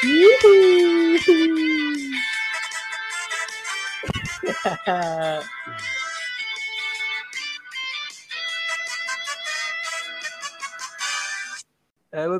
Halo 0.00 0.16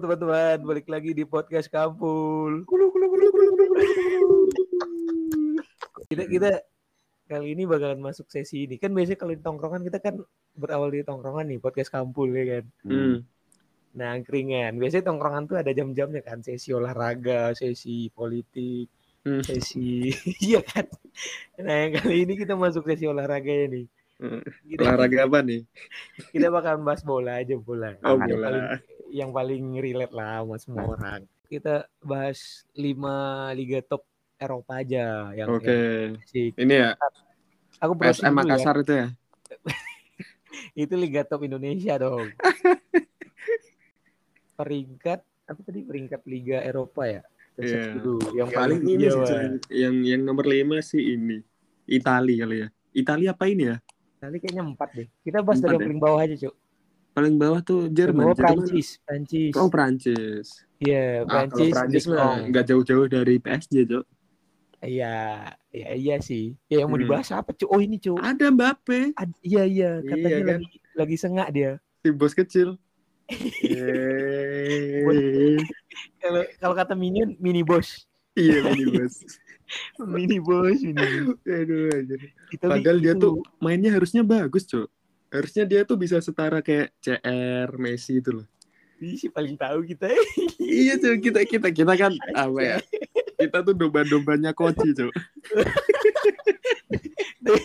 teman-teman, 0.01 0.65
balik 0.65 0.89
lagi 0.89 1.13
di 1.13 1.29
podcast 1.29 1.69
Kampul. 1.69 2.65
Kita 6.09 6.25
kita 6.33 6.65
kali 7.29 7.53
ini 7.53 7.69
bakalan 7.69 8.01
masuk 8.01 8.33
sesi 8.33 8.65
ini. 8.65 8.81
Kan 8.81 8.97
biasanya 8.97 9.21
kalau 9.21 9.37
di 9.37 9.45
tongkrongan 9.45 9.85
kita 9.85 10.01
kan 10.01 10.17
berawal 10.57 10.89
di 10.89 11.05
tongkrongan 11.05 11.45
nih, 11.53 11.61
podcast 11.61 11.93
Kampul 11.93 12.33
ya 12.33 12.57
kan. 12.57 12.65
Hmm. 12.89 13.29
Nah, 13.91 14.15
angkringan. 14.15 14.79
Biasanya 14.79 15.11
tongkrongan 15.11 15.45
tuh 15.51 15.57
ada 15.59 15.71
jam-jamnya 15.75 16.23
kan, 16.23 16.39
sesi 16.41 16.71
olahraga, 16.71 17.55
sesi 17.55 18.07
politik, 18.11 18.87
Hmm. 19.21 19.45
sesi 19.45 20.09
iya 20.49 20.65
kan. 20.65 20.89
Nah, 21.61 21.77
yang 21.85 21.93
kali 22.01 22.25
ini 22.25 22.41
kita 22.41 22.57
masuk 22.57 22.89
sesi 22.89 23.05
olahraga 23.05 23.53
ya 23.53 23.69
nih. 23.69 23.85
Hmm. 24.17 24.41
Kita, 24.65 24.81
Olahraga 24.85 25.19
apa 25.29 25.39
nih? 25.45 25.61
kita 26.33 26.49
bakalan 26.49 26.81
bahas 26.85 27.05
bola 27.05 27.37
aja 27.37 27.57
bola. 27.61 27.97
Oh, 28.01 28.17
yang 28.17 28.29
bola. 28.33 28.47
paling 28.49 28.65
yang 29.13 29.31
paling 29.33 29.65
relate 29.77 30.15
lah 30.17 30.41
sama 30.41 30.57
semua 30.57 30.85
orang. 30.97 31.21
Kita 31.53 31.85
bahas 32.01 32.65
lima 32.73 33.49
liga 33.53 33.85
top 33.85 34.09
Eropa 34.41 34.81
aja 34.81 35.37
yang 35.37 35.49
Oke. 35.53 35.69
yang 35.69 36.17
asik. 36.25 36.53
Ini 36.57 36.75
ya 36.81 36.91
Aku 37.81 37.93
SM 37.97 38.25
ya. 38.25 38.33
Makassar 38.33 38.77
itu 38.81 38.93
ya. 39.05 39.09
Itu 40.89 40.95
liga 40.97 41.29
top 41.29 41.45
Indonesia 41.45 41.97
dong. 42.01 42.29
peringkat 44.61 45.21
apa 45.51 45.61
tadi 45.67 45.81
peringkat 45.89 46.23
liga 46.33 46.59
Eropa 46.71 47.03
ya? 47.15 47.23
Search 47.71 47.89
Iya. 47.91 48.09
Yang 48.39 48.51
paling 48.59 48.81
ini 48.93 49.05
iya, 49.05 49.13
sih, 49.13 49.25
yang 49.83 49.95
yang 50.11 50.21
nomber 50.27 50.47
lima 50.53 50.77
sih 50.91 51.03
ini. 51.13 51.33
Itali 51.97 52.31
kali 52.41 52.55
ya. 52.65 52.67
Itali 53.01 53.25
apa 53.33 53.45
ini 53.53 53.63
ya? 53.71 53.77
Nanti 54.23 54.37
kayaknya 54.43 54.63
empat 54.71 54.89
deh. 54.97 55.09
Kita 55.25 55.39
bahas 55.45 55.61
dari 55.65 55.73
yang 55.77 55.85
ya? 55.85 55.87
paling 55.87 56.01
bawah 56.05 56.21
aja, 56.25 56.37
Cuk. 56.43 56.55
Paling 57.15 57.35
bawah 57.43 57.61
tuh 57.69 57.81
Jerman. 57.97 58.27
Jerman. 58.39 58.39
Prancis, 58.39 58.89
Prancis. 59.07 59.57
Oh 59.59 59.69
Prancis. 59.75 60.49
Iya, 60.81 61.25
Ah, 61.29 61.45
kalau 61.51 61.67
Prancis, 61.67 61.73
Prancis 61.73 62.05
mah 62.11 62.43
nggak 62.51 62.65
jauh-jauh 62.71 63.07
dari 63.15 63.35
PSG 63.45 63.75
tuh. 63.93 64.03
Iya, 64.87 65.05
iya 65.77 65.87
iya 66.01 66.15
sih. 66.29 66.43
Ya 66.71 66.75
yang 66.81 66.89
mau 66.91 66.97
Hmm. 66.97 67.05
dibahas 67.05 67.29
apa, 67.39 67.51
Cuk? 67.59 67.69
Oh, 67.75 67.81
ini, 67.87 67.97
Cuk. 68.05 68.17
Ada 68.29 68.47
Mbappe, 68.55 68.99
Ad- 69.21 69.41
iya 69.49 69.61
iya, 69.73 69.87
katanya 70.09 70.41
Iya, 70.41 70.45
kan? 70.49 70.61
lagi 70.65 70.77
lagi 71.01 71.17
sengak 71.23 71.49
dia. 71.57 71.71
si 72.05 72.09
bos 72.13 72.35
kecil. 72.35 72.69
Kalau 76.21 76.43
kalau 76.61 76.75
kata 76.77 76.95
Minion, 76.95 77.35
mini 77.41 77.65
boss. 77.65 78.07
iya 78.39 78.63
ini 78.73 78.87
bos. 78.95 79.15
Mini 80.03 80.43
boss, 80.43 80.83
mini 80.83 80.99
boss. 80.99 81.39
Aduh, 81.47 81.95
anjir. 81.95 82.21
Padahal 82.59 82.99
dia 82.99 83.15
tuh 83.15 83.43
mainnya 83.63 83.95
harusnya 83.95 84.27
bagus, 84.27 84.67
Cok. 84.67 84.91
Harusnya 85.31 85.63
dia 85.63 85.81
tuh 85.87 85.95
bisa 85.95 86.19
setara 86.19 86.59
kayak 86.59 86.91
CR, 86.99 87.71
Messi 87.79 88.19
itu 88.19 88.43
loh. 88.43 88.47
Ih, 88.99 89.15
si 89.15 89.31
paling 89.31 89.55
tahu 89.55 89.87
kita. 89.87 90.11
iya, 90.59 90.99
Cok. 90.99 91.17
Kita 91.23 91.41
kita 91.47 91.69
kita 91.71 91.93
kan 91.95 92.13
apa 92.35 92.61
ya? 92.61 92.77
Kita 93.39 93.63
tuh 93.63 93.75
domba-dombanya 93.79 94.51
Koci, 94.51 94.91
Cok. 94.91 95.13
tapi, 97.41 97.63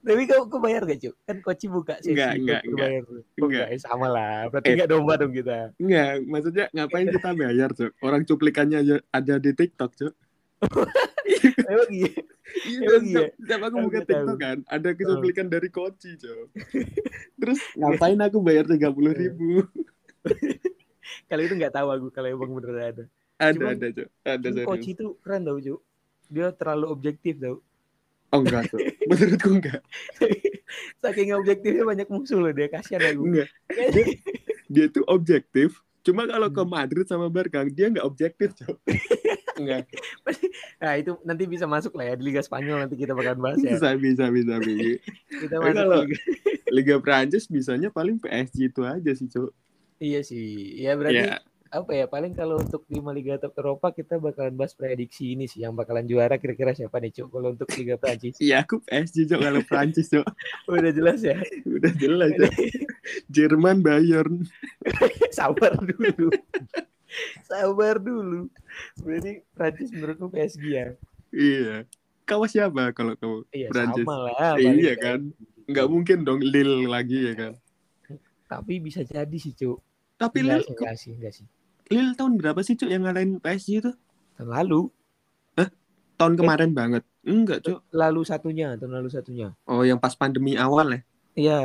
tapi 0.00 0.22
kau, 0.24 0.46
kau 0.46 0.58
bayar 0.58 0.82
gak, 0.82 0.98
Cuk? 0.98 1.14
Kan 1.22 1.36
Koci 1.40 1.66
buka 1.66 1.94
sesi. 1.98 2.12
Enggak, 2.12 2.32
enggak, 2.36 2.60
enggak. 2.62 2.88
bayar. 2.88 3.02
Oh, 3.04 3.46
Enggak. 3.46 3.66
sama 3.78 4.06
lah. 4.06 4.36
Berarti 4.48 4.66
Eh. 4.66 4.74
enggak 4.74 4.90
domba 4.90 5.12
dong 5.16 5.32
kita. 5.32 5.58
Enggak, 5.76 6.10
maksudnya 6.22 6.64
ngapain 6.70 7.08
kita 7.08 7.30
bayar, 7.32 7.70
Cok? 7.70 7.92
Orang 8.00 8.22
cuplikannya 8.22 8.78
aja 8.78 8.96
ada 9.10 9.34
di 9.36 9.50
TikTok, 9.50 9.90
Cok. 9.94 10.14
Emang 11.68 11.90
iya. 11.90 12.12
Iya, 12.64 12.78
Emang 12.78 13.02
Cok. 13.02 13.02
iya? 13.02 13.16
Tiap- 13.26 13.34
Tiap 13.46 13.60
aku 13.62 13.76
buka 13.76 13.90
nggak 13.92 14.04
tahu. 14.04 14.16
TikTok 14.16 14.38
kan, 14.38 14.58
ada 14.66 14.88
cuplikan 14.92 15.46
dari 15.46 15.68
Koci, 15.68 16.10
Cok. 16.16 16.46
Terus 17.40 17.60
ngapain 17.74 18.18
aku 18.18 18.38
bayar 18.40 18.64
tiga 18.64 18.88
puluh 18.88 19.12
ribu? 19.12 19.66
Kalau 21.28 21.42
itu 21.42 21.54
enggak 21.54 21.74
tahu 21.74 21.88
aku 21.88 22.06
kalau 22.10 22.28
emang 22.28 22.50
bener 22.52 22.74
ada. 22.94 23.04
Ada, 23.36 23.52
Cuma- 23.52 23.72
ada, 23.72 23.86
Cok. 23.90 24.08
Ada, 24.22 24.48
Koci 24.64 24.90
itu 24.92 25.06
keren 25.20 25.42
tau, 25.42 25.58
Cuk. 25.58 25.80
Dia 26.26 26.50
terlalu 26.50 26.86
objektif 26.88 27.38
tau. 27.38 27.62
Oh, 28.36 28.40
enggak, 28.42 28.62
Cok. 28.68 28.80
Menurutku 29.06 29.48
enggak. 29.50 29.80
Saking 31.02 31.32
objektifnya 31.32 31.82
banyak 31.82 32.04
musuh 32.06 32.36
loh 32.36 32.52
dia. 32.52 32.68
Kasihan 32.68 33.00
aku. 33.02 33.22
Enggak. 33.24 33.48
dia 34.66 34.86
tuh 34.86 35.06
objektif 35.06 35.78
cuma 36.02 36.22
kalau 36.24 36.46
ke 36.46 36.62
Madrid 36.64 37.02
sama 37.04 37.26
Barca 37.26 37.62
dia 37.64 37.86
nggak 37.86 38.02
objektif 38.02 38.54
cok 38.54 38.78
enggak 39.58 39.86
Nah 40.76 40.94
itu 40.94 41.18
nanti 41.20 41.44
bisa 41.44 41.66
masuk 41.66 41.94
lah 41.94 42.04
ya 42.04 42.14
di 42.14 42.24
Liga 42.24 42.38
Spanyol 42.40 42.82
nanti 42.82 42.94
kita 42.94 43.10
bakalan 43.10 43.38
bahas 43.40 43.58
ya. 43.58 43.74
bisa 43.74 43.90
bisa 43.94 44.24
bisa 44.28 44.54
bisa 44.56 45.02
Kita 45.42 45.54
masuk 45.58 45.74
kalau- 45.76 46.02
Liga. 46.04 46.18
Liga 46.68 46.96
Prancis 46.98 47.46
bisanya 47.46 47.90
paling 47.90 48.18
PSG 48.18 48.70
itu 48.70 48.82
aja 48.82 49.10
sih 49.12 49.26
cok 49.26 49.50
Iya 49.96 50.20
sih. 50.20 50.46
Ya 50.76 50.94
berarti 50.94 51.26
ya 51.26 51.38
apa 51.70 51.90
ya 51.92 52.06
paling 52.06 52.32
kalau 52.32 52.62
untuk 52.62 52.86
lima 52.86 53.10
liga 53.10 53.34
top 53.42 53.58
Eropa 53.58 53.90
kita 53.90 54.22
bakalan 54.22 54.54
bahas 54.54 54.72
prediksi 54.72 55.34
ini 55.34 55.50
sih 55.50 55.66
yang 55.66 55.74
bakalan 55.74 56.06
juara 56.06 56.38
kira-kira 56.38 56.70
siapa 56.72 57.02
nih 57.02 57.10
Cuk? 57.10 57.28
Kalau 57.34 57.48
untuk 57.52 57.68
Liga 57.74 57.98
Prancis. 57.98 58.38
Iya 58.38 58.62
aku 58.62 58.78
PSG 58.86 59.26
cok 59.34 59.40
kalau 59.42 59.60
Prancis 59.66 60.06
cok 60.10 60.26
udah 60.70 60.92
jelas 60.94 61.20
ya? 61.26 61.38
Udah 61.66 61.92
jelas 61.98 62.30
cok 62.38 62.52
Jerman 63.28 63.82
Bayern. 63.82 64.46
Sabar 65.36 65.74
dulu. 65.82 66.30
Sabar 67.42 67.98
dulu. 67.98 68.46
Berarti 69.02 69.42
Prancis 69.50 69.90
menurutmu 69.90 70.30
PSG 70.30 70.62
ya? 70.70 70.86
Iya. 71.34 71.76
Kawas 72.26 72.54
siapa 72.54 72.90
kalau 72.94 73.14
kamu 73.18 73.46
iya 73.54 73.70
Prancis? 73.70 74.02
sama 74.02 74.16
lah 74.30 74.58
iya 74.58 74.94
paling. 74.94 75.02
kan? 75.02 75.20
nggak 75.66 75.86
mungkin 75.90 76.18
dong 76.22 76.42
Lille 76.42 76.86
lagi 76.86 77.26
ya 77.30 77.34
kan? 77.34 77.52
Tapi 78.46 78.78
bisa 78.78 79.02
jadi 79.02 79.34
sih 79.34 79.50
Cuk. 79.50 79.82
Tapi 80.14 80.46
enggak 80.46 80.62
Lille 80.62 80.66
sih 80.66 80.74
enggak 80.74 80.94
sih 80.94 81.12
enggak 81.18 81.34
sih 81.34 81.46
Lille 81.86 82.14
tahun 82.18 82.34
berapa 82.42 82.58
sih 82.66 82.74
cok 82.74 82.90
yang 82.90 83.06
ngalahin 83.06 83.38
PSG 83.38 83.68
itu? 83.78 83.92
Tahun 84.36 84.50
lalu. 84.50 84.90
Tahun 86.16 86.32
kemarin 86.32 86.72
banget. 86.72 87.04
Enggak 87.22 87.60
cok 87.60 87.92
lalu 87.92 88.24
satunya 88.24 88.72
tahun 88.80 88.92
lalu 89.00 89.08
satunya. 89.12 89.52
Oh 89.68 89.84
yang 89.84 90.00
pas 90.00 90.16
pandemi 90.16 90.56
awal 90.56 90.96
ya? 90.96 91.00
Iya. 91.36 91.60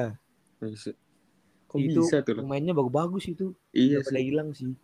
Kok 1.72 1.78
itu 1.80 2.04
bisa 2.04 2.20
tuh 2.20 2.36
loh? 2.36 2.44
pemainnya 2.44 2.76
bagus-bagus 2.76 3.32
itu. 3.32 3.56
Iya 3.72 4.04
pada 4.04 4.20
hilang 4.20 4.52
sih. 4.52 4.76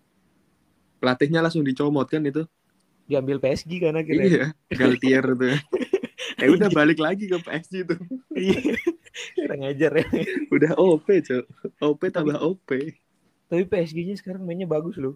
Pelatihnya 1.03 1.43
langsung 1.43 1.67
dicomot 1.67 2.07
kan 2.07 2.23
itu. 2.23 2.47
diambil 3.07 3.39
PSG 3.39 3.71
kan 3.79 3.95
akhirnya. 3.95 4.27
Iya, 4.27 4.45
Galtier 4.67 5.23
tuh. 5.23 5.55
eh 6.43 6.49
udah 6.51 6.67
balik 6.75 6.99
lagi 6.99 7.27
ke 7.31 7.39
PSG 7.39 7.87
tuh. 7.87 7.99
iya. 8.35 8.75
Kurang 9.35 9.63
ajar 9.63 9.91
ya. 10.03 10.07
Udah 10.51 10.75
OP, 10.75 11.07
Cok. 11.23 11.45
OP 11.83 12.01
tambah 12.11 12.35
OP. 12.39 12.67
tapi 13.47 13.63
PSG-nya 13.63 14.19
sekarang 14.19 14.43
mainnya 14.43 14.67
bagus 14.67 14.99
loh 14.99 15.15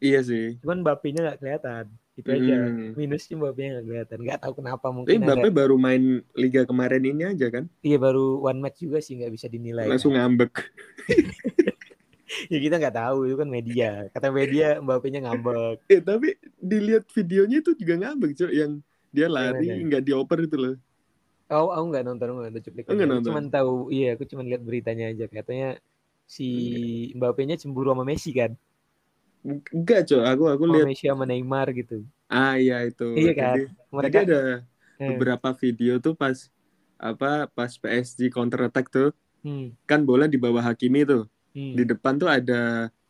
Iya 0.00 0.20
sih. 0.22 0.44
cuman 0.62 0.78
Mbappe-nya 0.84 1.20
nggak 1.24 1.38
kelihatan 1.40 1.84
itu 2.16 2.28
aja 2.32 2.54
Hmm. 2.72 2.96
minusnya 2.96 3.34
Mbappe-nya 3.40 3.68
nggak 3.76 3.86
kelihatan 3.88 4.18
nggak 4.24 4.38
tahu 4.42 4.52
kenapa 4.60 4.86
Tapi 4.86 4.94
mungkin 4.96 5.18
Mbappe 5.22 5.48
ada 5.48 5.56
baru 5.60 5.76
main 5.76 6.02
liga 6.34 6.62
kemarin 6.68 7.02
ini 7.04 7.22
aja 7.32 7.46
kan. 7.54 7.64
iya 7.86 7.96
baru 8.00 8.40
one 8.42 8.58
match 8.64 8.78
juga 8.84 8.98
sih 9.04 9.14
nggak 9.20 9.32
bisa 9.36 9.46
dinilai 9.52 9.86
Langsung 9.88 10.12
ngambek. 10.16 10.52
ya 12.52 12.58
kita 12.58 12.74
nggak 12.80 12.96
tahu 12.96 13.16
itu 13.30 13.36
kan 13.38 13.48
media 13.48 13.86
kata 14.12 14.28
media 14.34 14.64
Mbappe-nya 14.82 15.20
ngambek 15.24 15.76
Eh 15.86 16.00
tapi 16.02 16.28
dilihat 16.58 17.04
videonya 17.14 17.56
itu 17.62 17.70
juga 17.78 17.94
ngambek, 18.02 18.30
Cok. 18.38 18.50
Yang 18.52 18.72
dia 19.14 19.26
lari 19.30 19.64
Gimana? 19.70 19.86
nggak 19.88 20.02
dioper 20.06 20.38
itu 20.44 20.56
loh. 20.58 20.74
oh 21.54 21.68
aku 21.74 21.84
nggak 21.90 22.04
nonton 22.06 22.26
nggak 22.34 22.46
nonton 22.50 22.62
cuplikannya 22.66 22.92
Oh, 22.92 22.96
nggak 22.98 23.08
Aku 23.08 23.14
nonton? 23.14 23.30
cuman 23.30 23.44
tahu 23.54 23.72
iya 23.94 24.06
aku 24.14 24.24
cuman 24.30 24.44
lihat 24.50 24.62
beritanya 24.68 25.04
aja 25.12 25.24
katanya 25.30 25.66
si 26.26 26.44
Mbappe-nya 27.16 27.54
cemburu 27.62 27.88
sama 27.94 28.04
Messi 28.10 28.30
kan 28.34 28.50
Enggak, 29.76 30.00
Cok. 30.08 30.22
Aku 30.30 30.44
aku 30.54 30.64
sama 30.64 30.74
lihat 30.74 30.88
Messi 30.88 31.04
sama 31.10 31.24
Neymar 31.30 31.66
gitu 31.78 31.96
ah 32.32 32.52
iya 32.62 32.74
itu. 32.88 33.04
Iya 33.18 33.30
kan? 33.38 33.56
Jadi, 33.56 33.58
mereka 33.96 34.16
jadi 34.16 34.18
ada 34.24 34.36
eh, 35.00 35.06
beberapa 35.08 35.48
video 35.62 35.92
tuh 36.04 36.12
pas 36.22 36.36
apa 37.08 37.26
pas 37.56 37.70
PSG 37.82 38.20
counter 38.34 38.60
attack 38.66 38.86
tuh 38.94 39.06
hmm, 39.44 39.76
kan 39.90 40.00
bola 40.08 40.24
di 40.32 40.38
bawah 40.44 40.64
Hakimi 40.68 41.00
tuh. 41.10 41.22
hmm, 41.54 41.78
di 41.78 41.82
depan 41.90 42.14
tuh 42.22 42.28
ada 42.36 42.54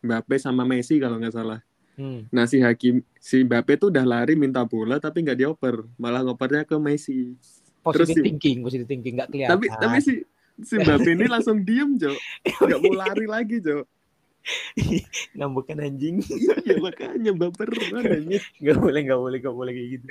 Mbappe 0.06 0.36
sama 0.46 0.62
Messi 0.72 0.94
kalau 1.02 1.16
nggak 1.20 1.34
salah. 1.38 1.58
hmm. 1.96 2.26
Nah 2.34 2.44
si 2.52 2.58
Hakim 2.66 2.94
si 3.30 3.36
Mbappe 3.48 3.72
tuh 3.82 3.88
udah 3.92 4.04
lari 4.12 4.32
minta 4.44 4.60
bola 4.72 4.94
tapi 5.04 5.16
nggak 5.24 5.38
dioper, 5.40 5.76
malah 6.02 6.20
ngopernya 6.26 6.62
ke 6.70 6.76
Messi. 6.88 7.12
positive 7.84 8.18
si- 8.18 8.22
thinking 8.24 8.62
positive 8.64 8.88
thinking 8.90 9.14
nggak 9.16 9.30
kelihatan 9.32 9.58
Tapi 9.58 9.66
tapi 9.78 9.98
si 10.02 10.12
si 10.62 10.74
Mbappe 10.82 11.14
ini 11.14 11.26
langsung 11.30 11.62
diem 11.62 11.94
Jo, 12.00 12.18
nggak 12.64 12.80
mau 12.82 12.94
lari 12.96 13.24
lagi 13.30 13.62
Jo. 13.62 13.86
Ngambekan 15.32 15.78
anjing 15.80 16.16
Iya 16.62 16.78
makanya 16.78 17.32
baperan 17.32 18.06
anjing. 18.06 18.42
nggak 18.62 18.76
boleh 18.76 19.00
nggak 19.02 19.18
boleh 19.18 19.38
nggak 19.38 19.54
boleh 19.54 19.72
kayak 19.72 19.88
gitu 19.92 20.06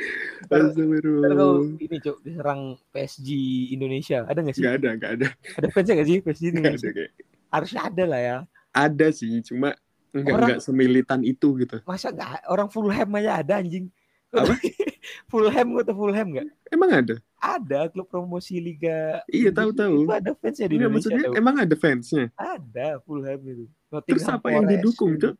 Astagfirullah. 0.46 1.32
ini 1.78 1.98
cok 2.00 2.18
diserang 2.22 2.62
PSG 2.90 3.28
Indonesia 3.72 4.18
ada 4.24 4.40
nggak 4.40 4.54
sih 4.54 4.62
Nggak 4.62 4.76
ada 4.76 4.90
nggak 4.94 5.12
ada 5.14 5.28
ada 5.56 5.68
fansnya 5.70 5.94
nggak 5.96 6.08
sih 6.08 6.18
PSG 6.20 6.44
nggak 6.46 6.60
Indonesia 6.60 6.88
ada 6.88 6.98
kayak. 6.98 7.12
harusnya 7.50 7.82
ada 7.84 8.04
lah 8.06 8.22
ya 8.22 8.38
Ada 8.72 9.08
sih 9.10 9.32
cuma 9.42 9.72
Enggak 10.12 10.32
Orang- 10.32 10.48
enggak 10.48 10.62
semilitan 10.62 11.22
itu 11.24 11.48
gitu. 11.58 11.76
Masa 11.84 12.08
nggak 12.08 12.48
orang 12.48 12.68
Fulham 12.68 13.10
aja 13.14 13.32
ada 13.36 13.60
anjing. 13.60 13.92
Apa? 14.32 14.56
Fulham 15.28 15.68
gue 15.70 15.84
tau 15.84 15.92
Fulham 15.94 16.28
nggak? 16.30 16.48
Emang 16.72 16.88
ada? 16.90 17.16
Ada 17.36 17.92
klub 17.92 18.08
promosi 18.08 18.56
Liga. 18.58 19.20
Iya, 19.28 19.52
tahu-tahu. 19.52 20.08
Itu 20.08 20.16
ada 20.16 20.32
fansnya 20.34 20.66
di 20.66 20.76
Indonesia. 20.78 21.12
maksudnya 21.12 21.36
emang 21.36 21.56
ada 21.60 21.76
fansnya. 21.76 22.32
Ada 22.34 23.04
Fulham 23.04 23.40
itu. 23.44 23.68
Terus 24.04 24.28
apa 24.28 24.48
yang 24.52 24.66
didukung, 24.68 25.16
Cok? 25.16 25.34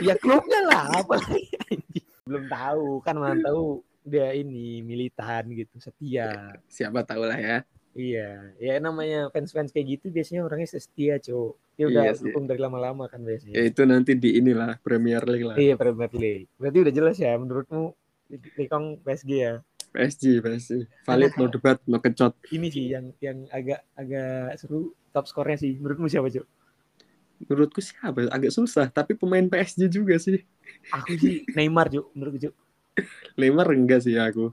Ya 0.00 0.14
klubnya 0.16 0.60
lah 0.64 0.82
apa. 1.04 1.20
Belum 2.28 2.44
tahu 2.50 2.86
kan 3.04 3.16
mana 3.16 3.38
tahu 3.38 3.84
dia 4.06 4.32
ini 4.32 4.80
militan 4.80 5.50
gitu 5.52 5.76
setia. 5.82 6.56
Siapa 6.70 7.02
tahu 7.02 7.26
lah 7.26 7.38
ya. 7.38 7.58
Iya, 7.96 8.52
ya 8.60 8.76
namanya 8.76 9.32
fans-fans 9.32 9.72
kayak 9.72 9.96
gitu 9.96 10.12
biasanya 10.12 10.44
orangnya 10.44 10.68
setia, 10.68 11.16
Cok. 11.16 11.52
Dia 11.80 11.84
udah 11.88 12.02
Iya 12.08 12.12
dukung 12.20 12.44
dari 12.44 12.60
lama-lama 12.60 13.08
kan 13.08 13.24
biasanya. 13.24 13.56
Ya 13.56 13.62
itu 13.64 13.82
nanti 13.88 14.12
di 14.12 14.36
inilah 14.36 14.76
Premier 14.84 15.24
League 15.24 15.48
lah. 15.48 15.56
Iya, 15.56 15.74
Premier 15.80 16.12
League. 16.12 16.48
Berarti 16.60 16.78
udah 16.84 16.92
jelas 16.92 17.16
ya 17.16 17.32
menurutmu 17.40 17.96
Likong 18.58 19.00
PSG 19.06 19.30
ya. 19.32 19.54
PSG, 19.94 20.44
PSG. 20.44 20.70
Valid, 21.06 21.32
no 21.40 21.46
debat, 21.54 21.78
no 21.88 21.98
kecot. 22.02 22.36
Ini 22.52 22.66
sih 22.68 22.84
yang 22.92 23.14
yang 23.22 23.48
agak 23.48 23.80
agak 23.96 24.60
seru 24.60 24.92
top 25.14 25.24
skornya 25.30 25.56
sih. 25.56 25.78
Menurutmu 25.78 26.10
siapa, 26.10 26.28
Cok? 26.28 26.46
Menurutku 27.44 27.84
siapa? 27.84 28.32
Agak 28.32 28.52
susah, 28.54 28.88
tapi 28.88 29.12
pemain 29.12 29.44
PSG 29.44 29.92
juga 29.92 30.16
sih. 30.16 30.40
Aku 30.92 31.12
sih 31.20 31.44
Neymar, 31.52 31.92
Cok. 31.92 32.06
Menurutku, 32.16 32.38
Cok. 32.48 32.54
Neymar 33.36 33.68
enggak 33.76 34.00
sih 34.08 34.16
aku. 34.16 34.50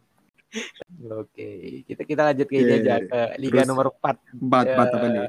Oke, 1.09 1.81
kita 1.89 2.01
kita 2.05 2.21
lanjut 2.29 2.45
ke 2.45 2.57
aja 2.61 2.95
ke 3.01 3.21
Liga 3.41 3.65
Terus, 3.65 3.69
nomor 3.73 3.85
4 3.97 4.17
Empat, 4.37 4.65
empat 4.69 4.87
apa 4.93 5.07
nih? 5.09 5.25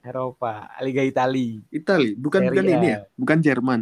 Eropa, 0.00 0.52
Liga 0.80 1.02
Itali. 1.02 1.60
Itali, 1.74 2.14
bukan 2.14 2.40
Serie 2.46 2.54
bukan 2.54 2.64
ini 2.70 2.88
ya? 2.88 2.98
Bukan 3.18 3.38
Jerman. 3.42 3.80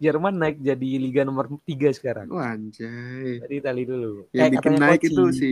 Jerman 0.00 0.34
naik 0.40 0.56
jadi 0.64 0.88
Liga 0.96 1.22
nomor 1.28 1.60
3 1.60 1.92
sekarang. 1.92 2.32
Wah, 2.32 2.56
anjay. 2.56 3.44
Dari 3.44 3.54
Itali 3.60 3.82
dulu. 3.84 4.32
Yang 4.32 4.64
Eh, 4.64 4.76
naik 4.80 5.02
itu 5.04 5.24
si 5.36 5.50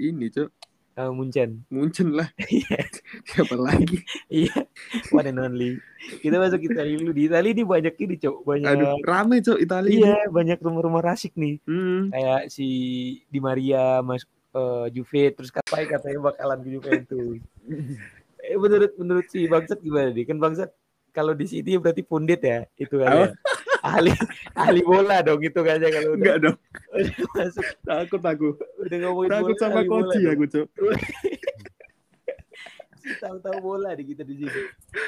ini, 0.00 0.26
Cok. 0.32 0.48
Eh, 0.96 1.10
Munchen. 1.10 1.50
Munchen 1.68 2.08
lah. 2.12 2.28
Iya. 2.50 2.80
Siapa 3.26 3.54
lagi? 3.54 4.02
Iya, 4.26 4.66
one 5.10 5.28
and 5.28 5.38
only. 5.38 5.70
Kita 6.18 6.36
masuk 6.36 6.64
Itali 6.64 6.96
dulu. 6.96 7.12
Di 7.12 7.28
Itali 7.28 7.52
ini 7.52 7.62
banyak 7.62 7.94
ini, 7.94 8.14
Cok. 8.16 8.36
Banyak 8.42 8.68
Aduh, 8.68 8.98
rame, 9.04 9.38
Cok, 9.38 9.58
Itali. 9.58 9.88
ini. 9.94 10.02
Iya, 10.02 10.28
banyak 10.28 10.58
rumor-rumor 10.58 11.04
asik 11.06 11.36
nih. 11.36 11.60
Hmm. 11.64 12.10
Kayak 12.10 12.48
si 12.48 12.66
Di 13.28 13.38
Maria 13.38 14.00
masuk 14.00 14.28
eh, 14.50 14.86
Juve 14.90 15.22
terus 15.30 15.50
kapai 15.50 15.86
katanya 15.86 16.18
bakalan 16.26 16.58
ke 16.60 16.68
Juventus. 16.70 17.38
eh 18.40 18.56
menurut 18.56 18.92
menurut 18.96 19.26
si 19.28 19.44
Bangsat 19.46 19.78
gimana 19.78 20.10
nih? 20.10 20.24
Kan 20.24 20.40
Bangsat 20.40 20.72
kalau 21.10 21.34
di 21.34 21.44
sini 21.44 21.76
berarti 21.76 22.02
pundit 22.02 22.40
ya 22.40 22.64
itu 22.74 22.96
kan. 22.98 23.08
ya. 23.12 23.26
Ahli 23.80 24.12
ahli 24.56 24.80
bola 24.84 25.24
dong 25.24 25.40
itu 25.40 25.60
kayaknya 25.60 25.88
kalau 25.88 26.12
Enggak 26.16 26.36
dong, 26.44 26.56
masuk 27.36 27.66
takut 27.84 28.22
aku. 28.24 28.48
udah 28.84 28.98
ngomongin 29.04 29.30
Takut 29.32 29.56
bola, 29.56 29.62
sama 29.62 29.80
dong. 29.82 30.04
aku, 30.28 30.44
Cok. 30.48 30.68
Tahu-tahu 33.00 33.58
bola 33.64 33.90
di 33.96 34.04
kita 34.12 34.22
di 34.22 34.34
sini. 34.44 34.60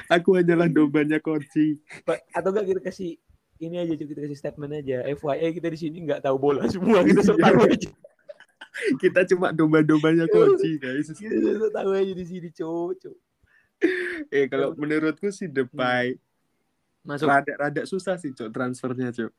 Aku 0.09 0.35
hanyalah 0.35 0.67
dombanya. 0.73 1.21
Pak, 1.21 2.19
atau 2.33 2.49
enggak 2.51 2.67
kita 2.73 2.81
kasih 2.81 3.11
ini 3.63 3.77
aja 3.79 3.95
kita 3.95 4.19
kasih 4.19 4.39
statement 4.39 4.73
aja. 4.75 5.05
FYI 5.07 5.49
kita 5.55 5.69
di 5.71 5.79
sini 5.79 5.97
nggak 6.09 6.25
tahu 6.25 6.37
bola 6.41 6.67
semua 6.67 7.05
kita 7.05 7.21
so 7.23 7.37
tahu 7.37 7.69
aja. 7.69 7.91
Kita 8.97 9.29
cuma 9.29 9.53
domba-dombanya 9.53 10.25
Koji, 10.27 10.81
guys. 10.81 11.13
Kita 11.13 11.61
so 11.61 11.69
tahu 11.69 11.93
aja 11.93 12.13
di 12.17 12.25
sini, 12.25 12.49
Cuk. 12.49 12.97
Cuk. 13.05 13.17
Eh, 14.33 14.47
kalau 14.49 14.73
menurutku 14.79 15.29
sih 15.35 15.51
Depay 15.51 16.17
Masuk 17.03 17.27
rada-rada 17.27 17.83
susah 17.83 18.15
sih, 18.15 18.31
Cok, 18.31 18.51
transfernya, 18.55 19.11
Cok. 19.11 19.31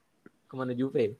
ke 0.51 0.53
mana 0.53 0.75
Juve? 0.77 1.17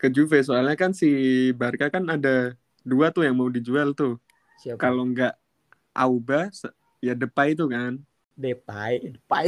Ke 0.00 0.10
Juve 0.10 0.42
soalnya 0.42 0.74
kan 0.74 0.90
si 0.90 1.08
Barca 1.54 1.86
kan 1.92 2.08
ada 2.10 2.58
dua 2.82 3.14
tuh 3.14 3.22
yang 3.22 3.38
mau 3.38 3.46
dijual 3.46 3.94
tuh. 3.94 4.18
Siapa? 4.58 4.80
Kalau 4.80 5.06
nggak 5.06 5.36
Auba, 5.94 6.50
ya 6.98 7.14
Depay 7.14 7.54
itu 7.54 7.70
kan. 7.70 8.02
Depay, 8.34 9.14
Depay. 9.14 9.46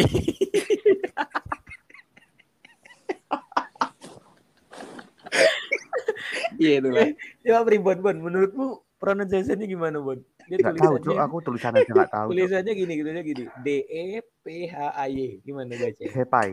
Iya 6.56 6.80
itu 6.80 6.88
lah. 6.88 7.08
Coba 7.44 7.96
Bon. 8.00 8.16
Menurutmu 8.16 8.66
pronunciation-nya 8.96 9.66
gimana, 9.68 10.00
Bon? 10.00 10.18
Dia 10.46 10.56
Nggak 10.56 10.74
tahu, 10.76 10.94
Cuk. 10.96 11.02
tulisannya, 11.04 11.26
Aku 11.26 11.36
tulisan 11.42 11.72
aja 11.74 11.90
nggak 11.90 12.10
tahu. 12.10 12.26
Cuk. 12.26 12.32
tulisannya 12.32 12.72
gini, 12.72 12.92
tulisannya 12.94 13.24
gini. 13.24 13.44
D 13.58 13.68
E 13.84 14.04
P 14.40 14.46
H 14.66 14.74
A 14.94 15.04
Y. 15.06 15.18
Gimana 15.42 15.72
baca? 15.72 16.02
Depay. 16.04 16.48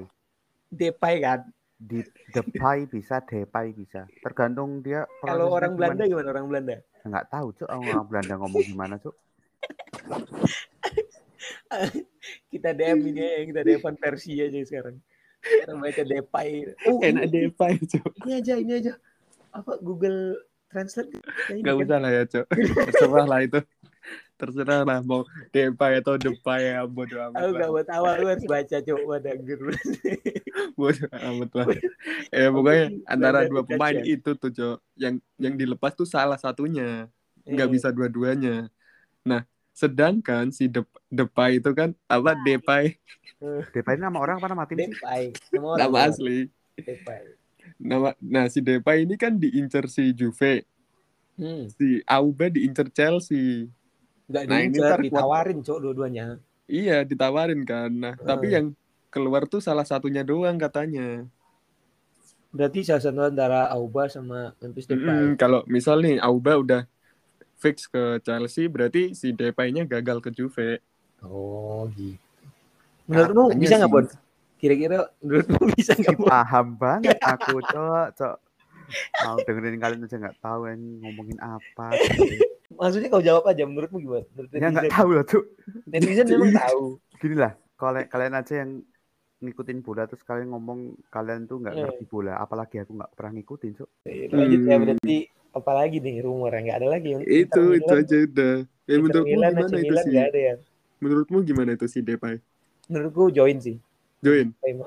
Depay 0.67 1.15
kan. 1.19 1.39
Di 1.75 1.99
Depay 2.29 2.77
bisa, 2.87 3.21
Depay 3.21 3.67
bisa. 3.71 4.01
Tergantung 4.19 4.81
dia. 4.81 5.05
Kalau 5.19 5.51
orang 5.51 5.75
Belanda 5.75 6.03
gimana. 6.03 6.29
orang 6.31 6.45
Belanda? 6.47 6.75
Nggak 7.03 7.25
tahu, 7.29 7.47
Cuk. 7.53 7.67
Orang 7.67 8.07
Belanda 8.07 8.33
ngomong 8.35 8.63
gimana, 8.63 8.95
Cuk. 8.97 9.13
Kita 12.47 12.69
DM 12.71 12.99
ini 13.03 13.19
aja, 13.19 13.41
kita 13.43 13.61
DM 13.61 13.95
versi 13.97 14.37
aja 14.37 14.59
sekarang. 14.63 14.95
Sekarang 15.41 15.77
baca 15.81 16.01
Depay. 16.01 16.49
Oh, 16.87 17.01
Enak 17.01 17.27
ini, 17.27 17.49
Depay, 17.49 17.73
Cok. 17.81 18.11
ini 18.23 18.31
aja, 18.33 18.53
ini 18.55 18.73
aja. 18.73 18.93
Apa 19.51 19.75
Google 19.77 20.39
Translate? 20.67 21.11
Kayaknya 21.11 21.59
Nggak 21.59 21.75
kan. 21.75 21.83
usah 21.83 21.97
lah 21.99 22.11
ya, 22.11 22.23
Cok. 22.25 22.45
Terserah 22.87 23.25
lah 23.27 23.39
itu. 23.43 23.59
Terserah 24.33 24.81
lah 24.81 24.99
mau 24.99 25.21
Depay 25.49 26.01
atau 26.01 26.17
Depay 26.17 26.73
ya 26.73 26.83
bodo 26.83 27.15
amat 27.29 27.37
Aku 27.39 27.51
gak 27.53 27.69
buat 27.69 27.87
awal 27.93 28.13
lu 28.17 28.27
harus 28.27 28.43
baca 28.43 28.77
coba 28.79 29.15
denger. 29.17 29.59
Bodo 30.79 31.05
amat 31.07 31.49
lah. 31.53 31.65
Eh 32.29 32.49
pokoknya 32.49 32.85
antara 33.05 33.45
dua 33.45 33.61
pemain 33.61 33.97
itu 33.99 34.31
tuh, 34.33 34.49
Cok. 34.49 34.77
Yang 34.95 35.13
yang 35.37 35.53
dilepas 35.55 35.93
tuh 35.93 36.05
salah 36.05 36.35
satunya. 36.35 37.07
Nggak 37.43 37.67
Eh, 37.67 37.71
bisa 37.71 37.87
dua-duanya. 37.89 38.67
Nah, 39.21 39.43
sedangkan 39.69 40.49
si 40.49 40.65
Dep- 40.65 41.01
Depay 41.07 41.61
itu 41.61 41.69
kan 41.71 41.93
apa 42.05 42.33
Depay 42.39 42.97
Depay 43.69 43.93
ini 43.95 44.01
nama 44.01 44.17
orang 44.17 44.39
apa 44.39 44.47
nama 44.47 44.63
tim 44.65 44.79
sih? 44.79 44.91
Depay. 44.91 45.23
Nama 45.51 45.67
nama 45.77 45.97
asli. 46.07 46.47
Depay. 46.73 47.21
Nama 47.75 48.09
nah 48.17 48.45
si 48.47 48.59
Depay 48.59 49.03
ini 49.03 49.13
kan 49.13 49.35
diincar 49.35 49.85
si 49.85 50.09
Juve, 50.11 50.65
Hmm. 51.33 51.65
si 51.67 52.01
Auba 52.05 52.47
diincar 52.47 52.87
Chelsea. 52.87 53.67
Gak 54.33 54.43
Nah, 54.49 54.57
ini 54.59 54.73
diincer, 54.73 54.81
ntar 54.81 54.97
kuat- 54.97 55.05
ditawarin 55.05 55.57
cok 55.61 55.77
dua-duanya. 55.77 56.25
Iya, 56.65 56.97
ditawarin 57.05 57.61
kan. 57.61 57.91
Nah, 57.93 58.13
tapi 58.17 58.49
Hmm. 58.49 58.55
yang 58.57 58.65
keluar 59.13 59.45
tuh 59.45 59.61
salah 59.61 59.85
satunya 59.85 60.25
doang 60.25 60.57
katanya. 60.57 61.29
Berarti 62.49 62.81
salah 62.81 63.01
satu 63.01 63.21
antara 63.21 63.69
Auba 63.69 64.09
sama 64.09 64.57
Memphis 64.57 64.89
Depay. 64.89 65.05
Mm-mm, 65.05 65.37
kalau 65.37 65.61
misal 65.65 66.01
nih 66.01 66.17
Auba 66.17 66.57
udah 66.57 66.81
fix 67.57 67.85
ke 67.85 68.17
Chelsea, 68.21 68.65
berarti 68.65 69.13
si 69.13 69.29
Depay-nya 69.29 69.85
gagal 69.85 70.17
ke 70.17 70.29
Juve. 70.29 70.81
Oh 71.21 71.85
gitu. 71.93 72.17
Menurutmu 73.05 73.53
Katanya 73.53 73.61
bisa 73.61 73.75
nggak. 73.77 73.91
Bon? 73.91 74.05
Kira-kira 74.57 74.97
menurutmu 75.19 75.59
bisa 75.73 75.91
nggak 75.93 76.17
Bon? 76.17 76.29
Paham 76.29 76.67
banget 76.73 77.17
aku, 77.21 77.53
Cuk. 77.69 78.07
Cuk. 78.17 78.35
Mau 79.23 79.37
dengerin 79.41 79.77
kalian 79.77 80.05
aja 80.05 80.17
nggak 80.19 80.37
tahu 80.37 80.61
yang 80.69 80.81
ngomongin 81.01 81.37
apa. 81.37 81.85
Maksudnya 82.75 83.09
kau 83.09 83.21
jawab 83.21 83.43
aja 83.45 83.63
menurutmu 83.63 83.97
gimana? 83.97 84.25
Menurut 84.33 84.49
Ya 84.53 84.67
nggak 84.67 84.89
tahu 84.89 85.09
lah, 85.11 85.23
Cuk. 85.23 85.43
netizen 85.85 86.25
memang 86.27 86.51
tahu. 86.55 86.83
Gini 87.17 87.35
lah, 87.35 87.51
kalian 87.75 88.05
kalian 88.07 88.33
aja 88.33 88.53
yang 88.59 88.71
ngikutin 89.39 89.79
bola 89.79 90.07
terus 90.07 90.23
kalian 90.23 90.49
ngomong 90.49 90.79
kalian 91.09 91.43
tuh 91.43 91.59
nggak 91.59 91.75
Hmm. 91.75 91.83
ngerti 91.85 92.05
bola 92.07 92.39
apalagi 92.39 92.79
aku 92.79 92.95
nggak 92.95 93.11
pernah 93.11 93.31
ngikutin 93.33 93.71
cuk 93.75 93.89
Lanjut 94.31 94.59
ya 94.61 94.71
Hmm. 94.71 94.83
berarti 94.87 95.15
apalagi 95.51 95.97
nih 95.99 96.15
rumor 96.19 96.49
yang 96.49 96.63
nggak 96.63 96.79
ada 96.79 96.87
lagi 96.87 97.07
yang 97.11 97.21
Itu 97.21 97.61
itu 97.75 97.91
aja 97.93 98.17
udah. 98.23 98.53
Ya 98.83 98.95
menurutmu 98.97 99.27
gimana 99.27 99.59
itu 99.59 99.95
sih? 99.99 100.15
ada 100.17 100.39
yang. 100.39 100.59
Menurutmu 100.97 101.37
gimana 101.43 101.69
itu 101.75 101.85
si 101.85 101.99
Depay? 101.99 102.39
Menurutku 102.87 103.23
join 103.29 103.57
sih. 103.59 103.75
Join. 104.19 104.55
Depay. 104.55 104.79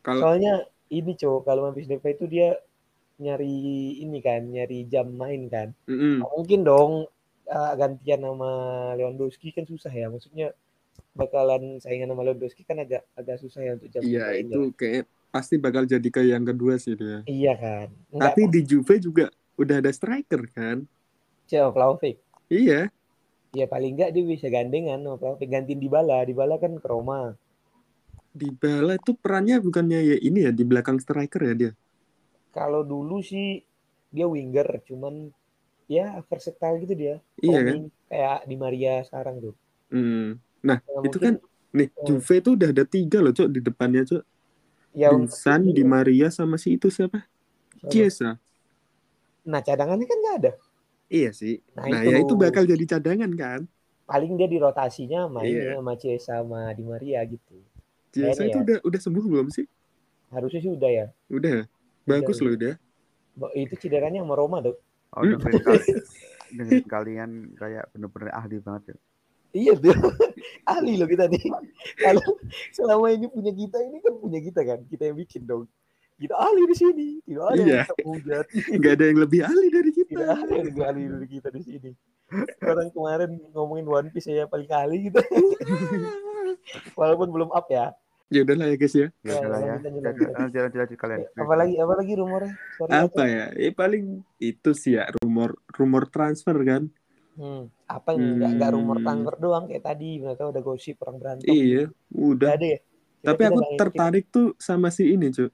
Kalau 0.00 0.20
Soalnya 0.24 0.54
ini 0.88 1.12
cowok 1.12 1.40
kalau 1.44 1.60
Memphis 1.68 1.84
Depay 1.86 2.12
itu 2.12 2.24
dia 2.24 2.56
nyari 3.16 3.96
ini 4.04 4.18
kan, 4.20 4.44
nyari 4.44 4.84
jam 4.88 5.08
main 5.12 5.48
kan. 5.48 5.72
Mm-mm. 5.88 6.20
Nggak 6.20 6.32
mungkin 6.36 6.60
dong 6.64 6.92
uh, 7.48 7.72
gantian 7.76 8.20
sama 8.22 8.50
Lewandowski 8.96 9.52
kan 9.52 9.64
susah 9.64 9.92
ya. 9.92 10.12
Maksudnya 10.12 10.52
bakalan 11.16 11.80
saingan 11.80 12.12
sama 12.12 12.22
Lewandowski 12.28 12.62
kan 12.68 12.80
agak 12.80 13.08
agak 13.16 13.40
susah 13.40 13.60
ya 13.64 13.72
untuk 13.76 13.88
jam 13.88 14.00
Iya, 14.04 14.26
itu 14.36 14.60
kayak 14.76 15.08
pasti 15.32 15.56
bakal 15.56 15.88
jadi 15.88 16.08
ke 16.08 16.22
yang 16.24 16.44
kedua 16.44 16.76
sih 16.76 16.96
dia. 16.96 17.24
Iya 17.24 17.52
kan. 17.56 17.88
Enggak 18.12 18.24
Tapi 18.32 18.42
di 18.52 18.60
Juve 18.64 18.94
juga 19.00 19.26
udah 19.56 19.76
ada 19.80 19.90
striker 19.92 20.42
kan? 20.52 20.84
Cewek 21.48 21.72
Vlahovic. 21.72 22.16
Iya. 22.52 22.92
Ya 23.56 23.64
paling 23.64 23.96
enggak 23.96 24.12
dia 24.12 24.24
bisa 24.24 24.48
gandengan 24.52 25.00
sama 25.00 25.16
Vlahovic 25.16 25.48
gantiin 25.48 25.80
Dybala. 25.80 26.24
Dybala 26.28 26.60
kan 26.60 26.76
ke 26.76 26.86
Roma. 26.88 27.32
Dybala 28.36 29.00
itu 29.00 29.16
perannya 29.16 29.56
bukannya 29.64 30.00
ya 30.04 30.16
ini 30.20 30.44
ya 30.44 30.52
di 30.52 30.64
belakang 30.64 31.00
striker 31.00 31.40
ya 31.40 31.54
dia. 31.56 31.72
Kalau 32.56 32.80
dulu 32.80 33.20
sih 33.20 33.60
dia 34.08 34.24
winger, 34.24 34.80
cuman 34.88 35.28
ya 35.86 36.24
versatile 36.24 36.80
gitu 36.88 36.94
dia. 36.96 37.14
Iya 37.44 37.58
kan? 37.60 37.76
Kayak 38.08 38.38
di 38.48 38.56
Maria 38.56 38.94
sekarang 39.04 39.44
tuh. 39.44 39.54
Hmm. 39.92 40.40
Nah, 40.64 40.80
Ya, 40.80 41.04
itu 41.04 41.18
mungkin- 41.20 41.20
kan 41.20 41.34
nih 41.76 41.88
Hmm. 41.92 42.04
Juve 42.08 42.34
tuh 42.40 42.52
udah 42.56 42.68
ada 42.72 42.84
tiga 42.88 43.18
loh, 43.20 43.36
Cok, 43.36 43.48
di 43.52 43.60
depannya, 43.60 44.02
Cok. 44.08 44.24
Ya 44.96 45.12
Dusan, 45.12 45.76
Di 45.76 45.84
Maria 45.84 46.32
sama 46.32 46.56
si 46.56 46.80
itu 46.80 46.88
siapa? 46.88 47.28
Chiesa. 47.92 48.40
Nah 49.44 49.60
cadangannya 49.60 50.08
kan 50.08 50.18
nggak 50.18 50.36
ada. 50.40 50.52
Iya 51.12 51.30
sih. 51.36 51.60
Nah, 51.76 51.86
Nah, 51.86 52.00
itu. 52.02 52.10
ya 52.10 52.16
itu 52.24 52.34
bakal 52.34 52.64
jadi 52.64 52.84
cadangan 52.96 53.30
kan? 53.36 53.60
Paling 54.08 54.32
dia 54.40 54.48
di 54.48 54.56
rotasinya 54.58 55.28
Iya. 55.28 55.30
mainnya 55.30 55.72
sama 55.76 55.92
Cie 56.00 56.16
sama 56.18 56.60
Di 56.72 56.82
Maria 56.82 57.20
gitu. 57.28 57.60
Chiesa 58.10 58.42
itu 58.42 58.56
ya. 58.58 58.64
udah 58.64 58.76
udah 58.88 59.00
sembuh 59.04 59.24
belum 59.28 59.52
sih? 59.52 59.68
Harusnya 60.32 60.60
sih 60.64 60.72
udah 60.72 60.90
ya. 60.90 61.06
Udah. 61.28 61.68
Bagus 62.06 62.38
loh. 62.40 62.54
Bo- 63.36 63.52
Itu 63.52 63.74
cederanya 63.76 64.22
sama 64.22 64.34
Roma 64.34 64.62
tuh. 64.62 64.78
Oh, 65.12 65.22
dengerin, 65.22 65.60
kal- 65.60 65.82
dengerin 66.56 66.86
kalian 66.86 67.30
kayak 67.54 67.84
bener-bener 67.90 68.30
ahli 68.32 68.56
banget 68.58 68.94
ya. 68.94 68.96
Iya 69.56 69.72
tuh. 69.74 69.96
Ahli 70.74 70.98
loh 70.98 71.06
kita 71.06 71.30
nih. 71.30 71.40
Kalau 71.96 72.22
selama 72.70 73.06
ini 73.08 73.26
punya 73.26 73.50
kita 73.50 73.78
ini 73.80 74.02
kan 74.02 74.14
punya 74.18 74.38
kita 74.38 74.60
kan. 74.60 74.82
Kita 74.84 75.08
yang 75.08 75.16
bikin 75.16 75.46
dong. 75.46 75.64
Kita 76.16 76.34
ahli 76.34 76.62
di 76.64 76.76
sini. 76.76 77.08
Tidak 77.22 77.44
ada 77.44 77.56
Iya. 77.56 77.82
yang 77.86 78.12
kita. 78.20 78.36
Nggak 78.76 78.92
ada 78.92 79.04
yang 79.06 79.18
lebih 79.20 79.40
ahli 79.42 79.66
dari 79.70 79.90
kita. 79.92 80.10
Tidak 80.10 80.28
ada 80.28 80.50
yang 80.50 80.66
lebih 80.66 80.82
ahli 80.84 81.02
dari 81.08 81.26
kita 81.30 81.48
di 81.50 81.62
sini. 81.62 81.90
Orang 82.60 82.88
kemarin 82.90 83.30
ngomongin 83.54 83.86
One 83.86 84.08
Piece 84.10 84.26
saya 84.26 84.44
paling 84.44 84.68
ahli 84.68 85.08
gitu. 85.08 85.20
Walaupun 86.98 87.28
belum 87.30 87.50
up 87.52 87.66
ya. 87.68 87.94
Ya 88.26 88.42
udahlah 88.42 88.66
ya 88.66 88.76
guys 88.76 88.90
ya. 88.92 89.00
Ya 89.00 89.10
Ya, 89.22 89.34
udahlah 89.38 89.58
ya. 89.60 89.74
lanjut, 89.78 90.62
lanjut 90.82 90.98
kalian. 90.98 91.20
Apalagi 91.32 91.74
apalagi 91.78 92.12
rumornya? 92.14 92.52
Sorry, 92.74 92.90
Apa 92.90 93.22
ya? 93.24 93.44
Eh 93.54 93.70
paling 93.70 94.04
itu 94.36 94.70
sih 94.72 94.98
ya 94.98 95.06
rumor 95.14 95.54
rumor 95.70 96.10
transfer 96.10 96.58
kan. 96.60 96.90
Hmm. 97.36 97.70
Apa 97.86 98.18
yang 98.18 98.34
nggak 98.36 98.50
nggak 98.58 98.70
rumor 98.72 98.96
Hmm. 98.98 99.06
transfer 99.06 99.34
doang 99.38 99.64
kayak 99.70 99.84
tadi, 99.84 100.08
tahu 100.18 100.48
ada 100.50 100.60
gosip 100.60 100.98
orang 101.00 101.16
berantem. 101.16 101.46
Iya, 101.46 101.82
udah. 102.10 102.50
ada 102.50 102.66
ya. 102.66 102.78
Kita- 102.82 103.26
Tapi 103.26 103.42
kita 103.42 103.48
aku 103.48 103.60
tertarik 103.78 104.24
tuh 104.28 104.46
sama 104.56 104.88
si 104.88 105.06
ini, 105.08 105.30
Cuk. 105.30 105.50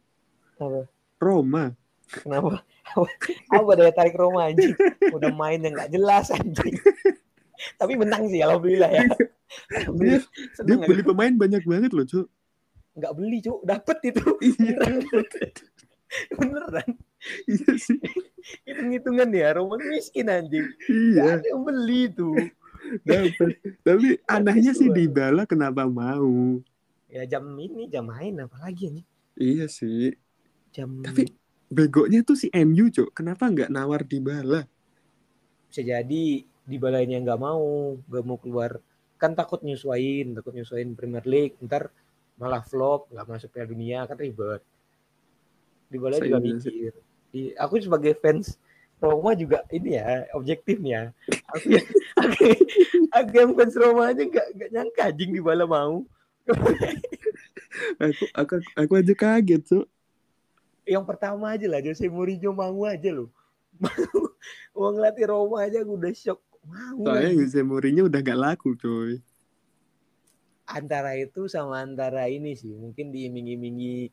Apa? 0.57 0.81
Roma. 1.19 1.65
Kenapa? 2.09 2.65
Apa 3.53 3.71
daya 3.75 3.89
tarik 3.91 4.13
Roma 4.15 4.47
anjing? 4.47 4.73
Udah 5.09 5.29
main 5.31 5.59
yang 5.59 5.73
nggak 5.73 5.91
jelas 5.91 6.29
anjing. 6.31 6.77
Tapi 7.77 7.93
menang 7.95 8.27
sih, 8.27 8.41
alhamdulillah 8.41 8.91
ya. 8.91 9.05
Dia, 9.93 10.17
dia 10.17 10.19
Seneng 10.53 10.81
beli 10.83 11.01
aku. 11.01 11.13
pemain 11.13 11.33
banyak 11.33 11.63
banget 11.63 11.93
loh, 11.93 12.05
Cuk. 12.05 12.27
Nggak 12.93 13.13
beli 13.17 13.39
cuk, 13.41 13.61
dapet 13.65 13.99
itu. 14.05 14.27
Iya, 16.13 16.37
Beneran. 16.37 16.89
iya 17.49 17.73
sih. 17.81 17.97
Hitung-hitungan 18.69 19.33
ya, 19.33 19.57
Roma 19.57 19.81
miskin 19.81 20.29
anjing. 20.29 20.69
Iya, 20.85 21.41
ada 21.41 21.47
yang 21.49 21.65
beli 21.65 22.13
tuh. 22.13 22.37
dapat. 23.01 23.57
Tapi 23.81 24.21
anehnya 24.29 24.77
sih 24.77 24.93
Dua. 24.93 24.97
Dybala 24.99 25.49
kenapa 25.49 25.89
mau? 25.89 26.61
Ya 27.09 27.25
jam 27.25 27.49
ini 27.57 27.89
jam 27.89 28.13
main 28.13 28.37
apalagi 28.39 28.93
anjing. 28.93 29.09
Iya 29.35 29.67
sih. 29.73 30.13
Jam 30.69 31.01
Tapi 31.01 31.33
begonya 31.69 32.21
tuh 32.21 32.37
si 32.37 32.53
MU, 32.53 32.93
Cuk. 32.93 33.17
Kenapa 33.17 33.49
nggak 33.49 33.73
nawar 33.73 34.05
Dybala? 34.05 34.69
bisa 35.73 35.81
jadi 35.81 36.25
di 36.45 36.77
balainya 36.77 37.17
nggak 37.25 37.41
mau, 37.41 37.97
nggak 38.05 38.25
mau 38.29 38.37
keluar. 38.37 38.77
Kan 39.17 39.33
takut 39.33 39.65
nyesuain, 39.65 40.37
takut 40.37 40.53
nyesuain 40.53 40.93
Premier 40.93 41.25
League. 41.25 41.57
Ntar 41.65 41.89
malah 42.43 42.63
flop, 42.67 43.07
nggak 43.15 43.27
masuk 43.31 43.49
Piala 43.55 43.71
Dunia 43.71 44.03
kan 44.11 44.19
ribet. 44.19 44.63
Di 45.87 45.97
balai 46.03 46.19
juga 46.27 46.43
mikir. 46.43 46.93
Di- 47.31 47.55
aku 47.55 47.79
sebagai 47.79 48.19
fans 48.19 48.59
Roma 48.99 49.39
juga 49.39 49.63
ini 49.71 49.95
ya 49.95 50.27
objektifnya. 50.35 51.15
Aku 51.55 51.67
yang 51.71 51.87
aku, 52.19 52.43
aku 53.15 53.33
yang 53.39 53.51
fans 53.55 53.75
Roma 53.79 54.11
aja 54.11 54.23
nggak 54.27 54.47
nggak 54.59 54.71
nyangka 54.75 55.03
anjing 55.07 55.31
di 55.31 55.39
bala 55.39 55.65
mau. 55.71 56.03
Aku 57.97 58.29
aku 58.37 58.55
aku 58.77 58.93
aja 59.01 59.15
kaget, 59.17 59.63
Cuk. 59.65 59.87
Yang 60.85 61.05
pertama 61.09 61.57
aja 61.57 61.65
lah 61.71 61.81
Jose 61.81 62.05
Mourinho 62.05 62.53
mau 62.53 62.85
aja 62.85 63.09
loh. 63.09 63.33
Mau 63.81 64.29
uang 64.77 65.01
latih 65.01 65.25
Roma 65.31 65.65
aja 65.65 65.81
aku 65.81 65.97
udah 65.97 66.13
shock. 66.13 66.43
Mau. 66.69 67.09
Soalnya. 67.09 67.33
Jose 67.33 67.65
Mourinho 67.65 68.13
udah 68.13 68.21
nggak 68.21 68.39
laku, 68.39 68.77
coy. 68.77 69.23
Antara 70.67 71.19
itu 71.19 71.51
sama 71.51 71.83
antara 71.83 72.27
ini 72.31 72.55
sih 72.55 72.73
mungkin 72.73 73.11
diiming-imingi 73.11 74.11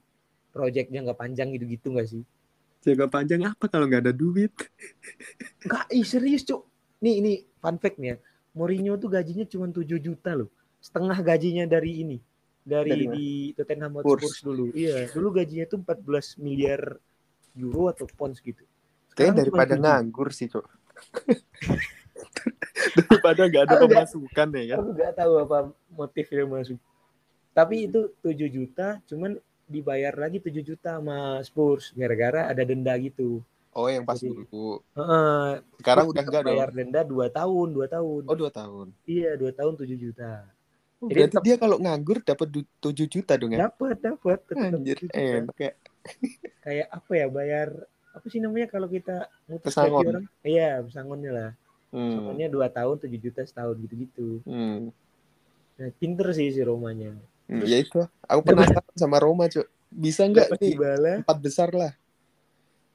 proyeknya 0.49 1.05
nggak 1.05 1.19
panjang 1.19 1.53
gitu-gitu 1.53 1.93
nggak 1.93 2.09
sih? 2.09 2.23
Jaga 2.79 3.11
panjang 3.11 3.43
apa 3.45 3.67
kalau 3.67 3.85
nggak 3.85 4.09
ada 4.09 4.13
duit? 4.15 4.51
nggak 5.67 5.85
ih 5.93 6.05
serius 6.05 6.47
cuk. 6.47 6.65
Nih 7.05 7.21
ini 7.21 7.31
fun 7.59 7.77
fact 7.77 7.99
nih 8.01 8.15
ya. 8.15 8.17
Mourinho 8.57 8.97
tuh 8.97 9.13
gajinya 9.13 9.45
cuma 9.45 9.69
7 9.69 9.85
juta 10.01 10.33
loh. 10.33 10.49
Setengah 10.81 11.15
gajinya 11.21 11.69
dari 11.69 12.01
ini 12.01 12.17
dari, 12.69 12.89
Dari 12.93 13.05
di 13.09 13.29
Tottenham 13.57 13.99
Hotspur 13.99 14.33
dulu. 14.45 14.65
Iya 14.77 15.09
dulu 15.09 15.27
gajinya 15.33 15.65
tuh 15.65 15.79
14 15.81 16.37
miliar 16.37 16.81
euro 17.57 17.89
atau 17.89 18.05
pounds 18.05 18.39
gitu. 18.45 18.61
Kayaknya 19.17 19.35
daripada 19.43 19.75
7. 19.75 19.83
nganggur 19.83 20.29
sih, 20.31 20.47
Cok. 20.47 20.65
Daripada 22.95 23.41
nggak 23.43 23.63
ada 23.63 23.75
nggak. 23.75 23.89
pemasukan 23.89 24.47
ya 24.51 24.63
kan? 24.65 24.77
aku 24.77 24.89
nggak 24.93 25.13
tahu 25.13 25.33
apa 25.37 25.57
motifnya 25.89 26.43
masuk 26.45 26.79
tapi 27.51 27.75
itu 27.85 27.99
7 28.19 28.31
juta 28.47 28.87
cuman 29.03 29.35
dibayar 29.65 30.13
lagi 30.13 30.37
7 30.37 30.63
juta 30.63 30.97
sama 30.97 31.17
Spurs 31.41 31.91
gara-gara 31.91 32.47
ada 32.47 32.61
denda 32.61 32.93
gitu 32.95 33.43
Oh, 33.69 33.85
yang 33.85 34.01
pas 34.01 34.17
Jadi- 34.17 34.33
dulu. 34.33 34.81
Heeh, 34.97 35.61
Sekarang 35.77 36.09
udah 36.09 36.23
enggak 36.25 36.41
dong. 36.41 36.57
bayar 36.57 36.69
denda 36.73 37.01
2 37.05 37.29
tahun, 37.29 37.67
2 37.69 37.85
tahun. 37.85 38.21
Oh, 38.25 38.33
dua 38.33 38.49
tahun. 38.49 38.87
Iya, 39.05 39.37
2 39.37 39.53
tahun 39.53 39.73
7 39.77 39.93
juta. 39.95 40.41
Oh, 40.97 41.05
Jadi 41.05 41.13
berarti 41.15 41.31
tetap- 41.31 41.45
dia 41.45 41.55
kalau 41.55 41.77
nganggur 41.77 42.17
dapat 42.19 42.47
du- 42.49 42.65
7 42.81 43.05
juta 43.05 43.37
dong 43.37 43.53
ya? 43.53 43.69
Dapat, 43.69 43.95
dapat. 44.01 44.41
Anjir, 44.57 44.97
7 44.97 45.05
juta. 45.05 45.21
enak 45.45 45.57
ya. 45.61 45.71
Kayak 46.59 46.87
apa 46.89 47.11
ya, 47.13 47.25
bayar 47.29 47.67
apa 48.09 48.25
sih 48.25 48.41
namanya 48.41 48.67
kalau 48.67 48.89
kita 48.89 49.29
mutus 49.45 49.69
Pesangon. 49.69 50.01
gaji 50.01 50.09
orang? 50.11 50.25
Iya, 50.41 50.69
pesangonnya 50.81 51.31
lah. 51.31 51.49
Hmm. 51.89 52.05
Pesangonnya 52.13 52.47
2 52.47 52.67
tahun, 52.69 52.95
7 53.01 53.17
juta 53.17 53.41
setahun 53.41 53.75
gitu-gitu. 53.81 54.45
Hmm. 54.45 54.93
Nah, 55.75 55.89
pinter 55.97 56.27
sih 56.31 56.53
si 56.53 56.61
Romanya. 56.61 57.15
Hmm, 57.49 57.65
ya 57.65 57.81
itu. 57.81 58.05
Aku 58.23 58.41
penasaran 58.43 58.93
sama 58.93 59.17
Roma, 59.17 59.49
Cok. 59.49 59.65
Bisa 59.89 60.21
enggak 60.23 60.53
Dapat 60.53 60.59
nih 60.61 60.71
Dybala. 60.77 61.13
empat 61.25 61.37
besar 61.41 61.69
lah. 61.73 61.93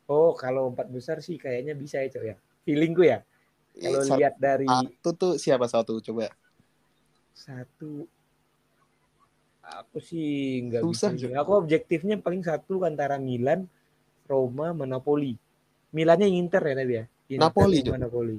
Oh, 0.07 0.37
kalau 0.37 0.71
empat 0.71 0.87
besar 0.89 1.19
sih 1.19 1.35
kayaknya 1.35 1.75
bisa 1.75 1.99
ya, 1.99 2.09
Cok 2.09 2.25
ya. 2.25 2.37
Feelingku 2.63 3.03
ya. 3.03 3.19
Kalau 3.75 4.01
Eh, 4.01 4.15
lihat 4.15 4.39
dari 4.39 4.71
Satu 4.71 5.11
tuh 5.13 5.33
siapa 5.35 5.67
satu 5.67 5.99
coba? 5.99 6.31
satu 7.35 8.07
aku 9.59 9.99
sih 9.99 10.63
nggak 10.63 10.87
bisa. 10.87 11.11
Jo. 11.13 11.35
Aku 11.35 11.59
objektifnya 11.59 12.15
paling 12.15 12.47
satu 12.47 12.87
antara 12.87 13.19
Milan, 13.19 13.67
Roma, 14.25 14.71
sama 14.71 14.87
Napoli. 14.87 15.35
Milannya 15.91 16.31
yang 16.31 16.47
Inter 16.47 16.63
ya 16.63 16.75
tapi 16.77 16.93
ya. 16.95 17.05
Inter 17.27 17.43
Napoli, 17.51 17.79
Napoli. 17.83 18.37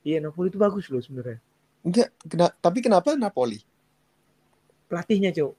Iya 0.00 0.18
Napoli 0.24 0.48
itu 0.48 0.56
bagus 0.56 0.88
loh 0.88 1.00
sebenarnya. 1.00 1.38
Enggak, 1.80 2.08
kena- 2.24 2.54
tapi 2.56 2.78
kenapa 2.80 3.12
Napoli? 3.16 3.60
Pelatihnya 4.88 5.30
cok, 5.30 5.52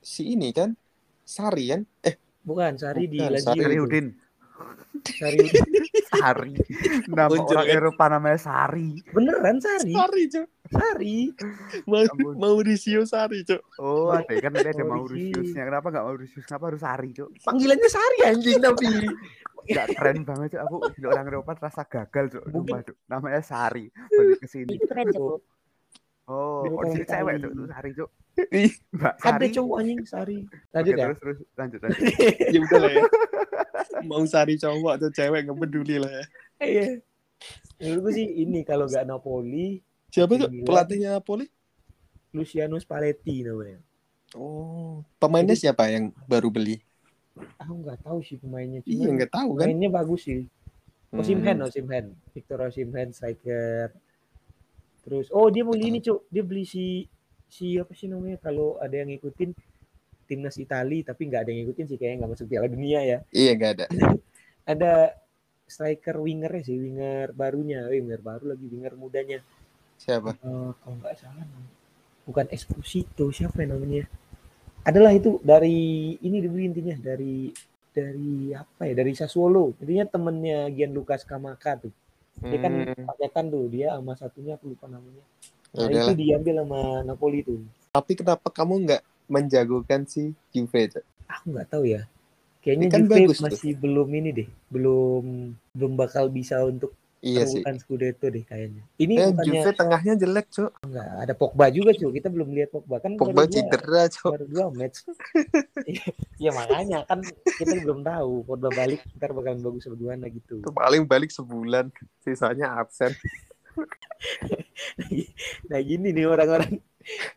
Si 0.00 0.32
ini 0.32 0.52
kan 0.52 0.72
Sari 1.20 1.72
kan? 1.72 1.80
Eh, 2.00 2.16
bukan 2.40 2.76
Sari 2.76 3.08
di 3.08 3.16
Bukan, 3.18 3.32
Lazio. 3.32 3.46
Sarri 3.50 3.64
Sari. 3.64 3.76
Udin. 3.80 4.06
Sari. 5.04 5.38
Sari. 6.14 6.52
Nama 7.08 7.28
orang 7.28 7.46
jelek. 7.48 7.72
Eropa 7.72 8.04
namanya 8.08 8.38
Sari. 8.38 8.88
Beneran 9.10 9.56
Sari. 9.60 9.92
Sari, 9.92 10.22
Cok. 10.28 10.46
Sari. 10.74 11.16
Ma- 11.90 12.02
Ampun. 12.04 12.34
Mauricio 12.34 13.00
Sari, 13.06 13.38
Cok. 13.46 13.62
Oh, 13.78 14.10
ada 14.10 14.34
kan 14.42 14.52
ada 14.52 14.70
ada 14.70 14.84
Mauritius. 14.84 15.54
Mauritiusnya. 15.54 15.62
Kenapa 15.70 15.86
nggak 15.94 16.04
Mauritius? 16.10 16.44
Kenapa 16.44 16.64
harus 16.68 16.82
Sari, 16.82 17.08
Cok? 17.14 17.28
Panggilannya 17.46 17.88
Sari 17.90 18.18
anjing 18.26 18.58
tapi. 18.58 18.86
Gak 19.64 19.86
keren 19.96 20.18
banget, 20.26 20.48
Cok. 20.58 20.62
Aku 20.66 20.76
jadi 20.98 21.06
orang 21.08 21.26
Eropa 21.30 21.52
terasa 21.54 21.82
gagal, 21.86 22.24
Cok. 22.34 22.44
Sumpah, 22.50 22.80
Cok. 22.82 22.96
Namanya 23.06 23.40
Sari. 23.40 23.84
Balik 23.88 24.38
ke 24.42 24.48
sini. 24.50 24.74
Itu 24.76 24.86
keren 24.90 25.08
Cok. 25.14 25.38
Oh, 26.24 26.64
oh, 26.64 26.82
di 26.88 26.96
sini 26.96 27.04
cewek, 27.06 27.34
Sari. 27.36 27.42
Cok. 27.42 27.52
Itu 27.54 27.64
Sari, 27.70 27.90
Cok. 27.94 28.10
Ih, 28.34 28.72
Mbak 28.98 29.14
Ada 29.22 29.30
Sari. 29.30 29.46
cowok 29.54 29.76
anjing 29.78 29.98
Sari. 30.02 30.38
Oke, 30.42 30.58
Lanjut 30.74 30.92
ya. 30.92 31.04
terus 31.06 31.18
terus 31.22 31.38
lanjut 31.54 31.80
lanjut. 31.86 32.02
ya 32.54 32.58
udah 32.58 32.78
lah 32.82 32.90
ya. 32.90 33.04
Mau 34.02 34.22
Sari 34.26 34.54
cowok 34.58 34.92
atau 34.98 35.08
cewek 35.14 35.40
nggak 35.46 35.58
peduli 35.62 35.96
lah 36.02 36.10
ya. 36.10 36.24
Iya. 36.58 36.84
Menurutku 37.78 38.10
sih 38.10 38.26
ini 38.42 38.66
kalau 38.66 38.90
nggak 38.90 39.06
Napoli, 39.06 39.78
Siapa 40.14 40.38
tuh 40.38 40.46
Milan. 40.46 40.62
pelatihnya 40.62 41.18
Napoli? 41.18 41.50
Luciano 42.30 42.78
Spalletti 42.78 43.42
namanya. 43.42 43.82
Oh, 44.38 45.02
pemainnya 45.18 45.58
siapa 45.58 45.90
yang 45.90 46.14
baru 46.30 46.54
beli? 46.54 46.78
Aku 47.58 47.82
nggak 47.82 48.06
tahu 48.06 48.22
sih 48.22 48.38
pemainnya. 48.38 48.78
Iya, 48.86 49.10
Cuma 49.10 49.14
nggak 49.18 49.32
tahu 49.34 49.50
kan? 49.58 49.66
Mainnya 49.66 49.90
bagus 49.90 50.22
sih. 50.26 50.46
Hmm. 51.10 51.18
Osimhen, 51.18 51.58
Osimhen. 51.62 52.06
Victor 52.30 52.58
Osimhen 52.62 53.10
striker. 53.10 53.90
Terus 55.02 55.34
oh 55.34 55.50
dia 55.50 55.66
beli 55.66 55.90
ini, 55.90 55.98
Cuk. 55.98 56.30
Dia 56.30 56.42
beli 56.46 56.62
si 56.62 57.06
si 57.50 57.74
apa 57.78 57.90
sih 57.94 58.06
namanya 58.06 58.38
kalau 58.38 58.78
ada 58.78 58.94
yang 58.94 59.10
ngikutin 59.10 59.50
timnas 60.26 60.58
Itali 60.58 61.04
tapi 61.06 61.28
nggak 61.30 61.42
ada 61.46 61.50
yang 61.54 61.66
ngikutin 61.66 61.86
sih 61.90 61.98
kayaknya 62.00 62.16
nggak 62.24 62.32
masuk 62.38 62.46
Piala 62.50 62.66
Dunia 62.70 63.00
ya. 63.02 63.18
Iya, 63.34 63.50
nggak 63.58 63.72
ada. 63.78 63.86
Ada 64.64 65.12
striker 65.68 66.16
wingernya 66.24 66.64
sih, 66.64 66.80
winger 66.80 67.36
barunya, 67.36 67.84
Eh, 67.92 68.00
winger 68.00 68.24
baru 68.24 68.56
lagi, 68.56 68.64
winger 68.64 68.96
mudanya. 68.96 69.44
Siapa? 69.98 70.36
Eh, 70.36 70.70
kalau 70.82 70.94
nggak 71.00 71.16
salah 71.18 71.44
bukan 72.24 72.46
Esposito, 72.48 73.28
siapa 73.32 73.60
yang 73.64 73.76
namanya? 73.76 74.04
adalah 74.84 75.16
itu 75.16 75.40
dari 75.40 76.12
ini 76.20 76.44
dulu 76.44 76.60
intinya 76.60 76.92
dari 77.00 77.48
dari 77.94 78.52
apa 78.52 78.84
ya? 78.84 78.92
Dari 78.92 79.12
Sassuolo. 79.16 79.72
Intinya 79.80 80.04
temennya 80.04 80.68
Gianluca 80.68 81.16
Scamacca 81.16 81.80
tuh. 81.88 81.92
Dia 82.44 82.58
kan 82.60 82.72
Hmm, 82.84 83.06
paketan 83.08 83.46
tuh 83.48 83.64
dia 83.72 83.96
sama 83.96 84.12
satunya 84.18 84.58
aku 84.60 84.76
lupa 84.76 84.84
namanya. 84.90 85.24
Nah 85.72 85.88
itu 85.88 86.12
diambil 86.12 86.54
sama 86.60 86.80
Napoli 87.00 87.40
tuh. 87.40 87.64
Tapi 87.96 88.12
kenapa 88.18 88.48
kamu 88.52 88.74
nggak 88.84 89.02
menjagokan 89.30 90.04
si 90.04 90.36
Juve? 90.52 91.00
Aku 91.30 91.44
nggak 91.54 91.68
tahu 91.72 91.84
ya. 91.88 92.04
Kayaknya 92.60 92.84
Ini 92.84 92.92
kan 92.92 93.00
Juve 93.00 93.12
bagus 93.24 93.38
tuh. 93.38 93.44
masih 93.48 93.72
belum 93.76 94.08
ini 94.12 94.30
deh. 94.36 94.48
Belum 94.68 95.24
belum 95.72 95.92
bakal 95.96 96.28
bisa 96.28 96.60
untuk 96.66 96.92
Iya 97.24 97.42
sih. 97.42 97.58
perebutan 97.58 97.76
Scudetto 97.78 98.26
deh 98.28 98.44
kayaknya 98.44 98.82
ini 98.96 99.12
Eh, 99.16 99.28
bukannya 99.28 99.48
Juve 99.56 99.70
tengahnya 99.72 100.14
jelek, 100.14 100.46
Cok. 100.50 100.72
nggak 100.84 101.08
ada 101.18 101.32
Pogba 101.32 101.66
juga 101.68 101.90
cuy 101.90 102.12
kita 102.12 102.28
belum 102.28 102.48
lihat 102.50 102.68
Pogba 102.70 102.96
kan 102.98 103.16
Pogba 103.16 103.42
cedera, 103.46 104.04
Cok. 104.06 104.30
baru 104.30 104.44
dua 104.46 104.66
match 104.70 105.08
ya 106.44 106.50
makanya 106.50 107.02
kan 107.04 107.24
kita 107.24 107.80
belum 107.80 108.00
tahu 108.02 108.44
Pogba 108.44 108.68
balik 108.70 109.00
ntar 109.14 109.32
bakalan 109.32 109.58
bagus 109.58 109.84
apa 109.84 109.96
gimana 109.96 110.28
gitu 110.28 110.60
Itu 110.60 110.70
paling 110.70 111.02
balik 111.02 111.30
sebulan, 111.30 111.88
sisanya 112.20 112.76
absen. 112.76 113.16
nah 115.66 115.80
gini 115.80 116.10
nih 116.10 116.24
orang-orang 116.24 116.78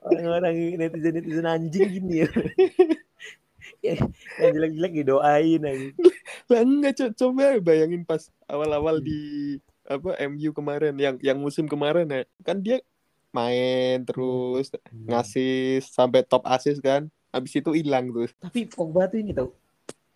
orang-orang 0.02 0.54
netizen 0.76 1.14
netizen 1.16 1.46
anjing 1.46 1.88
gini 1.90 2.14
ya 2.22 2.30
Ya, 3.78 3.94
yang 4.40 4.58
jelek-jelek 4.58 4.94
didoain 4.96 5.62
aja 5.62 5.88
Lah 6.48 6.62
enggak. 6.62 6.98
Coba 7.14 7.60
bayangin 7.60 8.02
pas 8.02 8.26
awal-awal 8.46 8.98
di 8.98 9.60
apa 9.88 10.10
MU 10.22 10.52
kemarin 10.52 10.94
yang 11.00 11.16
yang 11.24 11.38
musim 11.40 11.66
kemarin 11.66 12.08
ya. 12.12 12.22
Kan 12.44 12.60
dia 12.62 12.78
main 13.32 14.04
terus 14.08 14.72
ngasih 14.92 15.82
sampai 15.84 16.22
top 16.28 16.44
assist 16.48 16.80
kan. 16.84 17.08
Habis 17.34 17.60
itu 17.60 17.72
hilang 17.76 18.10
tuh. 18.12 18.30
tapi 18.40 18.66
Pogba 18.68 19.06
tuh 19.12 19.20
ini 19.22 19.32
tau 19.36 19.52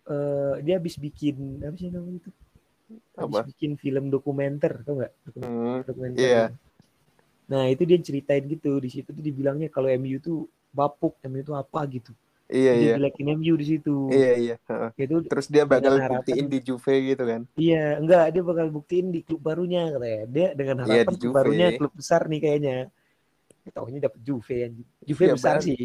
eh, 0.08 0.54
dia 0.64 0.76
habis 0.80 0.96
bikin 0.98 1.60
apa 1.62 1.76
sih 1.78 1.88
namanya 1.92 2.18
itu 2.22 2.30
habis 3.16 3.40
Apa? 3.40 3.48
bikin 3.48 3.72
film 3.80 4.04
dokumenter 4.12 4.82
tau 4.84 4.98
nggak 5.00 5.12
Hmm, 5.38 5.80
dokumenter 5.86 6.20
Iya. 6.22 6.44
nah 7.46 7.64
itu 7.68 7.82
dia 7.84 7.98
ceritain 8.00 8.44
gitu 8.48 8.80
di 8.80 8.88
situ 8.88 9.08
tuh 9.12 9.24
dibilangnya 9.24 9.68
kalau 9.68 9.88
MU 9.92 10.18
tuh 10.22 10.48
bapuk 10.72 11.20
MU 11.26 11.42
tuh 11.44 11.56
apa 11.58 11.80
gitu 11.90 12.12
iya 12.52 12.72
dia 12.72 12.84
iya. 12.84 12.94
jelekin 13.00 13.26
MU 13.34 13.54
di 13.56 13.66
situ 13.66 13.96
Iya 14.08 14.32
iya. 14.36 14.56
Heeh. 14.62 14.90
itu 15.00 15.16
Terus 15.24 15.46
dia 15.48 15.64
bakal 15.64 15.96
harapan- 15.96 16.20
buktiin 16.20 16.46
di 16.46 16.58
Juve 16.60 16.94
gitu 17.02 17.22
kan. 17.24 17.40
iya 17.56 17.96
enggak 17.96 18.24
dia 18.30 18.42
bakal 18.42 18.66
buktiin 18.68 19.06
di 19.08 19.20
klub 19.20 19.40
barunya 19.40 19.88
katanya 19.88 20.20
dia 20.28 20.48
dengan 20.52 20.76
Iya, 20.78 20.84
harapan 21.02 21.10
di 21.10 21.18
klub 21.18 21.32
barunya 21.32 21.66
klub 21.74 21.92
besar 21.92 22.20
nih 22.24 22.40
kayaknya 22.40 22.76
taunya 23.70 23.98
dapet 24.00 24.20
Juve 24.20 24.56
anjing. 24.62 24.88
Juve 25.00 25.24
Iya, 25.24 25.34
besar 25.34 25.56
benar. 25.56 25.66
sih 25.66 25.84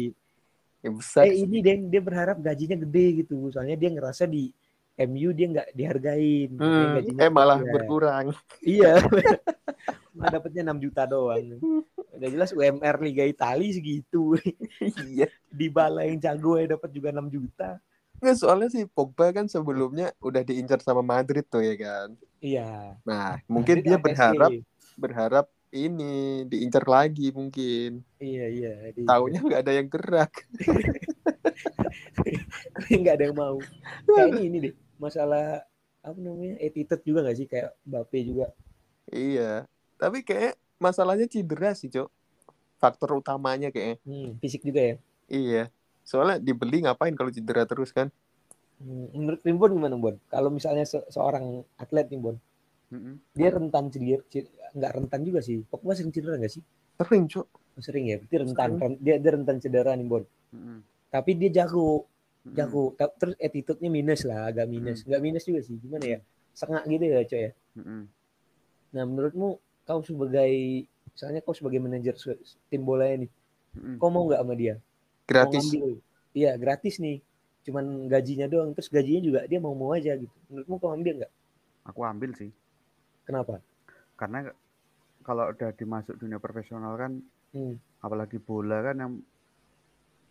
Ya 0.78 0.90
besar. 0.92 1.22
eh 1.24 1.34
ini 1.36 1.56
dia 1.58 1.74
dia 1.74 1.98
berharap 1.98 2.36
gajinya 2.38 2.76
gede 2.78 3.06
gitu 3.18 3.50
soalnya 3.50 3.74
dia 3.74 3.90
ngerasa 3.90 4.24
di 4.24 4.54
MU 4.98 5.30
dia 5.30 5.46
nggak 5.48 5.68
dihargain 5.72 6.50
Hmm, 6.54 6.94
gajinya 6.96 7.20
eh 7.20 7.30
malah 7.30 7.58
kecil. 7.58 7.72
berkurang. 7.72 8.26
iya 8.66 8.98
malah 10.12 10.30
dapetnya 10.34 10.62
6 10.66 10.78
juta 10.80 11.02
doang 11.04 11.58
udah 12.10 12.28
jelas 12.28 12.50
UMR 12.50 12.98
Liga 12.98 13.22
Italia 13.24 13.70
segitu 13.70 14.34
iya. 15.06 15.30
Di 15.50 15.66
bala 15.72 16.04
yang 16.06 16.18
jago 16.20 16.60
ya 16.60 16.76
dapat 16.76 16.90
juga 16.92 17.08
6 17.14 17.28
juta 17.32 17.80
Nggak, 18.18 18.36
soalnya 18.42 18.68
sih 18.74 18.82
Pogba 18.90 19.30
kan 19.30 19.46
sebelumnya 19.46 20.10
udah 20.18 20.42
diincar 20.42 20.82
sama 20.82 21.06
Madrid 21.06 21.46
tuh 21.46 21.62
ya 21.62 21.78
kan. 21.78 22.18
iya 22.42 22.98
Nah, 23.06 23.38
mungkin 23.46 23.78
Madrid 23.78 23.86
dia 23.86 23.94
sama 23.94 24.04
PSG. 24.04 24.10
berharap 24.10 24.50
berharap 24.98 25.46
ini 25.70 26.14
diincar 26.50 26.82
lagi 26.90 27.30
mungkin. 27.30 28.02
iya 28.18 28.44
iya 28.50 28.72
di- 28.90 29.06
Taunya 29.06 29.38
nggak 29.38 29.60
ada 29.62 29.72
yang 29.78 29.86
gerak. 29.86 30.32
nggak 32.90 33.14
ada 33.14 33.24
yang 33.30 33.36
mau 33.36 33.56
kayaknya 34.06 34.42
ini 34.42 34.56
deh 34.70 34.74
masalah 34.98 35.62
apa 36.02 36.18
namanya 36.18 36.58
attitude 36.62 37.02
juga 37.06 37.22
nggak 37.26 37.36
sih 37.38 37.46
kayak 37.46 37.70
Mbappe 37.86 38.18
juga 38.26 38.46
Iya. 39.08 39.64
Tapi 39.96 40.20
kayak 40.20 40.60
masalahnya 40.76 41.24
cedera 41.24 41.72
sih, 41.72 41.88
Cok. 41.88 42.12
Faktor 42.76 43.16
utamanya 43.18 43.72
kayaknya. 43.72 43.96
hmm, 44.04 44.36
fisik 44.42 44.60
juga 44.68 44.80
ya 44.84 44.94
Iya. 45.36 45.58
Soalnya 46.08 46.36
dibeli 46.46 46.76
ngapain 46.84 47.14
kalau 47.18 47.30
cedera 47.36 47.62
terus 47.70 47.90
kan? 47.96 48.08
Hmm, 48.82 49.06
menurut 49.18 49.40
Rimbon 49.46 49.70
gimana 49.76 49.96
Bon 50.04 50.16
kalau 50.32 50.50
misalnya 50.56 50.84
se- 50.92 51.06
seorang 51.14 51.44
atlet 51.82 52.06
nih 52.10 52.20
Bon 52.24 52.36
Mm-mm. 52.92 53.20
dia 53.38 53.48
rentan 53.56 53.84
cedera 53.92 54.22
nggak 54.76 54.92
rentan 54.96 55.20
juga 55.28 55.40
sih 55.48 55.58
Pogba 55.70 55.92
sering 55.96 56.12
cedera 56.14 56.34
nggak 56.40 56.52
sih 56.56 56.62
Sering, 56.98 57.28
Cok. 57.30 57.48
Oh, 57.78 57.82
sering 57.86 58.04
ya 58.10 58.16
berarti 58.20 58.36
rentan 58.42 58.70
Sering. 58.74 58.94
Dia 59.04 59.16
dia 59.22 59.30
rentan 59.36 59.56
cedera 59.62 59.92
nih 59.98 60.06
Bon 60.12 60.24
Mm-mm. 60.54 60.78
tapi 61.14 61.30
dia 61.40 61.50
jago 61.58 61.88
jago 62.58 62.84
Ta- 62.98 63.14
terus 63.20 63.34
attitude-nya 63.46 63.90
minus 63.98 64.20
lah 64.28 64.40
agak 64.50 64.66
minus 64.74 64.98
nggak 65.08 65.22
minus 65.26 65.44
juga 65.48 65.60
sih 65.66 65.76
gimana 65.84 66.06
ya 66.14 66.18
sengak 66.60 66.84
gitu 66.92 67.04
ya 67.14 67.20
coy 67.30 67.40
ya 67.46 67.50
Mm-mm. 67.76 68.08
nah 68.94 69.04
menurutmu 69.08 69.48
kau 69.88 70.00
sebagai 70.04 70.52
misalnya 71.12 71.40
kau 71.44 71.54
sebagai 71.56 71.80
manajer 71.80 72.14
tim 72.70 72.82
bola 72.88 73.04
ini 73.16 73.26
Mm-mm. 73.76 73.96
kau 74.00 74.10
mau 74.14 74.24
nggak 74.28 74.40
sama 74.42 74.54
dia 74.58 74.74
Gratis. 75.28 75.64
iya 76.32 76.56
gratis 76.56 76.96
nih 76.96 77.20
cuman 77.60 77.84
gajinya 78.06 78.46
doang 78.46 78.72
terus 78.72 78.88
gajinya 78.88 79.20
juga 79.20 79.40
dia 79.44 79.60
mau 79.60 79.72
mau 79.72 79.92
aja 79.92 80.16
gitu 80.16 80.32
menurutmu 80.48 80.76
kau 80.76 80.90
ambil 80.90 81.14
nggak 81.18 81.32
Aku 81.84 82.00
ambil 82.02 82.32
sih. 82.32 82.52
kenapa 83.22 83.60
Karena 84.12 84.44
kalau 85.22 85.48
udah 85.48 85.72
dimasuk 85.72 86.16
dunia 86.16 86.36
profesional 86.36 86.96
kan, 86.96 87.20
Hmm. 87.48 87.80
apalagi 87.98 88.36
bola 88.36 88.82
kan 88.82 88.96
yang 88.98 89.12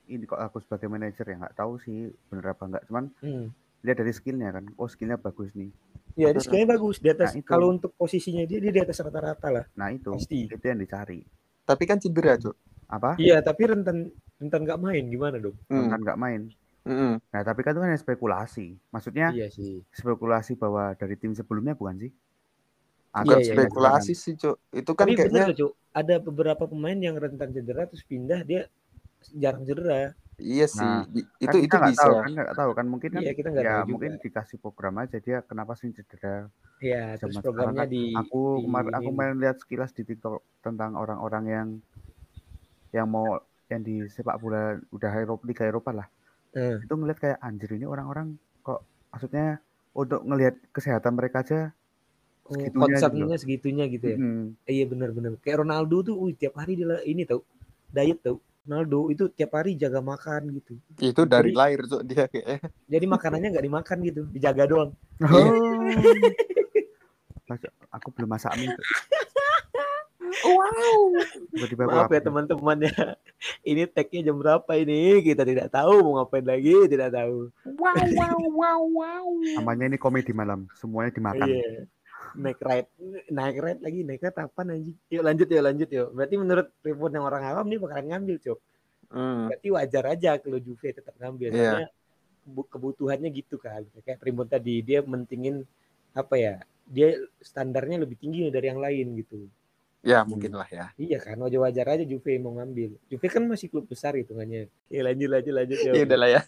ini 0.08 0.24
kok 0.24 0.38
aku 0.38 0.60
sebagai 0.60 0.86
manajer 0.88 1.24
ya 1.24 1.36
nggak 1.36 1.56
tahu 1.56 1.78
sih 1.80 2.10
bener 2.28 2.46
apa 2.48 2.64
nggak. 2.64 2.84
Cuman 2.86 3.10
Hmm. 3.20 3.50
lihat 3.80 3.98
dari 3.98 4.12
skillnya 4.12 4.50
kan. 4.52 4.70
Oh 4.76 4.86
skillnya 4.86 5.16
bagus 5.16 5.50
nih. 5.52 5.74
Ya, 6.14 6.30
dia 6.30 6.40
skillnya 6.40 6.70
bagus 6.72 6.98
di 6.98 7.08
atas. 7.08 7.32
Nah, 7.32 7.40
itu. 7.40 7.48
kalau 7.48 7.68
untuk 7.70 7.94
posisinya 7.94 8.44
dia 8.44 8.58
dia 8.60 8.72
di 8.72 8.82
atas 8.82 8.98
rata-rata 9.00 9.48
lah. 9.50 9.66
Nah 9.74 9.90
itu 9.90 10.10
Pasti. 10.12 10.46
itu 10.46 10.62
yang 10.64 10.78
dicari. 10.78 11.22
Tapi 11.64 11.84
kan 11.84 11.98
cedera, 11.98 12.34
Cok. 12.36 12.56
Apa? 12.88 13.20
Iya, 13.20 13.38
tapi 13.44 13.62
rentan 13.68 13.98
rentan 14.40 14.62
nggak 14.66 14.80
main 14.86 15.04
gimana 15.14 15.38
dong? 15.44 15.58
Hmm. 15.68 15.88
Kan 15.92 16.00
nggak 16.06 16.20
main. 16.20 16.42
Mm-mm. 16.88 17.20
Nah 17.34 17.42
tapi 17.44 17.60
kan 17.64 17.72
itu 17.76 17.82
kan 17.84 17.92
spekulasi. 18.00 18.66
Maksudnya 18.94 19.28
Iya 19.36 19.48
sih. 19.52 19.84
spekulasi 19.92 20.52
bahwa 20.56 20.96
dari 20.96 21.16
tim 21.20 21.32
sebelumnya 21.36 21.76
bukan 21.76 21.98
sih? 22.08 22.12
Bukan 23.18 23.26
Iya, 23.26 23.38
iya, 23.42 23.54
spekulasi 23.58 24.14
sih, 24.14 24.34
Cok. 24.38 24.56
Itu 24.78 24.92
kan 24.94 25.08
Tapi 25.10 25.14
kayaknya 25.18 25.44
bener 25.44 25.58
Cuk. 25.60 25.72
Ada 25.98 26.16
beberapa 26.22 26.64
pemain 26.70 27.00
yang 27.02 27.16
rentan 27.18 27.50
cedera 27.50 27.84
terus 27.90 28.06
pindah 28.06 28.40
dia 28.46 28.62
jarang 29.34 29.66
cedera. 29.66 30.14
iya 30.38 30.66
sih. 30.70 30.86
Nah, 30.86 31.02
Di- 31.14 31.26
Kan 31.26 31.42
itu 31.50 31.58
kita 31.58 31.66
itu 31.66 31.76
nggak 31.82 31.94
bisa. 31.98 32.04
tahu 32.06 32.14
kan 32.22 32.32
nggak 32.38 32.50
tahu 32.60 32.72
kan 32.78 32.86
mungkin 32.94 33.10
kan 33.18 33.22
Iya, 33.26 33.32
kita 33.34 33.48
nggak 33.50 33.66
ya 33.66 33.74
tahu 33.74 33.82
juga. 33.82 33.92
mungkin 33.92 34.12
dikasih 34.24 34.58
program 34.64 34.96
aja 35.04 35.18
dia 35.26 35.38
kenapa 35.50 35.74
sih 35.80 35.90
cedera 35.98 36.36
Iya, 36.78 37.18
terus 37.18 37.36
programnya 37.42 37.86
sekarang 37.86 37.90
di 37.90 38.04
aku 38.20 38.38
di- 38.54 38.64
kemarin 38.66 38.94
aku 39.00 39.10
main 39.18 39.36
lihat 39.42 39.58
sekilas 39.62 39.92
di 39.98 40.04
TikTok 40.10 40.42
tentang 40.66 40.92
orang-orang 41.04 41.44
yang 41.56 41.68
yang 42.92 43.06
mau 43.06 43.38
yang 43.68 43.82
di 43.82 44.06
sepak 44.08 44.38
bola 44.38 44.78
udah 44.90 45.12
Eropa 45.14 45.44
Liga 45.44 45.64
Eropa 45.64 45.92
lah 45.92 46.08
Eh, 46.52 46.80
itu 46.80 46.90
ngeliat 46.90 47.20
kayak 47.20 47.38
anjir 47.38 47.70
ini 47.72 47.84
orang-orang 47.84 48.34
kok 48.62 48.82
maksudnya 49.08 49.60
untuk 49.92 50.24
ngelihat 50.24 50.56
kesehatan 50.72 51.14
mereka 51.14 51.42
aja 51.42 51.74
oh, 52.46 52.56
segitunya 52.56 52.66
gitu 52.66 52.80
concernnya 52.80 53.38
segitunya 53.38 53.86
gitu 53.88 54.06
ya. 54.08 54.18
Mm, 54.18 54.56
Eh, 54.64 54.74
Iya 54.74 54.84
benar-benar. 54.88 55.38
Kayak 55.38 55.62
Ronaldo 55.62 55.96
tuh, 56.02 56.16
wih, 56.18 56.34
tiap 56.34 56.56
hari 56.56 56.74
dia 56.74 56.88
lah- 56.88 57.04
ini 57.04 57.24
tau 57.24 57.44
diet 57.88 58.20
tau. 58.22 58.40
Ronaldo 58.64 59.10
itu 59.10 59.28
tiap 59.30 59.54
hari 59.54 59.76
jaga 59.76 60.00
makan 60.00 60.56
gitu. 60.56 60.80
Itu 60.98 61.24
dari 61.24 61.52
Jadi- 61.52 61.60
lahir, 61.60 61.80
Cok, 61.84 62.02
dia 62.04 62.24
kayaknya. 62.26 62.58
Jadi 62.88 63.06
makanannya 63.06 63.48
nggak 63.52 63.66
dimakan 63.68 63.98
gitu, 64.02 64.22
dijaga 64.28 64.64
doang. 64.66 64.92
Mas, 67.48 67.62
aku 67.90 68.08
belum 68.12 68.30
masak 68.30 68.56
mie. 68.56 68.76
Wow. 70.28 71.18
tiba-tiba 71.54 71.84
aku 71.88 71.96
Maaf 71.98 72.12
ya 72.12 72.22
teman-teman 72.22 72.78
ya. 72.86 72.96
Ini 73.70 73.88
tag-nya 73.90 74.22
jam 74.32 74.38
berapa 74.38 74.72
ini? 74.78 75.22
Kita 75.22 75.44
tidak 75.46 75.70
tahu 75.72 75.94
mau 76.04 76.14
ngapain 76.22 76.46
lagi, 76.46 76.76
tidak 76.90 77.14
tahu. 77.14 77.52
Wow, 77.78 77.96
wow, 77.96 78.40
wow, 78.54 78.82
wow. 78.86 79.28
namanya 79.58 79.90
ini 79.94 79.98
komedi 80.02 80.32
malam 80.34 80.66
semuanya 80.78 81.14
dimakan 81.14 81.48
Iya. 81.48 81.86
Naik 82.38 82.60
ride, 82.62 82.90
naik 83.34 83.58
ride 83.58 83.82
lagi, 83.82 84.00
naik 84.06 84.22
ride 84.22 84.38
apa 84.38 84.62
anjing? 84.62 84.98
Yuk 85.10 85.24
lanjut 85.26 85.48
yuk, 85.50 85.64
lanjut 85.64 85.90
yuk. 85.90 86.08
Berarti 86.14 86.36
menurut 86.38 86.68
report 86.86 87.12
yang 87.14 87.26
orang 87.26 87.44
awam 87.50 87.66
nih 87.66 87.80
bakalan 87.82 88.06
ngambil, 88.14 88.36
Cok. 88.42 88.60
Hmm. 89.08 89.48
Berarti 89.48 89.68
wajar 89.72 90.04
aja 90.12 90.32
kalau 90.38 90.60
Juve 90.60 90.90
tetap 90.92 91.16
ngambil. 91.18 91.50
Iya. 91.50 91.58
Soalnya 91.58 91.90
kebu- 92.46 92.70
kebutuhannya 92.70 93.30
gitu 93.32 93.56
kan. 93.58 93.82
Kayak 94.04 94.20
Primbon 94.22 94.48
tadi, 94.50 94.84
dia 94.84 95.00
mentingin 95.02 95.64
apa 96.14 96.36
ya? 96.36 96.56
Dia 96.88 97.16
standarnya 97.42 98.04
lebih 98.04 98.20
tinggi 98.20 98.48
dari 98.52 98.68
yang 98.70 98.82
lain 98.84 99.18
gitu. 99.18 99.48
Ya, 100.06 100.22
mungkin 100.24 100.54
lah 100.54 100.70
ya. 100.70 100.94
Iya 100.96 101.18
kan, 101.20 101.42
wajar-wajar 101.42 101.86
aja 101.98 102.04
Juve 102.06 102.38
mau 102.38 102.54
ngambil. 102.56 102.96
Juve 103.10 103.28
kan 103.28 103.44
masih 103.50 103.68
klub 103.68 103.90
besar 103.90 104.14
hitungannya. 104.14 104.70
Ya 104.88 105.02
lanjut, 105.04 105.30
lanjut, 105.30 105.54
lanjut. 105.54 105.78
Ya 105.82 105.92
udahlah 106.06 106.30
ya. 106.30 106.42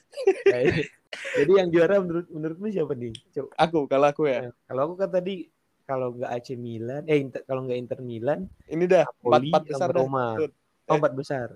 Jadi 1.36 1.52
yang 1.58 1.68
juara 1.74 1.98
menurut 2.00 2.28
menurutmu 2.30 2.70
siapa 2.70 2.94
nih? 2.94 3.14
Cok. 3.34 3.48
Aku 3.58 3.80
kalau 3.90 4.08
aku 4.14 4.30
ya. 4.30 4.48
Nah, 4.48 4.54
kalau 4.70 4.82
aku 4.88 4.96
kan 5.02 5.10
tadi 5.10 5.50
kalau 5.90 6.14
nggak 6.14 6.32
AC 6.32 6.54
Milan, 6.54 7.04
eh 7.10 7.18
Inter, 7.18 7.42
kalau 7.50 7.66
nggak 7.66 7.80
Inter 7.82 8.00
Milan, 8.06 8.46
Ini 8.70 8.86
dah 8.86 9.04
empat 9.26 9.42
empat 9.50 9.64
besar. 9.66 9.90
Roma. 9.90 10.26
Oh, 10.86 10.96
empat 10.96 11.14
besar. 11.18 11.48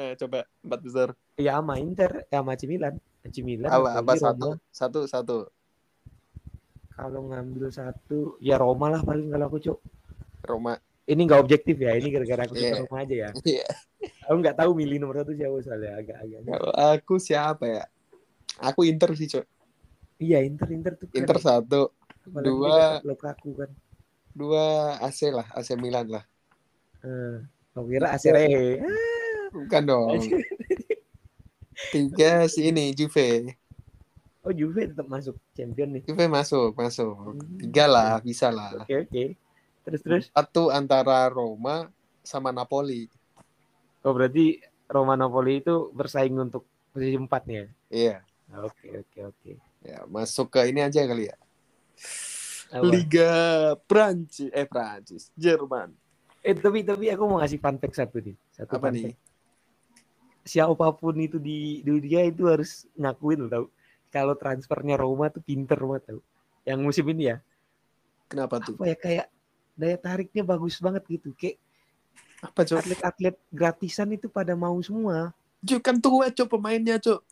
Eh, 0.00 0.16
coba 0.16 0.48
empat 0.64 0.80
besar. 0.80 1.08
Ya 1.36 1.60
sama 1.60 1.76
Inter, 1.76 2.24
ya 2.32 2.40
sama 2.40 2.56
AC 2.56 2.64
Milan. 2.64 2.96
AC 3.22 3.36
Milan. 3.44 3.68
Apa, 3.68 4.00
apa 4.00 4.12
satu, 4.16 4.48
Roma. 4.56 4.72
satu, 4.72 5.00
satu. 5.04 5.38
Kalau 6.96 7.20
ngambil 7.28 7.68
satu, 7.68 8.40
ya 8.40 8.56
Roma 8.56 8.88
lah 8.88 9.04
paling 9.04 9.28
kalau 9.28 9.46
aku 9.52 9.60
cok. 9.60 9.78
Roma. 10.48 10.80
Ini 11.12 11.28
nggak 11.28 11.40
objektif 11.44 11.76
ya, 11.76 11.92
ini 11.92 12.08
gara-gara 12.08 12.48
aku 12.48 12.56
suka 12.56 12.64
Iya. 12.72 12.80
Roma 12.80 12.96
aja 13.04 13.14
ya. 13.14 13.28
Iya. 13.44 13.68
Aku 14.24 14.36
nggak 14.40 14.56
tahu 14.56 14.70
milih 14.72 14.96
nomor 14.96 15.20
satu 15.20 15.36
siapa 15.36 15.56
soalnya 15.60 15.92
agak-agak. 16.00 16.40
Aku 16.96 17.14
siapa 17.20 17.64
ya? 17.68 17.84
Aku 18.64 18.80
Inter 18.88 19.12
sih, 19.12 19.28
Cok. 19.28 19.44
Iya 20.16 20.40
Inter 20.40 20.68
Inter 20.72 20.92
tuh. 20.96 21.06
Inter 21.12 21.36
kan. 21.36 21.44
satu, 21.44 21.92
Apalagi 22.24 22.46
dua. 22.48 22.76
Lukaku 23.04 23.50
kan. 23.60 23.70
dua 24.32 24.96
AC 25.04 25.28
lah, 25.28 25.44
AC 25.52 25.76
Milan 25.76 26.08
lah. 26.08 26.24
Eh, 27.04 27.44
aku 27.76 27.92
kira 27.92 28.16
AC 28.16 28.32
Rehe. 28.32 28.80
Bukan 29.52 29.82
dong. 29.84 30.16
Tiga 31.92 32.48
si 32.48 32.72
ini 32.72 32.96
Juve. 32.96 33.52
Oh 34.42 34.50
Juve 34.50 34.88
tetap 34.88 35.06
masuk 35.06 35.36
champion 35.52 35.92
nih. 35.92 36.02
Juve 36.08 36.24
masuk, 36.26 36.72
masuk. 36.72 37.12
Hmm. 37.36 37.58
Tiga 37.60 37.84
lah, 37.84 38.16
bisa 38.18 38.48
lah. 38.48 38.80
Oke 38.80 39.04
oke. 39.04 39.24
Terus 39.82 40.00
terus. 40.02 40.24
Satu 40.30 40.70
antara 40.70 41.26
Roma 41.28 41.90
sama 42.22 42.54
Napoli. 42.54 43.10
Oh 44.06 44.14
berarti 44.14 44.62
Roma 44.86 45.18
Napoli 45.18 45.62
itu 45.62 45.90
bersaing 45.94 46.34
untuk 46.38 46.66
posisi 46.94 47.18
empat 47.18 47.42
nih 47.46 47.56
ya. 47.56 47.66
Iya. 47.90 48.16
Oke 48.62 48.88
oke 49.00 49.18
oke. 49.32 49.52
Ya, 49.82 50.06
masuk 50.06 50.54
ke 50.54 50.70
ini 50.70 50.84
aja 50.84 51.02
kali 51.02 51.26
ya. 51.26 51.36
Apa? 52.72 52.84
Liga 52.88 53.32
Prancis, 53.84 54.48
eh 54.54 54.64
Prancis, 54.64 55.28
Jerman. 55.34 55.92
Eh 56.40 56.54
tapi 56.54 56.86
tapi 56.86 57.10
aku 57.10 57.22
mau 57.26 57.38
ngasih 57.42 57.58
fun 57.58 57.76
fact 57.76 57.96
satu 57.98 58.22
nih. 58.22 58.36
Satu 58.54 58.78
Apa 58.78 58.88
nih? 58.94 59.12
fact. 59.12 59.20
Siapa 60.42 60.86
pun 60.98 61.14
itu 61.22 61.38
di 61.38 61.82
dunia 61.86 62.26
itu 62.26 62.50
harus 62.50 62.86
ngakuin 62.98 63.46
loh 63.46 63.50
tau. 63.50 63.66
Kalau 64.12 64.34
transfernya 64.36 64.98
Roma 65.00 65.30
tuh 65.32 65.40
pinter 65.40 65.78
banget 65.78 66.14
tau. 66.14 66.20
Yang 66.66 66.78
musim 66.82 67.04
ini 67.10 67.32
ya. 67.32 67.36
Kenapa 68.28 68.58
tuh? 68.60 68.74
Apa 68.76 68.84
ya 68.88 68.96
kayak 68.96 69.26
daya 69.76 69.96
tariknya 69.96 70.42
bagus 70.44 70.78
banget 70.78 71.02
gitu. 71.08 71.32
Kayak 71.36 71.56
Apa, 72.42 72.66
Cok? 72.66 72.82
atlet-atlet 72.82 73.36
gratisan 73.54 74.10
itu 74.10 74.26
pada 74.26 74.58
mau 74.58 74.74
semua. 74.82 75.30
Cok, 75.62 75.80
kan 75.80 75.96
tua, 76.02 76.26
Cok, 76.28 76.58
pemainnya, 76.58 76.98
Cok. 76.98 77.22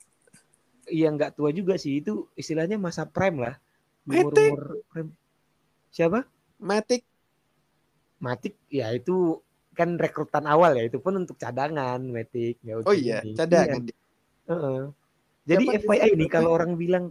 Iya 0.91 1.11
nggak 1.11 1.35
tua 1.35 1.51
juga 1.51 1.75
sih. 1.75 1.99
Itu 1.99 2.31
istilahnya 2.39 2.79
masa 2.79 3.07
prime 3.07 3.39
lah. 3.43 3.55
Umur-umur 4.07 4.87
prime. 4.91 5.11
Siapa? 5.91 6.23
Matic. 6.63 7.03
Matic 8.23 8.55
ya 8.71 8.95
itu 8.95 9.43
kan 9.75 9.99
rekrutan 9.99 10.47
awal 10.47 10.79
ya. 10.79 10.87
Itu 10.87 11.03
pun 11.03 11.19
untuk 11.19 11.35
cadangan 11.39 11.99
Matic. 11.99 12.63
nggak 12.63 12.87
Oh 12.87 12.95
iya, 12.95 13.23
ini. 13.27 13.35
cadangan. 13.35 13.83
dia. 13.83 13.99
Heeh. 14.51 14.81
Jadi 15.51 15.65
Siapa 15.67 15.83
FYI 15.91 16.11
nih 16.15 16.31
kalau 16.31 16.51
orang 16.55 16.79
bilang 16.79 17.11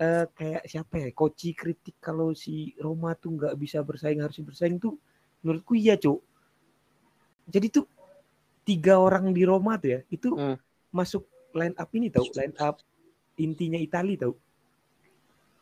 eh, 0.00 0.24
kayak 0.26 0.64
siapa 0.64 0.94
ya 0.98 1.08
Koci 1.12 1.52
kritik 1.52 2.00
kalau 2.00 2.32
si 2.32 2.72
Roma 2.76 3.12
tuh 3.12 3.36
nggak 3.36 3.54
bisa 3.54 3.80
bersaing 3.80 4.18
harus 4.18 4.40
bersaing 4.40 4.76
tuh 4.76 4.96
menurutku 5.40 5.72
iya 5.74 5.94
cuk. 5.94 6.20
Jadi 7.46 7.66
tuh 7.70 7.84
tiga 8.62 8.96
orang 8.96 9.30
di 9.30 9.42
Roma 9.42 9.76
tuh 9.76 9.90
ya 9.90 10.00
itu 10.08 10.30
Hmm. 10.30 10.56
masuk 10.88 11.24
line 11.52 11.74
up 11.74 11.90
ini 11.90 12.08
tau 12.08 12.22
line 12.30 12.54
up 12.58 12.78
intinya 13.36 13.76
Itali 13.76 14.14
tau 14.14 14.36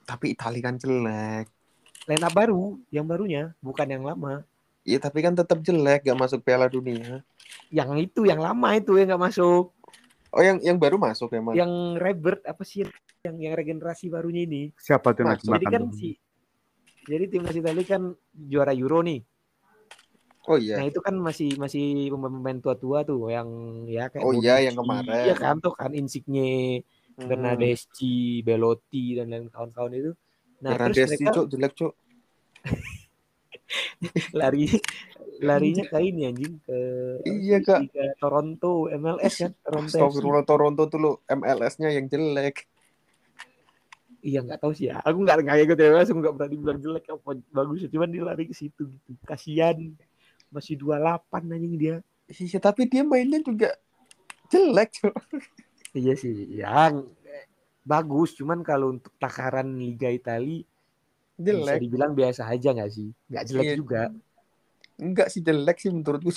Tapi 0.05 0.33
Itali 0.33 0.59
kan 0.59 0.77
jelek. 0.77 1.47
line 2.05 2.25
up 2.25 2.33
baru 2.33 2.77
yang 2.89 3.05
barunya 3.05 3.53
bukan 3.59 3.87
yang 3.87 4.05
lama 4.05 4.45
Iya, 4.83 4.97
tapi 4.99 5.21
kan 5.21 5.37
tetap 5.37 5.61
jelek, 5.61 6.01
gak 6.03 6.17
masuk 6.17 6.41
Piala 6.41 6.65
Dunia. 6.65 7.21
yang 7.69 7.93
itu 7.97 8.25
yang 8.25 8.41
lama 8.41 8.73
itu 8.73 8.97
yang 8.97 9.09
nggak 9.09 9.25
masuk 9.27 9.73
Oh, 10.29 10.45
yang 10.45 10.61
yang 10.61 10.77
baru 10.77 10.97
masuk 10.97 11.33
emang. 11.33 11.57
yang 11.57 11.97
Rebirth 11.97 12.45
apa 12.45 12.61
sih 12.65 12.85
yang 13.29 13.37
yang 13.39 13.55
regenerasi 13.55 14.09
barunya 14.09 14.49
ini 14.49 14.73
Siapa 14.75 15.13
tuh 15.13 15.29
lagi 15.29 15.45
jadi 15.45 15.67
kan 15.69 15.85
si 15.93 16.17
jadi 17.05 17.25
timnas 17.29 17.53
Italia 17.53 17.85
kan 17.85 18.03
juara 18.33 18.73
Euro 18.73 19.05
nih 19.05 19.21
Oh 20.49 20.57
iya. 20.57 20.81
Nah 20.81 20.89
itu 20.89 21.05
kan 21.05 21.13
masih 21.13 21.61
masih 21.61 22.09
pemain-pemain 22.09 22.57
tua-tua 22.65 23.05
tuh 23.05 23.29
yang 23.29 23.49
ya 23.85 24.09
kayak 24.09 24.25
Oh 24.25 24.33
iya, 24.33 24.65
yang 24.65 24.81
kemarin. 24.81 25.29
Iya 25.29 25.37
kan 25.37 25.61
tuh 25.61 25.77
kan 25.77 25.93
Insigne, 25.93 26.81
Hmm. 27.19 27.27
Bernardeschi, 27.29 28.41
Belotti 28.41 29.19
dan 29.19 29.29
lain 29.29 29.51
kawan-kawan 29.53 29.91
itu. 29.93 30.15
Nah 30.65 30.73
terus 30.79 30.97
Bernardeschi, 30.97 31.21
mereka 31.27 31.35
Cok, 31.37 31.47
jelek, 31.51 31.73
Cok. 31.77 31.93
lari 34.41 34.65
larinya 35.43 35.85
ke 35.85 35.99
ini 36.01 36.23
anjing 36.31 36.55
ke 36.65 36.79
Iya, 37.27 37.59
Kak. 37.61 37.81
ke 37.93 38.05
Toronto 38.17 38.89
MLS 38.89 39.35
kan 39.35 39.53
Toronto. 39.61 39.93
Astagfirullah 39.99 40.45
Toronto 40.47 40.83
tuh 40.89 40.99
lo 40.99 41.11
MLS-nya 41.29 41.93
yang 41.93 42.07
jelek. 42.09 42.65
Iya 44.29 44.45
nggak 44.45 44.61
tahu 44.61 44.73
sih 44.77 44.93
ya. 44.93 45.01
Aku 45.01 45.25
nggak 45.25 45.41
nggak 45.41 45.57
ikut 45.65 45.79
MLS, 45.81 46.09
aku 46.13 46.21
nggak 46.21 46.37
berani 46.37 46.57
bilang 46.61 46.79
jelek 46.85 47.05
apa 47.09 47.31
bagus. 47.49 47.89
Cuman 47.89 48.09
dia 48.13 48.23
lari 48.29 48.45
ke 48.45 48.53
situ 48.53 48.93
gitu. 48.93 49.11
Kasihan 49.25 49.77
masih 50.53 50.77
28 50.77 51.49
anjing 51.49 51.75
dia. 51.81 51.97
Iya, 52.29 52.61
tapi 52.61 52.85
dia 52.85 53.01
mainnya 53.09 53.41
juga 53.41 53.73
jelek, 54.53 55.01
Cok. 55.01 55.17
Iya 55.97 56.13
sih, 56.13 56.61
yang 56.61 57.09
bagus. 57.81 58.37
Cuman 58.37 58.61
kalau 58.61 58.93
untuk 58.93 59.17
takaran 59.17 59.81
Liga 59.81 60.13
Italia 60.13 60.61
bisa 61.39 61.49
Jelek. 61.73 61.81
dibilang 61.81 62.13
biasa 62.13 62.45
aja 62.45 62.77
nggak 62.77 62.91
sih? 62.93 63.09
Nggak 63.33 63.45
jelek 63.49 63.65
Iya. 63.65 63.77
juga. 63.81 64.03
Enggak 65.01 65.29
sih 65.33 65.41
jelek 65.41 65.79
sih 65.81 65.89
menurutku. 65.89 66.29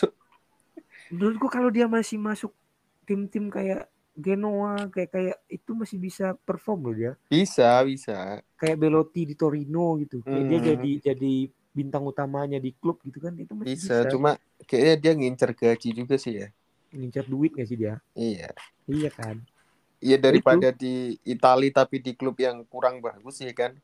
Menurutku 1.11 1.47
kalau 1.51 1.67
dia 1.67 1.91
masih 1.91 2.15
masuk 2.15 2.55
tim-tim 3.03 3.51
kayak 3.51 3.91
Genoa 4.11 4.91
kayak 4.91 5.09
kayak 5.09 5.37
itu 5.47 5.71
masih 5.71 5.97
bisa 5.97 6.35
perform 6.43 6.79
loh 6.91 6.95
dia. 6.95 7.11
Bisa, 7.25 7.79
bisa. 7.87 8.43
Kayak 8.59 8.77
Belotti 8.77 9.23
di 9.23 9.35
Torino 9.39 9.95
gitu. 9.97 10.19
Kayak 10.21 10.45
dia 10.47 10.59
Hmm. 10.59 10.67
jadi 10.75 10.91
jadi 11.11 11.33
bintang 11.71 12.03
utamanya 12.03 12.59
di 12.59 12.75
klub 12.75 12.99
gitu 13.07 13.23
kan 13.23 13.31
itu 13.39 13.55
masih 13.55 13.71
Bisa, 13.71 14.03
bisa. 14.03 14.11
cuma 14.11 14.35
kayaknya 14.67 14.95
dia 14.99 15.11
ngincer 15.15 15.51
gaji 15.55 15.89
juga 15.95 16.15
sih 16.19 16.43
ya. 16.43 16.49
ngincar 16.91 17.23
duit 17.23 17.55
nggak 17.55 17.67
sih 17.71 17.79
dia? 17.79 17.95
Iya. 18.11 18.51
Iya 18.83 19.09
kan. 19.15 19.39
Iya 20.03 20.17
daripada 20.19 20.75
di 20.75 21.15
Itali 21.23 21.71
tapi 21.71 22.03
di 22.03 22.11
klub 22.19 22.35
yang 22.35 22.67
kurang 22.67 22.99
bagus 22.99 23.39
ya 23.39 23.55
kan. 23.55 23.79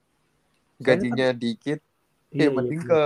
Gajinya 0.78 1.32
dikit. 1.32 1.80
Iya, 2.28 2.52
ya 2.52 2.54
mending 2.54 2.84
iya. 2.84 2.90
ke 2.92 3.02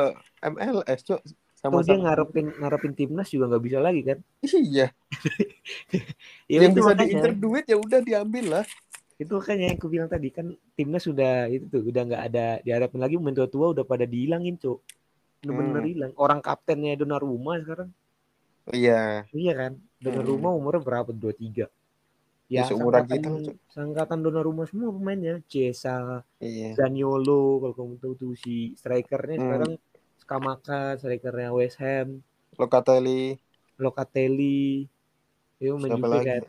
MLS, 0.50 1.00
Cok. 1.06 1.22
Tuh 1.64 1.70
dia 1.80 1.94
Sama-sama. 1.94 2.04
ngarepin 2.04 2.48
ngarepin 2.58 2.94
timnas 2.94 3.30
juga 3.30 3.46
nggak 3.48 3.64
bisa 3.64 3.80
lagi 3.80 4.02
kan? 4.04 4.18
Iya. 4.42 4.88
Ya, 6.50 6.58
yang 6.60 6.64
itu 6.68 6.76
bisa 6.76 6.92
makanya. 6.92 7.06
diincer 7.06 7.34
duit 7.34 7.66
ya 7.66 7.78
udah 7.78 8.00
diambil 8.02 8.46
lah. 8.52 8.66
itu 9.16 9.32
makanya 9.32 9.70
yang 9.70 9.78
aku 9.78 9.88
bilang 9.88 10.10
tadi 10.10 10.28
kan 10.30 10.48
timnas 10.74 11.06
sudah 11.06 11.46
itu 11.46 11.70
tuh 11.70 11.86
udah 11.86 12.04
nggak 12.04 12.24
ada 12.26 12.46
diharapin 12.60 12.98
lagi 12.98 13.16
pemain 13.16 13.38
tua-tua 13.38 13.70
udah 13.70 13.86
pada 13.86 14.02
dihilangin 14.04 14.58
cuk 14.58 14.82
bener-bener 15.40 15.78
Hmm. 15.78 15.90
hilang 15.94 16.14
orang 16.18 16.40
kaptennya 16.42 16.98
Donnarumma 16.98 17.62
sekarang 17.62 17.90
Iya. 18.68 19.30
iya 19.30 19.54
kan 19.54 19.72
Donnarumma 19.96 20.50
umurnya 20.50 20.82
berapa 20.82 21.14
dua 21.14 21.32
tiga 21.32 21.70
Ya, 22.50 22.66
ya 22.66 22.68
seumuran 22.68 23.06
sangkatan, 23.06 23.22
kita 23.22 23.30
Cuk. 23.46 23.56
sangkatan 23.70 24.20
Donnarumma 24.20 24.64
semua 24.66 24.90
pemainnya 24.90 25.38
Cesa 25.46 26.26
Iya. 26.42 26.74
Zaniolo 26.76 27.62
kalau 27.62 27.74
kamu 27.78 27.94
tahu 28.02 28.14
tuh 28.18 28.34
si 28.34 28.74
strikernya 28.74 29.38
Hmm. 29.38 29.44
sekarang 29.46 29.72
Skamaka 30.32 30.96
strikernya 30.96 31.52
West 31.52 31.76
Ham 31.84 32.24
Locatelli. 32.60 33.36
Locatelli 33.84 34.88
itu 35.62 35.74
main 35.82 35.92
Siapa 35.92 36.08
lagi? 36.08 36.26
kan 36.32 36.44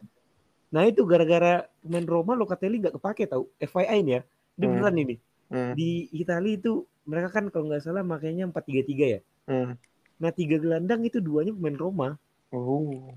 nah 0.74 0.84
itu 0.90 1.02
gara-gara 1.10 1.68
pemain 1.82 2.06
Roma 2.12 2.32
Locatelli 2.38 2.76
nggak 2.82 2.94
kepake 2.96 3.24
tau 3.32 3.44
FYI 3.60 3.98
nih 4.06 4.14
ya 4.16 4.22
ini 4.56 4.64
Hmm. 4.64 4.70
beneran 4.72 4.96
ini 5.04 5.14
Hmm. 5.52 5.74
di 5.78 5.90
Italia 6.22 6.54
itu 6.60 6.72
mereka 7.10 7.28
kan 7.36 7.44
kalau 7.52 7.64
nggak 7.68 7.82
salah 7.84 8.02
makanya 8.06 8.44
4-3-3 8.48 9.04
ya. 9.18 9.20
Hmm. 9.46 9.76
Nah 10.22 10.30
tiga 10.38 10.56
gelandang 10.62 11.02
itu 11.08 11.18
duanya 11.20 11.52
pemain 11.56 11.76
Roma, 11.82 12.08
Oh. 12.52 13.14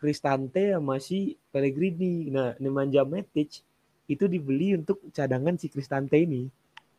Cristante 0.00 0.64
sama 0.76 0.96
si 1.08 1.18
Pellegrini. 1.52 2.28
Nah 2.34 2.52
Nemanja 2.62 3.02
Matic 3.12 3.50
itu 4.12 4.24
dibeli 4.34 4.68
untuk 4.78 4.98
cadangan 5.16 5.56
si 5.60 5.66
Cristante 5.72 6.16
ini. 6.26 6.42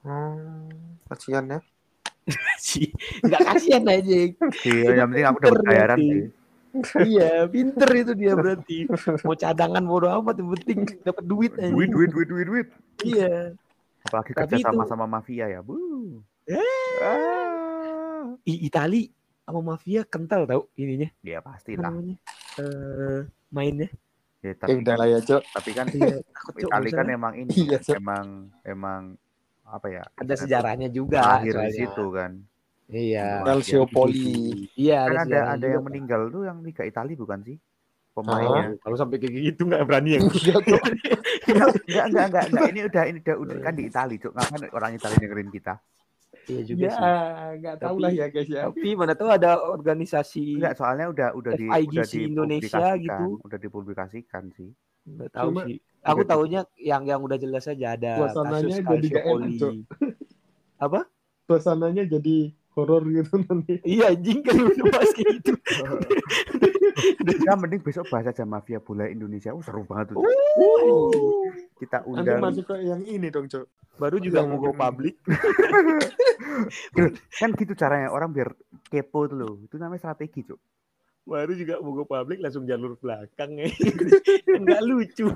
Hmm. 0.03 0.99
Kasihan 1.07 1.45
ya. 1.51 1.59
si 2.61 2.91
nggak 3.23 3.41
kasihan 3.43 3.83
aja. 3.87 4.17
Iya, 4.63 4.89
yang 5.03 5.07
penting 5.11 5.27
aku 5.27 5.39
dapat 5.43 5.63
bayaran 5.67 5.97
sih. 5.99 6.23
iya, 7.05 7.45
pinter 7.45 7.89
itu 7.93 8.11
dia 8.17 8.33
berarti. 8.33 8.89
Mau 9.21 9.37
cadangan 9.37 9.83
bodo 9.85 10.09
amat, 10.09 10.41
yang 10.41 10.49
penting 10.57 10.79
dapat 11.05 11.23
duit 11.27 11.53
aja. 11.59 11.69
Duit, 11.69 11.89
duit, 11.93 12.09
duit, 12.09 12.27
duit, 12.27 12.47
duit. 12.49 12.67
Iya. 13.05 13.53
Apalagi 14.03 14.31
Tapi 14.33 14.57
kerja 14.57 14.73
sama 14.73 14.83
sama 14.89 15.05
mafia 15.05 15.45
ya, 15.53 15.61
bu. 15.61 15.77
Eh. 16.49 16.59
Ah. 16.99 18.35
I 18.43 18.67
Itali 18.67 19.13
sama 19.43 19.59
mafia 19.75 20.01
kental 20.07 20.49
tau 20.49 20.71
ininya. 20.79 21.07
Ya 21.21 21.39
Apa 21.43 21.55
pastilah. 21.55 21.91
namanya? 21.91 22.15
Eh 22.57 23.21
mainnya. 23.53 23.89
Ya, 24.43 24.51
tapi, 24.59 24.83
udah 24.83 24.95
lah 24.99 25.07
ya, 25.07 25.19
Cok. 25.23 25.43
tapi 25.55 25.71
kan 25.71 25.87
Iya, 25.87 26.19
Itali 26.59 26.89
kan 26.91 27.07
emang 27.07 27.33
ini, 27.39 27.51
Iya, 27.63 27.79
emang 27.95 28.51
emang 28.67 29.15
apa 29.73 29.87
ya? 29.89 30.03
ada 30.13 30.33
sejarahnya 30.37 30.87
juga. 30.87 31.41
Lahir 31.41 31.57
di 31.65 31.73
situ 31.73 32.05
kan. 32.13 32.31
Iya. 32.87 33.41
Calciopoli. 33.41 34.69
Iya, 34.77 35.09
Kan 35.09 35.25
ada 35.25 35.57
ada 35.57 35.65
yang 35.65 35.81
juga. 35.81 35.87
meninggal 35.89 36.21
tuh 36.29 36.45
yang 36.45 36.61
Liga 36.61 36.85
Itali 36.85 37.17
bukan 37.17 37.41
sih? 37.41 37.57
pemainnya. 38.13 38.77
Kalau 38.77 38.93
sampai 38.93 39.17
kayak 39.17 39.33
gitu 39.41 39.65
nggak 39.65 39.83
berani 39.89 40.09
ya. 40.13 40.19
Enggak 40.21 40.61
enggak, 40.61 42.05
enggak, 42.05 42.25
enggak, 42.29 42.45
enggak. 42.45 42.67
Ini 42.69 42.81
udah 42.85 43.03
ini 43.09 43.19
udah, 43.25 43.35
udah 43.41 43.55
kan 43.59 43.73
di 43.73 43.83
Itali, 43.89 44.15
Cuk. 44.21 44.31
Ngapain 44.37 44.69
orang 44.69 44.91
Itali 44.93 45.15
dengerin 45.17 45.49
kita? 45.49 45.73
Iya 46.43 46.61
juga 46.67 46.81
Ya, 46.83 46.91
sih. 46.93 47.01
enggak 47.57 47.75
tahu 47.81 47.95
Tapi- 47.97 48.03
lah 48.05 48.11
ya 48.13 48.25
guys 48.29 48.49
ya. 48.51 48.61
Tapi 48.69 48.89
mana 48.93 49.13
tahu 49.17 49.29
ada 49.31 49.51
organisasi 49.65 50.45
Enggak, 50.61 50.73
soalnya 50.77 51.05
udah 51.09 51.27
udah 51.33 51.51
di 51.57 51.65
FIGC 51.65 51.89
udah 52.13 52.27
Indonesia 52.29 52.67
dipublikasikan, 52.77 52.97
gitu. 53.01 53.25
Udah 53.41 53.57
dipublikasikan 53.57 54.43
sih. 54.53 54.69
Nggak 55.05 55.31
tahu 55.31 55.49
Cuma- 55.51 55.65
sih. 55.67 55.77
Aku 56.03 56.27
tahunya 56.27 56.67
yang 56.75 57.07
yang 57.07 57.23
udah 57.23 57.39
jelas 57.39 57.63
aja 57.63 57.95
ada 57.95 58.19
Suasananya 58.19 58.83
kasus 58.83 59.07
jadi. 59.07 59.07
Cuk. 59.55 59.73
Apa? 60.85 61.07
Suasananya 61.47 62.03
jadi 62.03 62.51
horor 62.75 63.07
gitu 63.07 63.39
nanti. 63.39 63.79
Iya 63.87 64.11
anjing 64.11 64.43
kan 64.43 64.57
udah 64.57 64.85
bahas 64.91 65.11
kayak 65.15 65.39
gitu. 65.39 65.53
Kita 67.23 67.55
mending 67.61 67.79
besok 67.79 68.11
bahas 68.11 68.27
aja 68.27 68.43
mafia 68.43 68.83
bola 68.83 69.07
Indonesia. 69.07 69.55
Oh, 69.55 69.63
seru 69.63 69.87
banget 69.87 70.11
tuh. 70.11 70.19
Uh, 70.19 71.47
Kita 71.79 72.03
Nanti 72.03 72.11
undang. 72.19 72.41
masuk 72.51 72.65
ke 72.67 72.75
yang 72.83 72.99
ini 73.07 73.31
dong, 73.31 73.47
Cok. 73.47 73.63
baru 73.95 74.17
juga 74.19 74.43
mau 74.43 74.57
go 74.57 74.73
public. 74.73 75.15
Kan 77.31 77.49
gitu 77.55 77.73
caranya 77.73 78.09
orang 78.09 78.33
biar 78.33 78.51
kepo 78.89 79.29
tuh 79.29 79.37
loh. 79.37 79.53
Itu 79.63 79.79
namanya 79.79 80.03
strategi, 80.03 80.43
Cuk. 80.43 80.59
Baru 81.23 81.55
juga 81.55 81.79
mau 81.79 81.95
go 81.95 82.03
public 82.03 82.43
langsung 82.43 82.67
jalur 82.67 82.99
belakang 82.99 83.55
ya. 83.55 83.71
Enggak 84.59 84.81
lucu. 84.83 85.31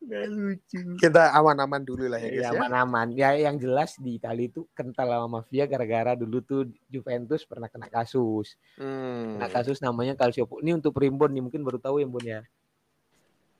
Enggak 0.00 0.26
lucu. 0.32 0.80
Kita 0.96 1.36
aman-aman 1.36 1.84
dulu 1.84 2.08
lah 2.08 2.16
ya, 2.16 2.30
guys 2.32 2.40
Ya 2.40 2.48
aman-aman. 2.56 3.06
Ya 3.12 3.28
yang 3.36 3.60
jelas 3.60 4.00
di 4.00 4.16
Italia 4.16 4.48
itu 4.48 4.64
kental 4.72 5.12
sama 5.12 5.44
mafia 5.44 5.68
gara-gara 5.68 6.16
dulu 6.16 6.40
tuh 6.40 6.72
Juventus 6.88 7.44
pernah 7.44 7.68
kena 7.68 7.92
kasus. 7.92 8.56
Hmm. 8.80 9.36
Kena 9.36 9.48
kasus 9.52 9.84
namanya 9.84 10.16
Calciopoli. 10.16 10.64
Ini 10.64 10.80
untuk 10.80 10.96
Primbon 10.96 11.28
nih 11.28 11.44
mungkin 11.44 11.60
baru 11.60 11.76
tahu 11.76 12.00
ya 12.00 12.08
Bun 12.08 12.24
ya. 12.24 12.40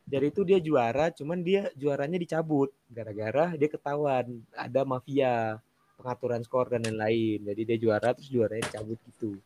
Jadi 0.09 0.27
itu 0.33 0.41
dia 0.41 0.57
juara, 0.57 1.13
cuman 1.13 1.45
dia 1.45 1.69
juaranya 1.77 2.17
dicabut 2.17 2.73
gara-gara 2.89 3.53
dia 3.61 3.69
ketahuan 3.69 4.41
ada 4.57 4.81
mafia 4.89 5.61
pengaturan 6.01 6.41
skor 6.41 6.73
dan 6.73 6.89
lain-lain. 6.89 7.45
Jadi 7.45 7.63
dia 7.69 7.77
juara 7.77 8.17
terus 8.17 8.33
juaranya 8.33 8.65
dicabut 8.73 8.97
gitu. 9.05 9.37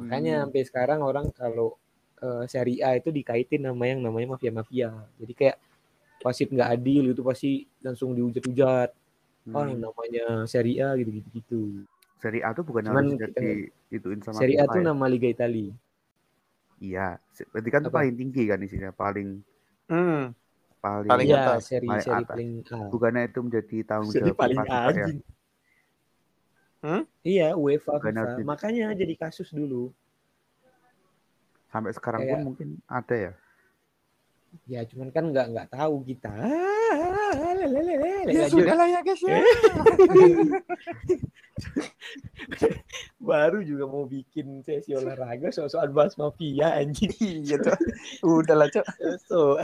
Makanya 0.00 0.34
Hmm. 0.34 0.44
sampai 0.48 0.62
sekarang 0.68 1.00
orang 1.10 1.26
kalau 1.40 1.68
eh, 2.24 2.44
Serie 2.52 2.80
A 2.86 2.90
itu 3.00 3.08
dikaitin 3.18 3.62
sama 3.68 3.84
yang 3.92 4.00
namanya 4.06 4.36
mafia-mafia. 4.36 4.90
Jadi 5.20 5.32
kayak 5.40 5.56
wasit 6.26 6.48
nggak 6.54 6.70
adil 6.76 7.04
itu 7.14 7.22
pasti 7.30 7.50
langsung 7.86 8.10
dihujat-hujat. 8.18 8.90
Oh 9.56 9.64
Hmm. 9.66 9.76
namanya 9.86 10.26
Serie 10.52 10.78
A 10.84 10.90
gitu-gitu 11.00 11.28
gitu. 11.38 11.62
Seri 12.22 12.40
A 12.46 12.50
tuh 12.56 12.64
bukan 12.68 12.86
Cuman 12.86 13.06
harus 13.06 13.10
kita 13.26 13.40
jadi 13.40 13.50
ituin 13.96 14.20
sama 14.26 14.40
Serie 14.40 14.58
A 14.62 14.64
tuh 14.72 14.80
ya? 14.84 14.88
nama 14.88 15.04
Liga 15.12 15.28
Italia. 15.36 15.72
Iya, 16.86 17.06
berarti 17.52 17.70
kan 17.72 17.80
tuh 17.86 17.92
Apa? 17.92 17.96
paling 17.96 18.14
tinggi 18.20 18.42
kan 18.50 18.58
isinya, 18.66 18.90
paling 19.02 19.28
Hmm. 19.90 20.32
paling, 20.84 21.10
Paling 21.10 21.28
Iya, 21.28 21.36
atas, 21.36 21.60
seri 21.68 21.88
paling 21.88 22.04
seri 22.04 22.22
atas. 22.22 22.28
paling 22.30 22.50
A. 22.72 22.80
bukannya 22.90 23.22
itu 23.30 23.38
menjadi 23.46 23.76
tanggung 23.88 24.12
Seri 24.12 24.20
jawab 24.20 24.36
paling 24.40 24.60
juga 24.66 24.90
ya. 25.04 25.08
Hmm? 26.80 27.04
Iya, 27.20 27.52
UEFA 27.56 28.00
FIFA. 28.00 28.40
Makanya 28.40 28.96
jadi 28.96 29.14
kasus 29.20 29.52
dulu. 29.52 29.92
Sampai 31.68 31.92
sekarang 31.92 32.24
Kayak- 32.24 32.32
pun 32.34 32.40
mungkin 32.52 32.68
ada 32.88 33.16
ya. 33.16 33.32
Ya, 34.66 34.82
cuman 34.82 35.14
kan 35.14 35.30
nggak 35.30 35.46
nggak 35.54 35.68
tahu 35.70 36.02
kita. 36.02 36.34
Lelelele. 37.54 38.26
Ya 38.34 38.50
sudah 38.50 38.74
lah 38.74 38.88
ya, 38.90 38.98
guys 39.06 39.22
ya. 39.22 39.38
Baru 43.22 43.62
juga 43.62 43.86
mau 43.86 44.10
bikin 44.10 44.66
sesi 44.66 44.90
olahraga 44.98 45.54
soal-soal 45.54 45.94
bahas 45.94 46.18
mafia 46.18 46.74
anjing. 46.74 47.14
Iya. 47.46 47.62
Udah 48.26 48.56
lah, 48.58 48.68
Cok. 48.74 48.86
So, 49.30 49.54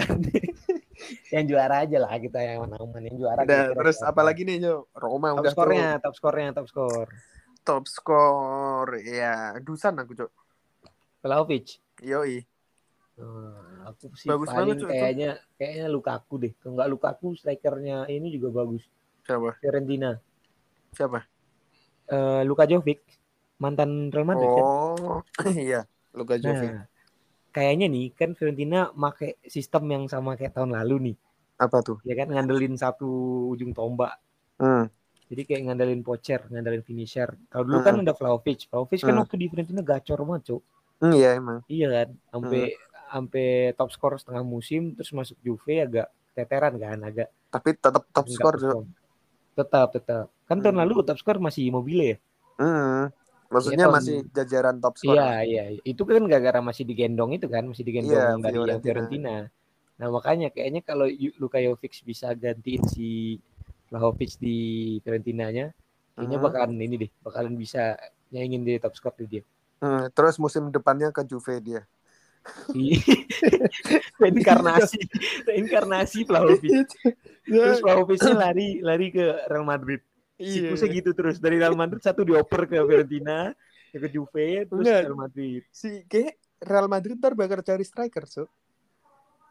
yang 1.34 1.44
juara 1.46 1.84
aja 1.84 1.98
lah 2.02 2.12
kita 2.18 2.38
yang 2.40 2.66
aman 2.66 3.02
yang 3.04 3.16
juara. 3.18 3.40
Udah, 3.42 3.46
kira-kira 3.46 3.80
terus 3.82 3.96
siapa? 4.00 4.10
apa 4.12 4.20
lagi 4.24 4.42
nih, 4.44 4.56
Cok? 4.64 4.82
Roma 4.96 5.28
Top 5.28 5.38
udah 5.40 5.52
skornya, 5.52 5.88
top 6.02 6.14
skornya, 6.14 6.48
top 6.54 6.66
skor. 6.68 7.08
Cok. 7.08 7.08
Top 7.66 7.84
skor. 7.90 8.88
Ya, 9.02 9.58
Dusan 9.62 9.98
aku, 9.98 10.12
Cok. 10.14 10.30
Vlahovic. 11.22 11.82
Yoi. 12.04 12.46
Oh, 13.16 13.56
aku 13.88 14.12
sih 14.12 14.28
Bagus 14.28 14.52
paling 14.52 14.76
banget, 14.76 14.76
itu. 14.76 14.86
kayaknya 14.92 15.30
kayaknya 15.56 15.86
Lukaku 15.88 16.34
deh. 16.36 16.52
Kalau 16.60 16.76
nggak 16.76 16.90
Lukaku 16.92 17.32
strikernya 17.32 18.04
ini 18.12 18.28
juga 18.28 18.52
bagus. 18.52 18.84
Siapa? 19.24 19.56
Fiorentina. 19.58 20.20
Siapa? 20.92 21.24
Eh, 22.06 22.42
Luka 22.44 22.68
Jovic 22.68 23.00
mantan 23.56 24.12
Real 24.12 24.28
Madrid 24.28 24.52
kan. 24.52 24.64
Oh, 24.68 25.18
iya. 25.56 25.88
Luka 26.12 26.36
Jovic. 26.36 26.76
Nah, 26.76 26.84
kayaknya 27.56 27.86
nih 27.94 28.06
kan 28.18 28.30
Fiorentina 28.38 28.80
make 29.02 29.28
sistem 29.56 29.82
yang 29.94 30.04
sama 30.12 30.30
kayak 30.38 30.52
tahun 30.56 30.72
lalu 30.78 30.96
nih. 31.06 31.16
Apa 31.64 31.78
tuh? 31.86 31.98
Ya 32.08 32.14
kan 32.18 32.28
ngandelin 32.34 32.74
satu 32.82 33.08
ujung 33.52 33.72
tombak. 33.78 34.12
Hmm. 34.58 34.88
Jadi 35.26 35.42
kayak 35.48 35.62
ngandelin 35.66 36.02
pocher, 36.06 36.40
ngandelin 36.52 36.84
finisher. 36.86 37.28
Kalau 37.50 37.64
dulu 37.66 37.78
kan 37.82 37.94
ada 38.02 38.14
Vlahovic. 38.18 38.58
Vlahovic 38.70 39.00
kan 39.02 39.14
Hmm. 39.14 39.22
waktu 39.22 39.34
di 39.42 39.46
Fiorentina 39.50 39.82
gacor 39.82 40.18
banget, 40.28 40.42
Cuk. 40.54 40.62
Hmm, 41.00 41.12
iya 41.12 41.28
emang. 41.36 41.58
Iya 41.66 41.86
kan? 41.94 42.08
Sampai 42.32 42.62
sampai 43.12 43.46
top 43.78 43.88
skor 43.94 44.12
setengah 44.20 44.44
musim 44.54 44.80
terus 44.96 45.10
masuk 45.18 45.36
Juve 45.46 45.74
agak 45.86 46.06
teteran 46.36 46.74
kan, 46.78 46.98
agak 47.08 47.28
Tapi 47.50 47.70
tetap 47.74 48.04
top 48.14 48.26
skor. 48.30 48.54
Tetap, 49.58 49.88
tetap. 49.96 50.26
Kan 50.46 50.58
tahun 50.62 50.76
Hmm. 50.76 50.82
lalu 50.86 51.02
top 51.02 51.18
skor 51.18 51.36
masih 51.42 51.62
Immobile 51.72 52.02
ya? 52.14 52.16
Hmm. 52.58 53.12
Maksudnya 53.46 53.78
Iya, 53.78 53.88
tahun- 53.88 53.96
masih 54.02 54.16
jajaran 54.30 54.76
top 54.80 54.94
skor. 54.98 55.14
Iya, 55.14 55.30
iya. 55.42 55.64
Itu 55.82 56.02
kan 56.02 56.22
gara-gara 56.26 56.60
masih 56.60 56.84
digendong 56.84 57.30
itu 57.32 57.46
kan, 57.46 57.62
masih 57.64 57.84
digendong 57.86 58.12
Iya, 58.12 58.42
dari 58.42 58.56
Fiorentina. 58.58 58.82
Fiorentina. 58.82 59.34
Nah, 59.96 60.08
makanya 60.12 60.48
kayaknya 60.50 60.80
kalau 60.82 61.06
Luka 61.38 61.56
Jovic 61.56 62.02
bisa 62.02 62.28
gantiin 62.32 62.82
si 62.86 63.40
Vlahovic 63.88 64.36
di 64.36 64.56
Fiorentinanya, 65.00 65.72
kayaknya 66.14 66.38
Mhm. 66.38 66.44
bakalan 66.44 66.76
ini 66.76 66.94
deh, 67.06 67.10
bakalan 67.22 67.54
bisa 67.54 67.96
nyaingin 68.28 68.60
di 68.60 68.76
top 68.76 68.92
skor 68.92 69.14
tuh 69.14 69.24
dia. 69.24 69.42
Hmm, 69.78 70.08
Terus 70.10 70.36
musim 70.36 70.68
depannya 70.68 71.08
ke 71.10 71.22
Juve 71.22 71.60
dia. 71.60 71.82
reinkarnasi, 74.20 74.98
reinkarnasi 75.48 76.18
Vlahovic. 76.24 76.86
Terus 77.46 77.78
Iya. 77.78 77.82
Vlahovicnya 77.82 78.34
lari 78.34 78.78
lari 78.80 79.06
ke 79.10 79.24
Real 79.46 79.62
Madrid. 79.62 80.02
Iya. 80.36 80.52
Siklusnya 80.68 80.88
gitu 80.92 81.10
terus 81.16 81.36
dari 81.40 81.56
Real 81.56 81.72
Madrid 81.72 82.04
satu 82.04 82.20
dioper 82.20 82.68
ke 82.68 82.76
Fiorentina, 82.76 83.56
ya 83.88 83.98
ke 83.98 84.08
Juve, 84.08 84.68
terus 84.68 84.84
Enggak. 84.84 85.00
Real 85.08 85.16
Madrid. 85.16 85.62
Si 85.72 86.04
kayak 86.04 86.36
Real 86.60 86.88
Madrid 86.88 87.16
ntar 87.16 87.32
bakal 87.32 87.60
cari 87.60 87.84
striker, 87.84 88.28
so. 88.28 88.44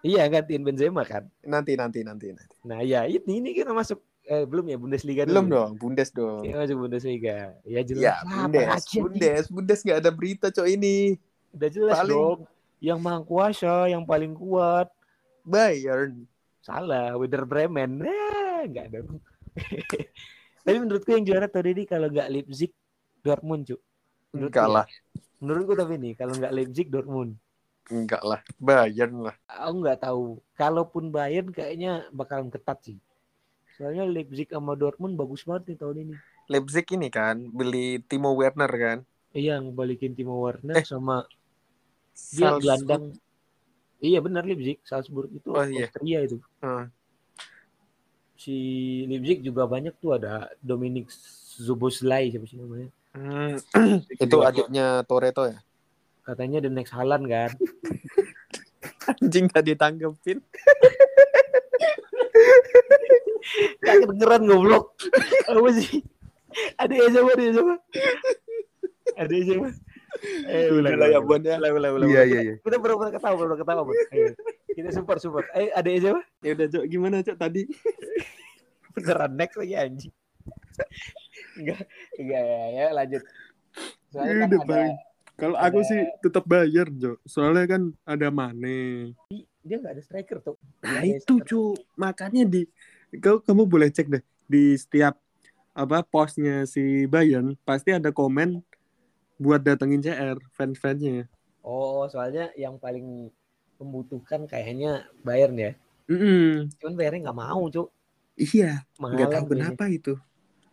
Iya 0.02 0.22
gantiin 0.30 0.62
Benzema 0.62 1.02
kan. 1.02 1.26
Nanti 1.42 1.74
nanti 1.74 2.06
nanti 2.06 2.30
nanti. 2.30 2.54
Nah 2.62 2.86
ya 2.86 3.10
ini 3.10 3.42
ini 3.42 3.50
kan 3.58 3.74
masuk 3.74 3.98
eh, 4.22 4.46
belum 4.46 4.70
ya 4.70 4.78
Bundesliga 4.78 5.26
Belum 5.26 5.50
dulu. 5.50 5.58
dong, 5.58 5.72
Bundes 5.82 6.10
dong. 6.14 6.46
Ya, 6.46 6.62
masuk 6.62 6.86
Bundesliga. 6.86 7.58
Ya 7.66 7.82
jelas. 7.82 8.02
Ya, 8.06 8.16
lah, 8.22 8.46
Bundes. 8.46 8.84
Bundes, 8.94 9.44
Bundes 9.50 9.80
nggak 9.82 10.00
ada 10.06 10.12
berita 10.14 10.54
cok 10.54 10.70
ini. 10.70 11.18
Udah 11.50 11.70
jelas 11.74 11.98
Paling- 11.98 12.14
dong. 12.14 12.40
Yang 12.78 13.00
maha 13.02 13.20
kuasa, 13.26 13.74
yang 13.90 14.06
paling 14.06 14.38
kuat. 14.38 14.94
Bayern. 15.42 16.30
Salah, 16.62 17.18
Werder 17.18 17.46
Bremen. 17.50 18.06
Eh, 18.06 18.62
enggak 18.70 18.94
dong. 18.94 19.18
Tapi 20.66 20.78
menurutku 20.82 21.14
yang 21.14 21.24
juara 21.24 21.46
tahun 21.46 21.78
ini 21.78 21.84
kalau 21.86 22.10
nggak 22.10 22.28
Leipzig, 22.28 22.74
Dortmund, 23.22 23.70
Cuk. 23.70 23.82
Menurutku 24.34 24.50
Enggak 24.52 24.66
ya. 24.68 24.74
lah, 24.74 24.86
Menurutku 25.38 25.74
tapi 25.78 25.94
nih, 25.96 26.14
kalau 26.18 26.34
nggak 26.34 26.54
Leipzig, 26.54 26.88
Dortmund. 26.90 27.32
enggak 27.86 28.24
lah. 28.26 28.42
Bayern 28.58 29.30
lah. 29.30 29.36
Aku 29.46 29.86
nggak 29.86 30.00
tahu. 30.02 30.42
Kalaupun 30.58 31.14
Bayern 31.14 31.54
kayaknya 31.54 32.10
bakalan 32.10 32.50
ketat 32.50 32.82
sih. 32.82 32.98
Soalnya 33.78 34.10
Leipzig 34.10 34.50
sama 34.50 34.74
Dortmund 34.74 35.14
bagus 35.14 35.46
banget 35.46 35.70
nih 35.70 35.78
tahun 35.78 35.98
ini. 36.02 36.16
Leipzig 36.50 36.86
ini 36.90 37.14
kan 37.14 37.46
beli 37.54 38.02
Timo 38.02 38.34
Werner 38.34 38.72
kan. 38.74 38.98
Iya, 39.32 39.62
balikin 39.62 40.18
Timo 40.18 40.42
Werner 40.42 40.82
Eh, 40.82 40.86
sama 40.88 41.30
dia 42.34 42.50
Salzburg. 42.50 42.62
gelandang. 42.64 43.04
Iya 44.02 44.20
benar 44.20 44.44
Leipzig, 44.44 44.82
Salzburg 44.82 45.30
itu 45.30 45.50
Oh, 45.52 45.62
iya. 45.62 45.86
Austria 45.86 46.20
itu. 46.26 46.38
Hmm. 46.66 46.90
Si 48.36 48.56
Leipzig 49.06 49.40
juga 49.42 49.64
banyak 49.64 49.96
tuh 49.98 50.16
ada 50.16 50.52
Dominic 50.60 51.08
Zoboslai 51.56 52.30
siapa 52.30 52.46
sih 52.46 52.60
namanya? 52.60 52.90
Hmm, 53.16 53.56
Itu 54.24 54.44
adiknya 54.44 55.04
Toreto 55.04 55.48
ya? 55.48 55.60
katanya 56.22 56.58
the 56.58 56.68
next 56.68 56.90
Halan 56.90 57.30
kan. 57.30 57.54
Anjing 59.22 59.46
tadi 59.46 59.78
tanggepin. 59.78 60.42
Gak 63.80 63.96
kedengeran 64.02 64.44
goblok. 64.44 64.98
Apa 65.46 65.70
sih? 65.72 66.02
Ada 66.76 66.94
ya 66.94 67.06
siapa? 67.14 67.30
Ada 67.30 67.44
ya 67.44 67.52
siapa? 67.54 67.76
Ada 69.16 69.34
ya 69.34 69.44
siapa? 69.46 69.68
Eh, 70.48 70.72
ulang, 70.72 70.96
Udah 70.96 70.98
lah 70.98 71.08
ya, 71.08 71.20
ulang, 71.20 71.28
Bon, 71.28 71.42
ya. 71.44 71.56
ulang, 71.56 71.74
ulang, 71.76 71.94
ulang, 71.94 72.10
Iya, 72.10 72.18
ulang. 72.18 72.32
iya, 72.32 72.40
iya. 72.42 72.54
Kita 72.58 72.78
pernah 72.80 73.12
ketawa, 73.12 73.36
pernah 73.38 73.58
ketawa, 73.60 73.82
Bon. 73.84 73.94
Ayo. 73.94 74.28
Kita 74.76 74.92
support, 74.92 75.24
support. 75.24 75.48
Eh, 75.56 75.72
ada 75.72 75.88
ya 75.88 76.12
siapa? 76.12 76.22
Ya 76.44 76.52
udah 76.52 76.68
cok, 76.68 76.86
gimana 76.92 77.24
cok 77.24 77.38
tadi? 77.40 77.64
Beneran 78.94 79.32
next 79.40 79.56
lagi 79.56 79.74
anjing. 79.80 80.14
Enggak, 81.56 81.88
enggak 82.20 82.44
ya, 82.44 82.62
ya 82.68 82.86
lanjut. 82.92 83.24
Soalnya 84.12 84.36
kan 84.36 84.48
Udah, 84.52 84.60
ada 84.60 84.68
Bang. 84.68 84.92
Kalau 85.36 85.58
aku 85.60 85.80
sih 85.84 86.00
tetap 86.20 86.44
bayar, 86.44 86.88
Jo. 86.92 87.16
Soalnya 87.24 87.66
kan 87.72 87.82
ada 88.04 88.28
Mane. 88.28 89.16
Dia 89.64 89.76
nggak 89.80 89.96
ada 89.96 90.04
striker 90.04 90.44
tuh. 90.44 90.60
Nah 90.84 91.04
itu 91.08 91.40
cu, 91.40 91.76
makanya 91.96 92.44
di 92.44 92.68
kau 93.24 93.40
kamu 93.40 93.64
boleh 93.64 93.88
cek 93.88 94.12
deh 94.12 94.24
di 94.48 94.76
setiap 94.76 95.16
apa 95.76 96.04
postnya 96.04 96.64
si 96.68 97.08
Bayern 97.08 97.56
pasti 97.68 97.92
ada 97.92 98.12
komen 98.12 98.60
buat 99.40 99.60
datengin 99.64 100.04
CR 100.04 100.40
fans-fansnya. 100.56 101.28
Oh, 101.64 102.08
soalnya 102.08 102.52
yang 102.56 102.80
paling 102.80 103.32
membutuhkan 103.80 104.42
kayaknya 104.52 104.92
Bayern 105.28 105.56
ya. 105.66 105.72
Mm 106.10 106.76
Cuman 106.80 106.94
Bayernnya 106.98 107.22
nggak 107.26 107.40
mau, 107.44 107.62
Cuk. 107.74 107.88
Iya, 108.44 108.66
nggak 109.14 109.30
tahu 109.34 109.46
kenapa 109.52 109.84
itu. 109.98 110.10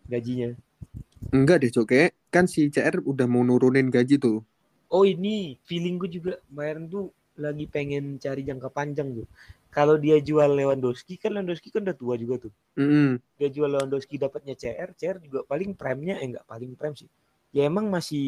gajinya. 0.08 0.54
Enggak 1.36 1.56
deh, 1.62 1.70
Cok. 1.74 1.86
Kayak 1.90 2.10
kan 2.34 2.44
si 2.52 2.60
CR 2.74 2.96
udah 3.10 3.26
mau 3.32 3.42
nurunin 3.48 3.88
gaji 3.94 4.14
tuh. 4.24 4.36
Oh 4.92 5.04
ini 5.08 5.56
feeling 5.68 5.96
gue 6.00 6.10
juga 6.18 6.32
Bayern 6.56 6.84
tuh 6.94 7.04
lagi 7.44 7.64
pengen 7.74 8.04
cari 8.24 8.42
jangka 8.48 8.68
panjang 8.76 9.08
tuh. 9.16 9.26
Kalau 9.72 9.96
dia 10.04 10.16
jual 10.20 10.50
Lewandowski 10.58 11.14
kan 11.22 11.32
Lewandowski 11.34 11.68
kan 11.72 11.80
udah 11.86 11.96
tua 11.96 12.14
juga 12.22 12.34
tuh. 12.48 12.52
Mm 12.76 13.18
Dia 13.38 13.48
jual 13.56 13.70
Lewandowski 13.74 14.16
dapatnya 14.20 14.54
CR, 14.60 14.90
CR 14.98 15.18
juga 15.26 15.40
paling 15.50 15.70
prime-nya 15.80 16.14
eh 16.22 16.28
enggak 16.30 16.46
paling 16.52 16.72
prime 16.78 16.96
sih. 17.00 17.10
Ya 17.56 17.62
emang 17.70 17.86
masih 17.96 18.24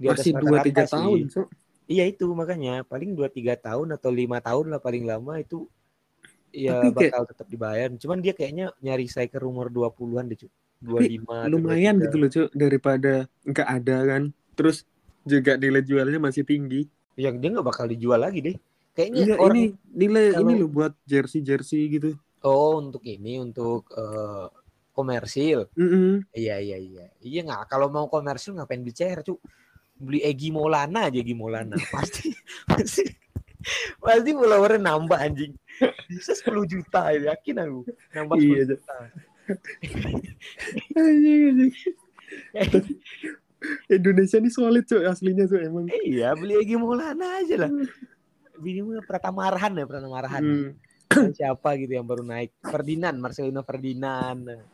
di 0.00 0.06
atas 0.12 0.26
Masih 0.26 0.32
rata-rata 0.34 0.62
2 0.64 0.64
3 0.66 0.84
sih. 0.94 0.94
tahun, 0.94 1.28
Cok. 1.32 1.48
Iya 1.88 2.04
itu 2.04 2.28
makanya 2.30 2.84
paling 2.84 3.16
2 3.16 3.32
3 3.32 3.56
tahun 3.56 3.96
atau 3.96 4.12
lima 4.12 4.38
tahun 4.38 4.68
lah 4.68 4.78
paling 4.78 5.08
lama 5.08 5.40
itu 5.40 5.64
ya 6.52 6.84
Tapi 6.84 6.92
kayak- 6.92 6.94
bakal 6.94 7.22
tetap 7.24 7.46
dibayar. 7.48 7.88
Cuman 7.90 8.18
dia 8.20 8.32
kayaknya 8.32 8.76
nyari 8.78 9.08
striker 9.08 9.40
umur 9.42 9.72
20-an 9.72 10.28
deh, 10.28 10.36
Cuk. 10.36 10.52
25 10.78 11.26
atau 11.42 11.50
Lumayan 11.50 11.96
23. 11.96 12.04
gitu 12.06 12.16
loh, 12.16 12.30
Cok, 12.30 12.48
daripada 12.54 13.12
nggak 13.42 13.68
ada 13.72 13.96
kan. 14.06 14.22
Terus 14.54 14.76
juga 15.24 15.56
nilai 15.56 15.82
jualnya 15.82 16.20
masih 16.20 16.44
tinggi. 16.44 16.84
Ya 17.16 17.32
dia 17.32 17.48
nggak 17.50 17.66
bakal 17.66 17.88
dijual 17.88 18.20
lagi 18.20 18.44
deh. 18.44 18.56
Kayaknya 18.92 19.20
Iya, 19.24 19.34
orang 19.38 19.56
ini 19.56 19.64
nilai 19.90 20.24
kalau- 20.30 20.42
ini 20.44 20.52
loh 20.60 20.68
buat 20.68 20.92
jersey-jersey 21.02 21.82
gitu. 21.90 22.10
Oh, 22.44 22.78
untuk 22.78 23.02
ini 23.02 23.40
untuk 23.40 23.88
eh, 23.90 24.46
komersil. 24.92 25.72
Mm 25.72 26.26
Iya, 26.32 26.60
iya, 26.60 26.76
iya. 26.76 27.04
Iya 27.18 27.40
nggak 27.42 27.64
kalau 27.66 27.88
mau 27.88 28.06
komersil 28.06 28.54
ngapain 28.54 28.84
CR, 28.84 29.24
Cuk? 29.24 29.40
Beli 29.98 30.22
Egi 30.22 30.48
Maulana 30.54 31.10
aja 31.10 31.18
Egi 31.18 31.34
Maulana. 31.34 31.74
pasti 31.94 32.30
pasti 32.64 33.04
pasti 33.98 34.30
followernya 34.30 34.80
nambah 34.80 35.18
anjing. 35.18 35.52
Bisa 36.08 36.32
10 36.34 36.54
juta 36.66 37.10
ya, 37.12 37.34
yakin 37.34 37.56
aku. 37.62 37.78
Nambah 38.14 38.36
10 38.38 38.46
Iya, 38.46 38.62
juta. 38.66 38.96
Anjing, 40.94 41.40
anjing. 41.50 41.72
Indonesia 43.90 44.38
ini 44.38 44.50
solid 44.54 44.86
cuy 44.86 45.02
aslinya 45.02 45.50
tuh 45.50 45.58
emang. 45.58 45.90
iya, 46.06 46.30
beli 46.38 46.62
Egi 46.62 46.78
Maulana 46.78 47.42
aja 47.42 47.66
lah. 47.66 47.70
Bini 48.58 48.82
Pratama 49.02 49.50
Arhan 49.50 49.74
ya, 49.74 49.84
Pratama 49.86 50.18
Arhan. 50.22 50.42
Hmm. 50.42 51.30
Siapa 51.34 51.74
gitu 51.78 51.98
yang 51.98 52.06
baru 52.06 52.22
naik? 52.22 52.54
Ferdinand, 52.62 53.16
Marcelino 53.18 53.62
Ferdinand. 53.62 54.42
Hmm. 54.46 54.66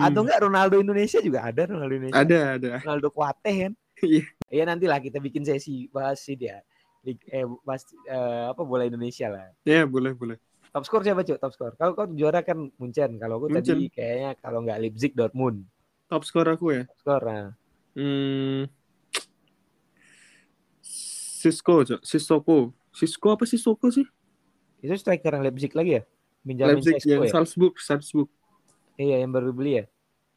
Atau 0.00 0.24
enggak 0.24 0.40
Ronaldo 0.40 0.80
Indonesia 0.80 1.20
juga 1.20 1.44
ada 1.44 1.68
Ronaldo 1.68 1.94
Indonesia. 2.00 2.20
Ada 2.20 2.38
ada. 2.56 2.70
Ronaldo 2.80 3.08
Kuate 3.12 3.52
kan. 3.68 3.72
Iya. 4.00 4.24
Iya 4.50 4.66
nantilah 4.66 4.98
kita 4.98 5.22
bikin 5.22 5.46
sesi 5.46 5.86
bahas 5.88 6.18
sih 6.20 6.34
dia. 6.34 6.60
Lig- 7.06 7.22
Eh, 7.30 7.46
bahas 7.62 7.86
eh, 8.04 8.44
apa 8.50 8.60
bola 8.66 8.84
Indonesia 8.84 9.30
lah. 9.30 9.48
Ya 9.62 9.86
boleh 9.86 10.12
boleh. 10.12 10.36
Top 10.70 10.82
skor 10.84 11.02
siapa 11.02 11.22
cuy? 11.22 11.38
Top 11.38 11.54
skor. 11.54 11.72
Kalau 11.78 11.94
kau 11.94 12.06
juara 12.10 12.42
kan 12.42 12.70
Munchen. 12.78 13.16
Kalau 13.16 13.38
aku 13.38 13.46
tadi 13.50 13.74
Munchen. 13.74 13.94
kayaknya 13.94 14.30
kalau 14.38 14.62
nggak 14.66 14.78
Leipzig 14.82 15.12
Dortmund. 15.14 15.64
Top 16.10 16.26
skor 16.26 16.46
aku 16.50 16.74
ya. 16.74 16.82
Top 16.86 16.98
skor. 16.98 17.22
Nah. 17.26 17.48
Hmm. 17.94 18.66
Cisco, 21.40 21.82
Cok. 21.86 22.00
Sisoko. 22.04 22.56
Cisco 22.92 23.28
apa 23.32 23.44
Sisoko 23.48 23.88
sih? 23.88 24.04
Itu 24.82 24.92
striker 24.98 25.40
yang 25.40 25.44
Leipzig 25.46 25.72
lagi 25.72 25.98
ya? 25.98 26.02
Benjamin 26.44 26.78
Leipzig 26.80 26.94
Sesko 27.00 27.10
yang 27.10 27.22
ya? 27.24 27.32
Salzburg, 27.32 27.74
Salzburg. 27.80 28.28
Iya 29.00 29.24
yang 29.24 29.32
baru 29.32 29.50
beli 29.56 29.80
ya. 29.80 29.84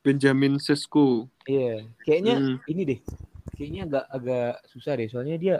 Benjamin 0.04 0.58
Sesko. 0.60 1.28
Iya. 1.43 1.88
Kayaknya 2.08 2.36
Hmm. 2.39 2.58
ini 2.67 2.82
deh. 2.88 2.99
Kayaknya 3.53 3.81
agak 3.85 4.05
agak 4.09 4.51
susah 4.69 4.93
deh. 4.97 5.07
Soalnya 5.09 5.37
dia 5.37 5.55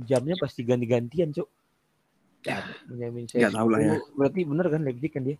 jamnya 0.00 0.36
pasti 0.36 0.60
ganti-gantian 0.64 1.32
cuk. 1.32 1.48
Ya, 2.42 2.58
Benjamin 2.90 3.24
nggak 3.30 3.54
tahu 3.54 3.68
lah 3.70 3.80
ya. 3.80 3.96
Berarti 4.18 4.40
bener 4.42 4.66
kan 4.66 4.80
Leipzig 4.82 5.12
kan 5.14 5.22
dia? 5.22 5.38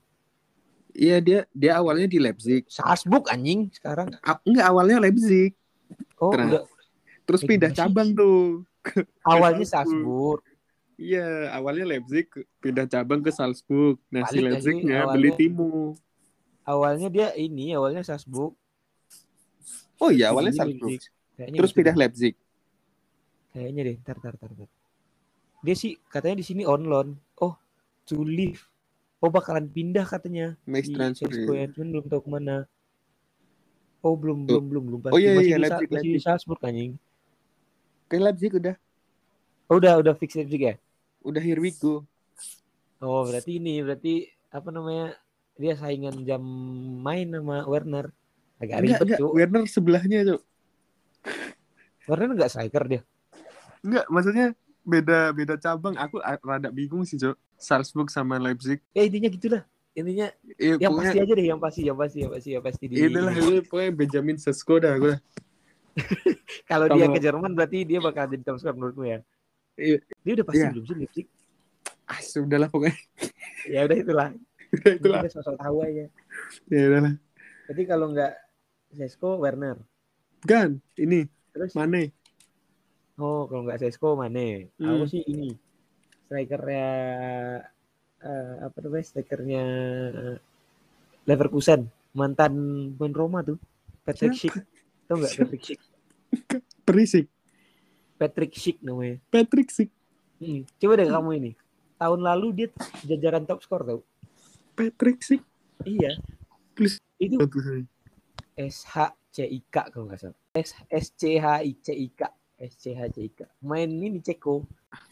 Iya 0.92 1.16
dia 1.24 1.40
dia 1.50 1.72
awalnya 1.80 2.06
di 2.06 2.20
Leipzig. 2.20 2.68
Salzburg 2.68 3.26
anjing 3.32 3.72
sekarang. 3.74 4.12
A- 4.22 4.42
enggak 4.44 4.66
awalnya 4.70 5.02
Leipzig. 5.02 5.56
Oh 6.20 6.30
Terus. 6.30 6.46
udah 6.48 6.62
Terus 7.22 7.40
pindah 7.42 7.70
sih? 7.72 7.78
cabang 7.78 8.08
tuh. 8.14 8.62
awalnya 9.26 9.66
Salzburg. 9.66 10.42
Iya, 11.00 11.50
awalnya 11.50 11.84
Leipzig 11.88 12.30
pindah 12.62 12.86
cabang 12.86 13.24
ke 13.24 13.34
Salzburg. 13.34 13.98
Nah, 14.12 14.22
si 14.30 14.38
Balik 14.38 14.62
Leipzignya 14.62 15.02
awalnya? 15.02 15.14
beli 15.18 15.30
Timo. 15.34 15.98
Awalnya 16.62 17.08
dia 17.10 17.28
ini 17.34 17.74
awalnya 17.74 18.06
Salzburg. 18.06 18.54
Oh 19.98 20.10
iya, 20.14 20.30
awalnya 20.30 20.54
Salzburg. 20.54 20.94
Leipzig. 20.94 21.10
Kayaknya 21.36 21.58
Terus 21.58 21.70
gitu 21.72 21.78
pindah 21.80 21.94
deh. 21.94 22.00
Leipzig. 22.00 22.34
Kayaknya 23.52 23.80
deh, 23.84 23.96
tar 24.04 24.18
tar 24.20 24.34
tar. 24.36 24.50
tar. 24.52 24.68
Dia 25.62 25.74
sih 25.78 25.94
katanya 26.10 26.36
di 26.40 26.44
sini 26.46 26.62
on 26.66 26.82
loan. 26.88 27.08
Oh, 27.38 27.54
to 28.08 28.20
leave. 28.24 28.66
Oh 29.22 29.30
bakalan 29.30 29.70
pindah 29.70 30.02
katanya. 30.02 30.58
Max 30.66 30.90
di 30.90 30.98
transfer. 30.98 31.30
Ya. 31.30 31.70
cuman 31.70 31.88
belum 31.94 32.06
tahu 32.10 32.20
ke 32.26 32.30
mana. 32.30 32.56
Oh 34.02 34.18
belum 34.18 34.50
Tuh. 34.50 34.58
belum 34.58 34.64
belum 34.66 34.82
belum 34.90 35.00
Oh, 35.14 35.20
iya, 35.22 35.38
masih 35.38 35.46
iya, 35.46 35.56
di, 35.56 35.62
Leipzig, 35.62 35.88
masih 35.88 36.02
di 36.02 36.10
Leipzig. 36.18 36.26
Salzburg 36.26 36.60
anjing. 36.66 36.92
Ke 38.10 38.18
Leipzig 38.18 38.52
udah. 38.58 38.74
Oh 39.70 39.78
udah 39.78 39.94
udah 40.02 40.14
fix 40.18 40.34
Leipzig 40.34 40.58
ya. 40.58 40.74
Udah 41.22 41.38
here 41.38 41.62
we 41.62 41.70
go. 41.70 42.02
Oh 42.98 43.22
berarti 43.22 43.62
ini 43.62 43.78
berarti 43.78 44.26
apa 44.50 44.68
namanya 44.74 45.14
dia 45.54 45.78
saingan 45.78 46.26
jam 46.26 46.42
main 46.98 47.30
sama 47.30 47.62
Werner. 47.70 48.10
Agak 48.58 48.82
Enggak, 48.82 48.82
ribet 48.82 49.00
enggak. 49.06 49.18
tuh. 49.22 49.30
Werner 49.38 49.62
sebelahnya, 49.70 50.18
Cok. 50.26 50.40
Werner 52.06 52.34
nggak 52.34 52.50
striker 52.50 52.84
dia. 52.86 53.00
Enggak, 53.80 54.06
maksudnya 54.08 54.46
beda 54.82 55.30
beda 55.30 55.54
cabang. 55.56 55.94
Aku 55.96 56.18
rada 56.20 56.68
bingung 56.68 57.02
sih, 57.02 57.16
Cok. 57.16 57.34
Salzburg 57.54 58.08
sama 58.08 58.36
Leipzig. 58.36 58.82
Ya 58.92 59.02
intinya 59.02 59.28
gitulah. 59.28 59.62
Intinya 59.92 60.26
Eh, 60.56 60.74
yang 60.76 60.90
pokoknya 60.90 61.10
pasti 61.12 61.18
aja 61.20 61.32
deh 61.32 61.46
yang 61.46 61.60
pasti 61.60 61.80
yang 61.84 61.98
pasti 61.98 62.18
yang 62.20 62.30
pasti 62.32 62.48
yang 62.50 62.62
pasti 62.64 62.84
di. 62.88 62.94
inilah 62.98 63.34
itu 63.34 63.62
pokoknya 63.66 63.90
Benjamin 63.92 64.36
Sesko 64.36 64.80
dah 64.80 64.94
gue. 64.96 65.14
Kalau 66.70 66.86
dia 66.88 67.06
ke 67.06 67.20
Jerman 67.20 67.52
berarti 67.52 67.84
dia 67.84 68.00
bakal 68.00 68.24
jadi 68.26 68.42
top 68.42 68.56
scorer 68.58 68.74
menurutmu 68.74 69.04
ya. 69.04 69.18
Iya. 69.76 69.98
Dia 70.24 70.32
udah 70.40 70.46
pasti 70.48 70.58
Iya. 70.58 70.70
belum 70.72 70.84
sih 70.84 70.96
Leipzig? 70.96 71.26
Ah, 72.08 72.20
sudahlah 72.20 72.68
pokoknya. 72.68 72.96
Ya 73.68 73.80
udah 73.84 73.96
itulah. 73.96 74.28
Udah 74.72 74.92
itulah. 74.96 75.20
Kita 75.20 75.32
sosok 75.36 75.56
tahu 75.60 75.76
aja. 75.84 76.04
Ya 76.72 76.82
udahlah. 76.88 77.14
Jadi 77.68 77.82
kalau 77.84 78.06
nggak 78.08 78.32
Sesko 78.96 79.36
Werner. 79.36 79.76
Kan, 80.42 80.80
ini 80.96 81.28
Terus 81.52 81.72
Mane. 81.76 82.12
oh 83.20 83.44
kalau 83.46 83.62
nggak 83.68 83.80
Sesko 83.80 84.16
Mane. 84.16 84.72
Hmm. 84.80 84.96
Aku 84.96 85.04
sih 85.06 85.22
ini 85.28 85.52
strikernya 86.26 86.88
eh, 88.24 88.54
apa 88.64 88.76
namanya 88.80 89.04
strikernya 89.04 89.64
Leverkusen 91.28 91.92
mantan 92.16 92.52
pemain 92.96 93.14
Roma 93.14 93.44
tuh 93.44 93.60
Patrick 94.02 94.34
Schick. 94.34 94.56
Tahu 95.06 95.16
nggak? 95.22 95.32
Patrick 95.38 95.62
Schick? 95.62 95.80
Perisik. 96.86 97.26
Patrick 98.18 98.52
Schick 98.54 98.78
namanya. 98.82 99.18
Patrick 99.30 99.70
Sik. 99.70 99.90
Hmm. 100.42 100.66
Coba 100.78 100.98
deh 100.98 101.06
kamu 101.06 101.30
ini. 101.38 101.50
Tahun 101.98 102.20
lalu 102.20 102.46
dia 102.54 102.68
jajaran 103.06 103.46
top 103.46 103.62
skor 103.62 103.86
tau. 103.86 104.00
Patrick 104.74 105.22
Sik. 105.22 105.42
Iya. 105.86 106.18
Please. 106.74 106.98
Itu. 107.22 107.38
S 108.58 108.82
H 108.90 109.14
C 109.30 109.46
I 109.46 109.62
K 109.70 109.76
kalau 109.90 110.10
nggak 110.10 110.18
salah. 110.18 110.41
S 110.52 110.76
S 110.92 111.16
C 111.16 111.40
H 111.40 111.64
I 111.64 111.72
C 111.80 111.96
I 111.96 112.08
K. 112.12 112.28
S 112.60 112.76
C 112.76 112.92
H 112.92 113.00
C 113.16 113.24
I 113.24 113.30
K. 113.32 113.48
Main 113.64 113.88
ini 113.88 114.20
Ceko. 114.20 114.60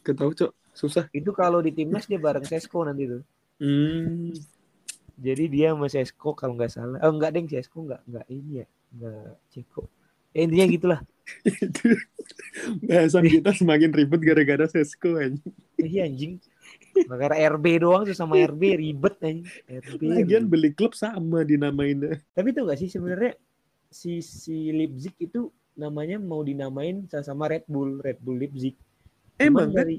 Gak 0.04 0.20
tahu, 0.20 0.36
Cok. 0.36 0.52
Susah. 0.76 1.08
Itu 1.16 1.32
kalau 1.32 1.64
di 1.64 1.72
timnas 1.72 2.04
dia 2.04 2.20
bareng 2.20 2.44
Sesko 2.44 2.84
nanti 2.84 3.08
tuh. 3.08 3.24
Hmm. 3.56 4.36
Jadi 5.16 5.44
dia 5.48 5.72
sama 5.72 5.88
Sesko 5.88 6.36
kalau 6.36 6.60
nggak 6.60 6.72
salah. 6.72 7.00
Oh 7.00 7.12
enggak 7.12 7.32
deng 7.32 7.48
Sesko 7.48 7.88
enggak 7.88 8.04
enggak 8.04 8.26
ini 8.28 8.60
ya. 8.60 8.66
Enggak 8.92 9.32
Ceko. 9.48 9.82
Ya, 10.36 10.40
intinya 10.44 10.66
gitulah. 10.68 11.00
itu 11.46 11.86
bahasan 12.84 13.24
kita 13.24 13.50
semakin 13.56 13.90
ribet 13.96 14.20
gara-gara 14.20 14.68
Sesko 14.68 15.16
aja. 15.16 15.40
Iya 15.80 16.04
anjing. 16.04 16.36
Makanya 17.08 17.56
RB 17.56 17.80
doang 17.80 18.04
tuh 18.04 18.12
sama 18.12 18.36
RB 18.36 18.76
ribet 18.76 19.16
anjing. 19.24 19.48
RB. 19.68 20.00
Lagian 20.04 20.44
beli 20.52 20.76
klub 20.76 20.92
sama 20.92 21.48
dinamainnya. 21.48 22.20
Tapi 22.36 22.52
tuh 22.52 22.68
nggak 22.68 22.76
sih 22.76 22.92
sebenarnya 22.92 23.40
si 23.90 24.22
si 24.22 24.70
Leipzig 24.70 25.12
itu 25.18 25.50
namanya 25.74 26.16
mau 26.16 26.40
dinamain 26.40 27.04
sama 27.10 27.50
Red 27.50 27.66
Bull, 27.66 27.98
Red 27.98 28.22
Bull 28.22 28.38
Leipzig. 28.38 28.78
Emang 29.36 29.74
kan? 29.74 29.82
dari 29.82 29.98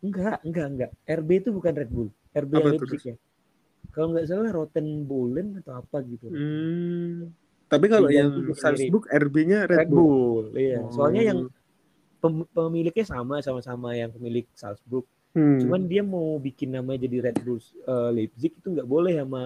enggak, 0.00 0.38
enggak, 0.46 0.66
enggak. 0.70 0.90
RB 1.04 1.28
itu 1.42 1.50
bukan 1.50 1.72
Red 1.74 1.90
Bull. 1.90 2.08
RB 2.32 2.52
Apa 2.54 2.68
Leipzig 2.70 3.02
ya. 3.02 3.16
Kalau 3.90 4.12
nggak 4.12 4.26
salah 4.28 4.50
Rotenbullen 4.52 5.58
atau 5.64 5.80
apa 5.80 6.04
gitu. 6.04 6.28
Hmm. 6.28 7.32
Tapi 7.66 7.86
kalau 7.90 8.06
yang 8.12 8.30
ke. 8.30 8.54
Salzburg 8.54 9.10
RB-nya 9.10 9.66
Red, 9.66 9.78
Red 9.86 9.90
Bull. 9.90 10.06
Bull, 10.06 10.46
iya. 10.54 10.86
Soalnya 10.94 11.22
yang 11.24 11.38
Oh. 11.46 11.50
pem- 12.22 12.48
pemiliknya 12.50 13.06
sama 13.06 13.42
sama-sama 13.42 13.96
yang 13.96 14.12
pemilik 14.12 14.46
Salzburg. 14.54 15.06
Hmm. 15.34 15.58
Cuman 15.60 15.84
dia 15.84 16.00
mau 16.00 16.38
bikin 16.38 16.72
namanya 16.72 17.04
jadi 17.08 17.30
Red 17.30 17.38
Bull 17.42 17.58
eh, 17.58 18.10
Leipzig 18.12 18.52
itu 18.54 18.68
nggak 18.70 18.86
boleh 18.88 19.18
sama 19.18 19.42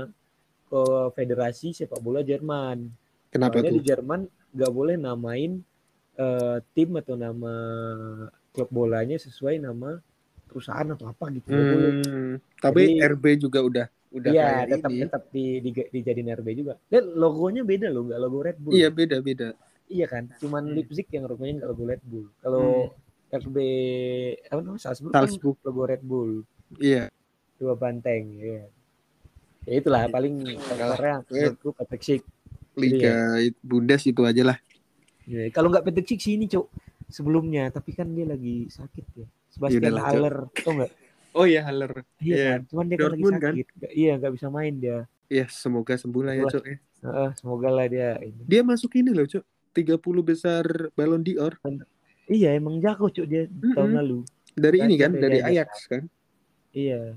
eh, 0.70 1.08
Federasi 1.14 1.72
Sepak 1.72 2.00
Bola 2.02 2.20
Jerman. 2.20 2.90
Kenapa 3.30 3.58
Soalnya 3.58 3.72
di 3.72 3.80
tuh? 3.80 3.86
Jerman 3.86 4.20
nggak 4.50 4.72
boleh 4.72 4.94
namain 4.96 5.52
eh, 6.12 6.58
tim 6.72 6.90
atau 6.94 7.14
nama 7.14 7.54
klub 8.50 8.68
bolanya 8.68 9.16
sesuai 9.16 9.56
nama 9.56 9.96
perusahaan 10.44 10.84
atau 10.90 11.06
apa 11.06 11.30
gitu. 11.30 11.48
Boleh. 11.48 11.90
Hmm. 12.02 12.34
Tapi 12.58 12.82
Jadi- 12.92 13.06
RB 13.08 13.24
juga 13.40 13.60
udah 13.60 13.86
udah 14.10 14.26
Iya, 14.28 14.66
tetap 14.68 14.90
ini. 14.90 15.00
tetap 15.00 15.22
di, 15.30 15.44
di 15.60 15.70
dijadiin 15.70 16.34
RB 16.34 16.48
juga. 16.52 16.74
Dan 16.84 17.14
logonya 17.14 17.62
beda 17.62 17.86
loh, 17.88 18.04
nggak 18.04 18.20
logo 18.20 18.38
Red 18.42 18.58
Bull. 18.58 18.74
Iya 18.74 18.90
beda 18.90 19.16
beda. 19.20 19.54
Iya 19.86 20.06
kan, 20.06 20.30
cuman 20.36 20.66
Hmm. 20.66 20.74
Leipzig 20.74 21.06
yang 21.08 21.24
logonya 21.24 21.52
nggak 21.56 21.70
logo 21.70 21.84
Red 21.84 22.02
Bull. 22.02 22.26
Kalau 22.36 22.90
RB 23.30 23.56
apa 24.44 24.60
namanya 24.60 24.82
Salzburg, 24.82 25.14
Salzburg. 25.14 25.56
kan 25.56 25.64
logo 25.64 25.82
Red 25.84 26.02
Bull, 26.02 26.32
Iya. 26.76 27.06
dua 27.54 27.74
banteng. 27.74 28.34
Ya, 28.36 28.66
ya 29.62 29.74
itulah 29.76 30.06
paling 30.06 30.42
faktornya 30.58 31.22
menurutku 31.24 31.70
Patrick 31.72 32.02
Schick. 32.02 32.22
Liga 32.80 33.14
Bundes 33.60 34.02
itu 34.02 34.22
aja 34.22 34.42
lah. 34.42 34.58
Ya, 35.24 35.46
kalau 35.50 35.68
nggak 35.68 35.84
Patrick 35.84 36.06
Schick 36.08 36.20
sih 36.20 36.34
ini 36.34 36.46
cok 36.46 36.66
sebelumnya, 37.06 37.68
tapi 37.68 37.92
kan 37.92 38.08
dia 38.08 38.24
lagi 38.24 38.66
sakit 38.66 39.04
ya. 39.14 39.26
Sebastian 39.48 39.82
Yaudahlah, 39.84 40.00
Cok. 40.00 40.08
Haller, 40.10 40.36
tau 40.56 40.72
nggak? 40.74 40.92
Oh 41.30 41.46
iya 41.46 41.62
Haller. 41.62 42.02
Iya 42.18 42.34
Iya. 42.34 42.48
kan, 42.50 42.60
cuman 42.66 42.84
dia 42.84 42.90
kan 42.90 43.02
lagi 43.06 43.06
Dortmund 43.14 43.36
kan? 43.38 43.52
sakit. 43.54 43.66
Nggak- 43.70 43.94
Iya 43.94 44.12
nggak 44.18 44.32
bisa 44.34 44.46
main 44.48 44.74
dia. 44.76 44.98
Ya 45.30 45.44
semoga 45.46 45.94
sembuh 45.94 46.22
lah 46.24 46.34
ya 46.34 46.44
Cok. 46.44 46.64
ya. 46.64 46.76
Heeh, 47.00 47.28
semoga 47.38 47.68
lah 47.70 47.86
dia 47.86 48.08
ini. 48.18 48.42
Dia 48.42 48.62
masuk 48.62 48.90
ini 48.94 49.10
loh 49.10 49.24
Cok. 49.24 49.44
30 49.70 50.02
besar 50.20 50.64
Ballon 50.92 51.22
d'Or 51.22 51.54
Iya 52.26 52.58
emang 52.58 52.82
jago 52.82 53.06
cok 53.06 53.22
dia 53.24 53.46
tahun 53.46 53.70
Mm-mm. 53.86 53.98
lalu. 54.02 54.18
dari 54.52 54.78
ini 54.82 54.94
kan, 54.94 55.14
Dari. 55.14 55.38
Ajax 55.38 55.86
kan. 55.86 56.02
Iya. 56.70 57.14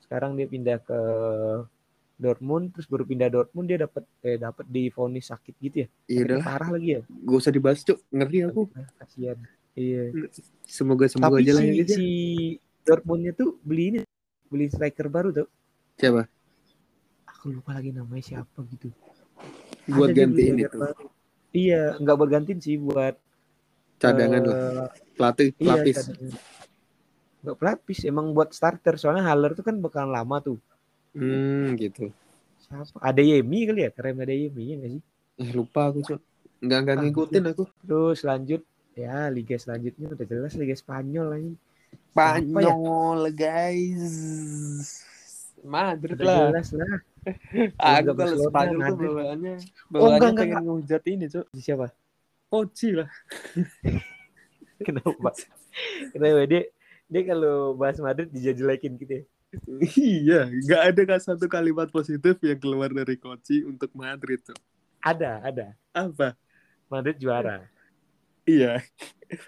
Sekarang 0.00 0.34
dia 0.34 0.46
pindah 0.46 0.78
ke 0.78 0.98
Dortmund, 2.20 2.76
terus 2.76 2.84
baru 2.84 3.08
pindah 3.08 3.32
Dortmund 3.32 3.64
dia 3.64 3.80
dapat 3.80 4.04
eh 4.20 4.36
dapat 4.36 4.68
divonis 4.68 5.32
sakit 5.32 5.54
gitu 5.56 5.76
ya. 5.82 5.88
Iya 6.04 6.20
udah, 6.28 6.38
parah 6.44 6.68
lagi 6.76 6.88
ya. 6.94 7.00
gak 7.02 7.38
usah 7.40 7.48
dibahas 7.50 7.80
Cok. 7.80 7.98
Ngeri 8.12 8.38
aku. 8.44 8.62
Ah, 8.76 8.88
Kasihan. 9.00 9.38
Iya. 9.72 10.02
Semoga 10.68 11.08
sembuh 11.08 11.32
Tapi 11.32 11.42
aja 11.42 11.52
lah 11.56 11.62
si, 11.64 11.68
ya 11.72 11.74
ya. 11.80 11.96
si 11.96 12.06
Dortmundnya 12.84 13.32
tuh 13.32 13.56
beli 13.64 13.84
ini 13.88 13.98
beli 14.46 14.68
striker 14.68 15.08
baru 15.08 15.32
tuh. 15.32 15.48
Siapa? 15.96 16.28
Aku 17.32 17.56
lupa 17.56 17.72
lagi 17.72 17.88
namanya 17.88 18.20
siapa 18.20 18.60
gitu. 18.68 18.92
Buat 19.88 20.12
Ada 20.12 20.18
gantiin 20.28 20.54
striker 20.60 20.68
itu. 20.68 20.78
baru. 20.78 21.06
Iya, 21.50 21.82
nggak 21.98 22.14
buat 22.14 22.30
gantiin 22.30 22.60
sih 22.60 22.76
buat 22.76 23.16
Cadangan 23.96 24.40
eh, 24.40 24.48
lah. 24.48 24.88
Pelatih, 25.16 25.48
Iya, 25.56 25.60
pelapis. 25.60 25.96
cadangan. 25.98 26.32
Nggak 27.40 27.56
pelapis, 27.56 27.98
emang 28.04 28.26
buat 28.32 28.48
starter. 28.52 28.94
Soalnya 28.96 29.24
Haller 29.24 29.52
tuh 29.52 29.64
kan 29.64 29.76
bakalan 29.80 30.12
lama 30.12 30.36
tuh. 30.40 30.56
Hmm 31.10 31.74
gitu. 31.74 32.10
Siapa? 32.62 32.96
Ada 33.02 33.20
Yemi 33.20 33.66
kali 33.66 33.80
ya? 33.86 33.90
Keren 33.90 34.22
ada 34.22 34.30
Yemi 34.34 34.64
ya 34.74 34.78
sih? 34.86 35.02
Eh, 35.40 35.50
lupa 35.56 35.90
aku 35.90 36.04
Cok. 36.04 36.20
Nggak 36.60 36.78
nggak 36.84 36.96
Ah, 36.96 37.02
ngikutin 37.02 37.44
aku. 37.50 37.64
Terus 37.82 38.18
lanjut 38.22 38.62
ya 38.94 39.32
Liga 39.32 39.56
selanjutnya 39.56 40.12
udah 40.12 40.26
jelas 40.28 40.52
Liga 40.54 40.76
Spanyol 40.76 41.26
lagi. 41.32 41.52
Spanyol 42.12 43.20
guys. 43.32 44.06
Madrid 45.60 46.16
Udah 46.16 46.24
lah. 46.24 46.38
jelas 46.52 46.68
lah. 46.72 46.92
Aku 48.00 48.12
kalau 48.16 48.36
Spanyol 48.48 48.78
tuh 48.80 48.96
Madrid. 48.96 49.08
bawaannya 49.12 49.54
Oh, 49.60 49.90
bawaannya 49.92 50.16
enggak, 50.16 50.32
pengen 50.36 50.46
enggak, 50.46 50.62
ngehujat 50.64 51.02
ini 51.08 51.24
Cok. 51.28 51.46
Siapa? 51.56 51.86
Koci 52.50 52.88
lah. 52.96 53.08
Kenapa? 54.86 55.30
Kenapa 56.12 56.40
dia 56.48 56.62
dia 57.10 57.22
kalau 57.26 57.74
bahas 57.74 57.98
Madrid 57.98 58.30
dijajelekin 58.30 58.94
gitu 58.96 59.12
ya. 59.20 59.24
Iya, 59.98 60.46
nggak 60.46 60.82
ada 60.94 61.02
kan 61.06 61.20
satu 61.20 61.50
kalimat 61.50 61.90
positif 61.90 62.38
yang 62.42 62.58
keluar 62.58 62.90
dari 62.94 63.18
Koci 63.18 63.66
untuk 63.66 63.90
Madrid 63.98 64.38
Cok. 64.46 64.58
Ada, 65.02 65.42
ada. 65.42 65.66
Apa? 65.90 66.36
Madrid 66.90 67.16
juara. 67.18 67.66
Iya, 68.46 68.82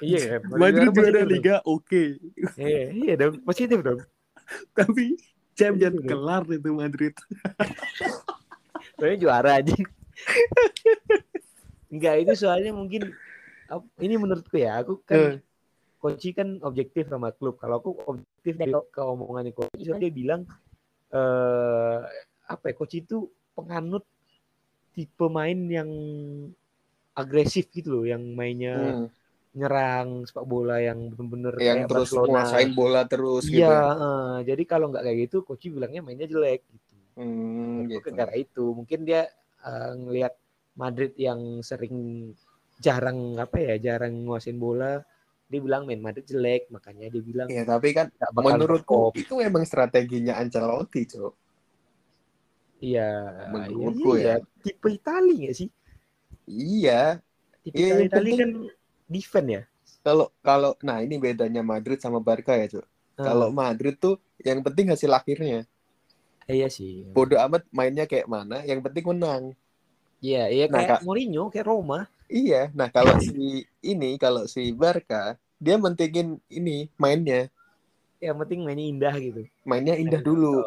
iya 0.02 0.20
kan? 0.38 0.40
Madrid 0.58 0.90
juara 0.94 1.22
dong. 1.22 1.30
Liga 1.30 1.56
oke, 1.66 2.18
Iya, 2.58 2.82
iya 2.92 3.12
dong, 3.18 3.42
positif 3.46 3.78
dong. 3.82 4.00
tapi 4.78 5.16
champion 5.54 5.94
Iya, 5.96 6.08
kelar 6.08 6.42
itu 6.50 6.70
Madrid. 6.74 7.14
Soalnya 8.98 9.18
juara 9.18 9.50
aja. 9.62 9.74
Enggak, 11.92 12.14
itu 12.24 12.32
soalnya 12.38 12.72
mungkin 12.72 13.12
ini 14.00 14.14
menurutku 14.20 14.56
ya, 14.60 14.80
aku 14.84 15.00
kan 15.04 15.40
Koci 16.02 16.34
kan 16.34 16.58
objektif 16.66 17.06
sama 17.06 17.30
klub. 17.30 17.54
Kalau 17.62 17.78
aku 17.78 17.94
objektif 18.10 18.58
ke, 18.58 18.66
ke 18.90 19.00
omongannya 19.00 19.54
Koci, 19.54 19.86
dia 19.86 20.10
bilang 20.10 20.42
eh 21.14 21.98
apa 22.50 22.64
ya, 22.66 22.74
Koci 22.74 23.06
itu 23.06 23.30
penganut 23.54 24.02
tipe 24.98 25.26
main 25.30 25.56
yang 25.70 25.90
agresif 27.14 27.70
gitu 27.70 28.02
loh, 28.02 28.04
yang 28.08 28.22
mainnya 28.34 28.98
Hmm. 28.98 29.06
nyerang 29.52 30.24
sepak 30.24 30.48
bola 30.48 30.80
yang 30.80 31.12
bener-bener 31.12 31.54
Yang 31.60 31.76
kayak 31.84 31.88
terus 31.92 32.08
Barcelona. 32.08 32.24
menguasain 32.24 32.70
bola 32.72 33.00
terus 33.04 33.44
gitu. 33.44 33.60
Iya, 33.60 33.76
eh, 34.00 34.36
jadi 34.48 34.62
kalau 34.64 34.86
nggak 34.90 35.04
kayak 35.04 35.18
gitu, 35.28 35.36
Koci 35.46 35.66
bilangnya 35.70 36.00
mainnya 36.02 36.26
jelek 36.26 36.64
gitu. 36.66 36.92
Hmm, 37.20 37.84
gitu. 37.92 38.08
Gara 38.16 38.32
itu 38.34 38.64
mungkin 38.74 39.04
dia 39.04 39.28
eh, 39.62 39.92
ngelihat 39.92 40.32
Madrid 40.74 41.12
yang 41.20 41.60
sering 41.60 42.32
jarang 42.80 43.36
apa 43.36 43.60
ya 43.60 43.74
jarang 43.78 44.24
nguasain 44.26 44.56
bola 44.58 45.04
dia 45.52 45.60
bilang 45.66 45.82
main 45.88 46.02
Madrid 46.06 46.24
jelek 46.32 46.62
makanya 46.74 47.06
dia 47.14 47.22
bilang 47.30 47.48
Iya, 47.50 47.62
tapi 47.70 47.88
kan 47.98 48.06
menurutku 48.44 48.94
top. 48.94 49.12
itu 49.20 49.34
emang 49.48 49.64
strateginya 49.70 50.32
Ancelotti, 50.40 51.00
Cok. 51.12 51.32
iya 52.86 53.00
menurutku 53.52 54.10
iya, 54.18 54.32
ya. 54.32 54.34
tipe 54.64 54.88
Itali 54.96 55.32
nggak 55.40 55.54
sih 55.60 55.68
Iya, 56.46 56.92
tipe 57.64 57.78
Iya, 57.78 57.94
Itali, 58.06 58.06
Itali 58.08 58.30
kan 58.40 58.50
defend 59.12 59.48
ya 59.56 59.62
kalau 60.06 60.26
kalau 60.48 60.72
nah 60.86 60.98
ini 61.04 61.14
bedanya 61.24 61.62
Madrid 61.72 61.98
sama 62.04 62.18
Barca 62.26 62.52
ya, 62.60 62.66
Cok. 62.72 62.86
Ah, 63.20 63.24
Kalau 63.26 63.48
Madrid 63.60 63.94
tuh 64.04 64.14
yang 64.48 64.58
penting 64.66 64.86
hasil 64.92 65.10
akhirnya. 65.18 65.58
iya 66.50 66.68
sih 66.76 66.92
Bodoh 67.14 67.38
amat 67.46 67.62
mainnya 67.78 68.04
kayak 68.10 68.28
mana, 68.34 68.56
yang 68.70 68.80
penting 68.84 69.04
menang. 69.10 69.42
iya 70.26 70.38
iya 70.54 70.64
Nah, 70.70 70.86
kayak. 70.86 70.98
Mourinho 71.04 71.42
kayak 71.52 71.66
Roma 71.70 71.98
Iya, 72.32 72.72
nah 72.72 72.88
kalau 72.88 73.12
si 73.20 73.68
ini 73.84 74.16
kalau 74.16 74.48
si 74.48 74.72
Barca 74.72 75.36
dia 75.60 75.76
mentingin 75.76 76.40
ini 76.48 76.88
mainnya, 76.96 77.52
yang 78.18 78.34
penting 78.40 78.64
mainnya 78.64 78.86
indah 78.88 79.14
gitu 79.20 79.42
mainnya 79.62 79.94
indah 80.00 80.22
dulu. 80.24 80.64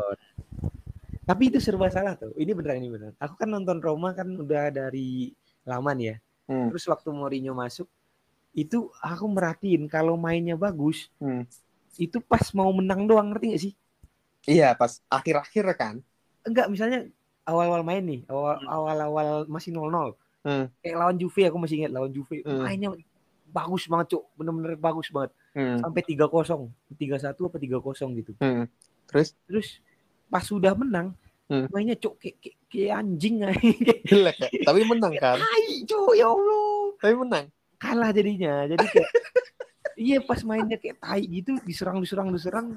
tapi 1.26 1.49
itu 1.49 1.57
serba 1.57 1.89
salah 1.89 2.13
tuh 2.13 2.30
ini 2.38 2.53
beneran 2.53 2.78
ini 2.84 2.89
beneran 2.93 3.16
aku 3.18 3.34
kan 3.39 3.49
nonton 3.49 3.82
Roma 3.82 4.13
kan 4.13 4.30
udah 4.30 4.70
dari 4.70 5.34
lama 5.66 5.91
nih 5.91 6.07
ya 6.13 6.18
Hmm. 6.45 6.70
terus 6.70 6.86
waktu 6.86 7.09
Mourinho 7.09 7.57
masuk 7.57 7.89
itu 8.53 8.93
aku 9.01 9.26
merhatiin 9.26 9.89
kalau 9.89 10.13
mainnya 10.13 10.53
bagus 10.53 11.09
Hmm. 11.18 11.41
itu 11.97 12.22
pas 12.22 12.45
mau 12.53 12.70
menang 12.70 13.09
doang 13.09 13.34
ngerti 13.34 13.45
gak 13.49 13.63
sih 13.66 13.74
Iya, 14.45 14.78
pas 14.78 15.01
akhir-akhir 15.09 15.66
kan. 15.74 15.95
enggak 16.45 16.70
misalnya 16.70 17.09
awal-awal 17.49 17.82
main 17.82 18.05
nih 18.05 18.22
awal 18.30 18.61
awal-awal 18.70 19.28
masih 19.49 19.74
0-0 19.74 20.13
Hmm. 20.46 20.70
kayak 20.78 20.96
lawan 20.96 21.18
Juve 21.18 21.41
aku 21.43 21.58
masih 21.58 21.76
ingat 21.80 21.91
lawan 21.91 22.12
Juve 22.12 22.39
Hmm. 22.39 22.62
mainnya 22.62 22.93
bagus 23.48 23.84
banget 23.86 24.14
cuk 24.14 24.24
bener-bener 24.34 24.74
bagus 24.76 25.10
banget 25.10 25.34
Hmm. 25.52 25.80
sampai 25.80 26.02
3-0 26.04 26.70
3-1 26.91 27.34
apa 27.41 27.58
3-0 27.58 27.82
gitu 28.14 28.32
Hmm. 28.38 28.70
Terus 29.06 29.34
terus 29.43 29.68
pas 30.28 30.41
sudah 30.41 30.72
menang 30.72 31.18
Hmm. 31.46 31.66
mainnya 31.70 31.93
cuk 31.96 32.18
kayak, 32.18 32.36
kayak, 32.39 32.58
kayak 32.68 32.93
anjing 32.96 33.36
jelek 34.10 34.38
ya, 34.39 34.50
tapi 34.64 34.82
menang 34.84 35.14
kan. 35.16 35.38
tai 35.38 35.82
cuk 35.84 36.14
ya 36.14 36.28
Allah 36.28 36.93
Tapi 36.96 37.14
menang. 37.16 37.46
kalah 37.76 38.10
jadinya 38.10 38.54
jadi 38.66 38.82
kayak 38.82 39.10
iya 40.00 40.18
pas 40.20 40.41
mainnya 40.41 40.76
kayak 40.76 40.98
tai 40.98 41.22
gitu 41.24 41.58
diserang 41.62 41.98
diserang 41.98 42.30
diserang 42.30 42.68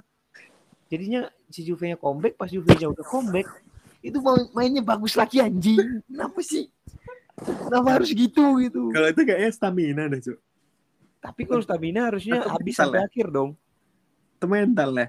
jadinya 0.86 1.20
si 1.46 1.62
Juve 1.62 1.84
nya 1.86 1.96
comeback 1.96 2.34
pas 2.34 2.46
Juve 2.46 2.68
nya 2.70 2.88
udah 2.88 3.02
comeback 3.02 3.48
itu 3.98 4.16
main- 4.16 4.48
mainnya 4.52 4.80
bagus 4.80 5.12
lagi 5.14 5.38
anjing 5.38 5.80
kenapa 6.02 6.38
sih 6.40 6.70
kenapa 7.44 7.88
harus 8.00 8.10
gitu 8.12 8.42
gitu 8.64 8.78
Kalau 8.94 9.08
itu 9.12 9.20
kayaknya 9.24 9.50
stamina 9.54 10.02
deh, 10.10 10.20
Cok. 10.20 10.38
tapi 11.18 11.42
kalau 11.48 11.62
stamina 11.62 12.00
harusnya 12.08 12.46
Atau 12.46 12.50
habis 12.54 12.74
sampai 12.78 12.98
ya? 13.02 13.06
akhir 13.06 13.26
dong 13.30 13.50
Itu 14.38 14.46
mental 14.46 14.90
ya. 14.94 15.06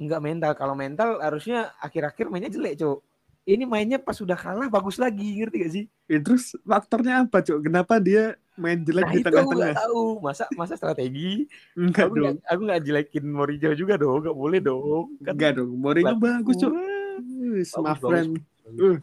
nggak 0.00 0.20
mental 0.24 0.52
kalau 0.56 0.74
mental 0.74 1.20
harusnya 1.20 1.70
akhir-akhir 1.76 2.26
mainnya 2.32 2.48
jelek 2.48 2.80
cok 2.80 2.98
ini 3.44 3.64
mainnya 3.68 3.98
pas 4.00 4.16
sudah 4.16 4.36
kalah 4.38 4.68
bagus 4.72 4.96
lagi 4.96 5.36
ngerti 5.38 5.56
gak 5.60 5.72
sih 5.76 5.84
Ya, 6.10 6.18
terus 6.18 6.58
faktornya 6.66 7.22
apa, 7.22 7.38
Cok? 7.38 7.58
Kenapa 7.70 8.02
dia 8.02 8.34
main 8.58 8.80
jelek 8.82 9.06
nah 9.06 9.12
di 9.14 9.20
itu 9.20 9.32
aku 9.32 9.50
nggak 9.56 9.72
tengah-tengah? 9.72 9.76
tahu 9.76 10.00
masa 10.20 10.44
masa 10.58 10.74
strategi 10.76 11.46
Enggak 11.78 12.06
aku 12.06 12.14
dong. 12.16 12.36
nggak 12.36 12.50
aku 12.50 12.60
nggak 12.66 12.80
jelekin 12.86 13.24
Mourinho 13.30 13.70
juga 13.78 13.94
dong 13.96 14.18
nggak 14.24 14.36
boleh 14.42 14.60
dong 14.60 15.06
kan 15.24 15.36
Enggak 15.36 15.50
dong. 15.56 15.70
Mourinho 15.78 16.14
Bagus. 16.16 16.18
bagus, 16.18 16.58
Bagus, 16.60 17.68
My 17.78 17.94
bagus. 17.94 18.00
friend. 18.00 18.30
Uh. 18.78 18.98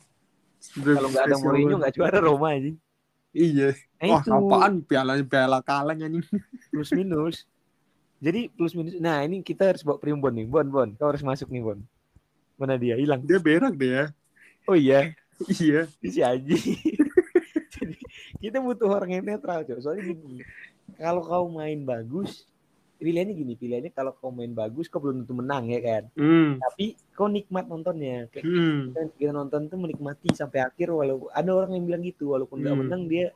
Kalau 0.76 1.10
nggak 1.10 1.26
ada 1.28 1.38
Mourinho 1.40 1.76
nggak 1.80 1.94
juara 1.96 2.20
Roma 2.20 2.56
aja 2.56 2.72
Iya. 3.38 3.78
Nah, 4.02 4.08
Wah, 4.08 4.22
itu 4.24 4.30
apaan 4.34 4.74
piala 4.82 5.14
piala 5.22 5.60
kaleng 5.62 6.00
anjing. 6.02 6.26
plus 6.74 6.90
minus. 6.90 7.46
Jadi 8.18 8.50
plus 8.50 8.74
minus. 8.74 8.98
Nah, 8.98 9.22
ini 9.22 9.46
kita 9.46 9.70
harus 9.70 9.86
bawa 9.86 10.02
primbon 10.02 10.34
nih. 10.34 10.48
Bon, 10.50 10.66
Bon, 10.66 10.90
kau 10.98 11.14
harus 11.14 11.22
masuk 11.22 11.54
nih, 11.54 11.62
Bon. 11.62 11.78
Mana 12.58 12.82
dia? 12.82 12.98
Hilang. 12.98 13.22
Dia 13.22 13.38
berak 13.38 13.78
deh 13.78 13.92
ya. 13.94 14.06
Oh 14.66 14.74
iya, 14.74 15.14
Iya. 15.62 15.86
si 16.02 16.20
Aji. 16.26 16.58
Jadi 17.78 17.96
kita 18.42 18.58
butuh 18.58 18.90
orang 18.90 19.22
yang 19.22 19.26
netral, 19.28 19.62
Cok. 19.62 19.80
Soalnya 19.86 20.18
gini, 20.18 20.42
kalau 20.98 21.22
kau 21.22 21.46
main 21.46 21.86
bagus, 21.86 22.50
pilihannya 22.98 23.34
gini, 23.34 23.54
pilihannya 23.54 23.92
kalau 23.92 24.12
kau 24.12 24.30
main 24.30 24.52
bagus, 24.52 24.90
kau 24.90 24.98
belum 24.98 25.24
tentu 25.24 25.34
menang 25.34 25.70
ya 25.70 25.80
kan. 25.80 26.04
Hmm. 26.14 26.58
Tapi 26.58 26.86
kau 27.14 27.30
nikmat 27.30 27.66
nontonnya. 27.66 28.28
Kayak 28.28 28.46
Hmm. 28.46 28.82
kita, 29.14 29.30
nonton 29.30 29.70
tuh 29.70 29.78
menikmati 29.78 30.34
sampai 30.34 30.62
akhir 30.62 30.90
walaupun 30.90 31.30
ada 31.30 31.50
orang 31.50 31.78
yang 31.78 31.86
bilang 31.86 32.02
gitu 32.02 32.34
walaupun 32.34 32.60
nggak 32.60 32.74
Hmm. 32.74 32.84
menang 32.84 33.02
dia 33.06 33.30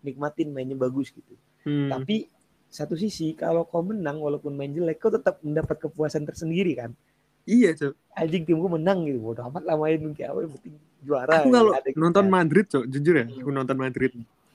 nikmatin 0.00 0.54
mainnya 0.54 0.78
bagus 0.78 1.10
gitu 1.10 1.34
Hmm. 1.66 1.90
tapi 1.90 2.30
satu 2.68 2.94
sisi 2.94 3.34
kalau 3.34 3.66
kau 3.66 3.82
menang 3.82 4.22
walaupun 4.22 4.54
main 4.54 4.70
jelek 4.70 5.00
kau 5.00 5.10
tetap 5.10 5.42
mendapat 5.42 5.80
kepuasan 5.80 6.22
tersendiri 6.22 6.78
kan 6.78 6.94
Iya, 7.42 7.74
Cok. 7.74 7.94
anjing 8.14 8.42
timku 8.42 8.66
menang 8.66 9.02
gitu 9.02 9.18
bodo 9.18 9.42
amat 9.46 9.62
lah 9.62 9.74
main 9.74 9.98
kayak 10.14 10.30
apa 10.30 10.40
yang 10.42 10.52
penting 10.54 10.74
juara 11.02 11.30
Aku 11.42 11.48
kalau 11.48 11.72
Ada 11.74 11.90
gitu 11.90 11.98
nonton 11.98 12.24
kan. 12.26 12.30
Madrid, 12.30 12.66
Cok, 12.66 12.84
jujur 12.86 13.14
ya, 13.18 13.26
aku 13.26 13.50
nonton 13.50 13.76
Madrid. 13.78 14.12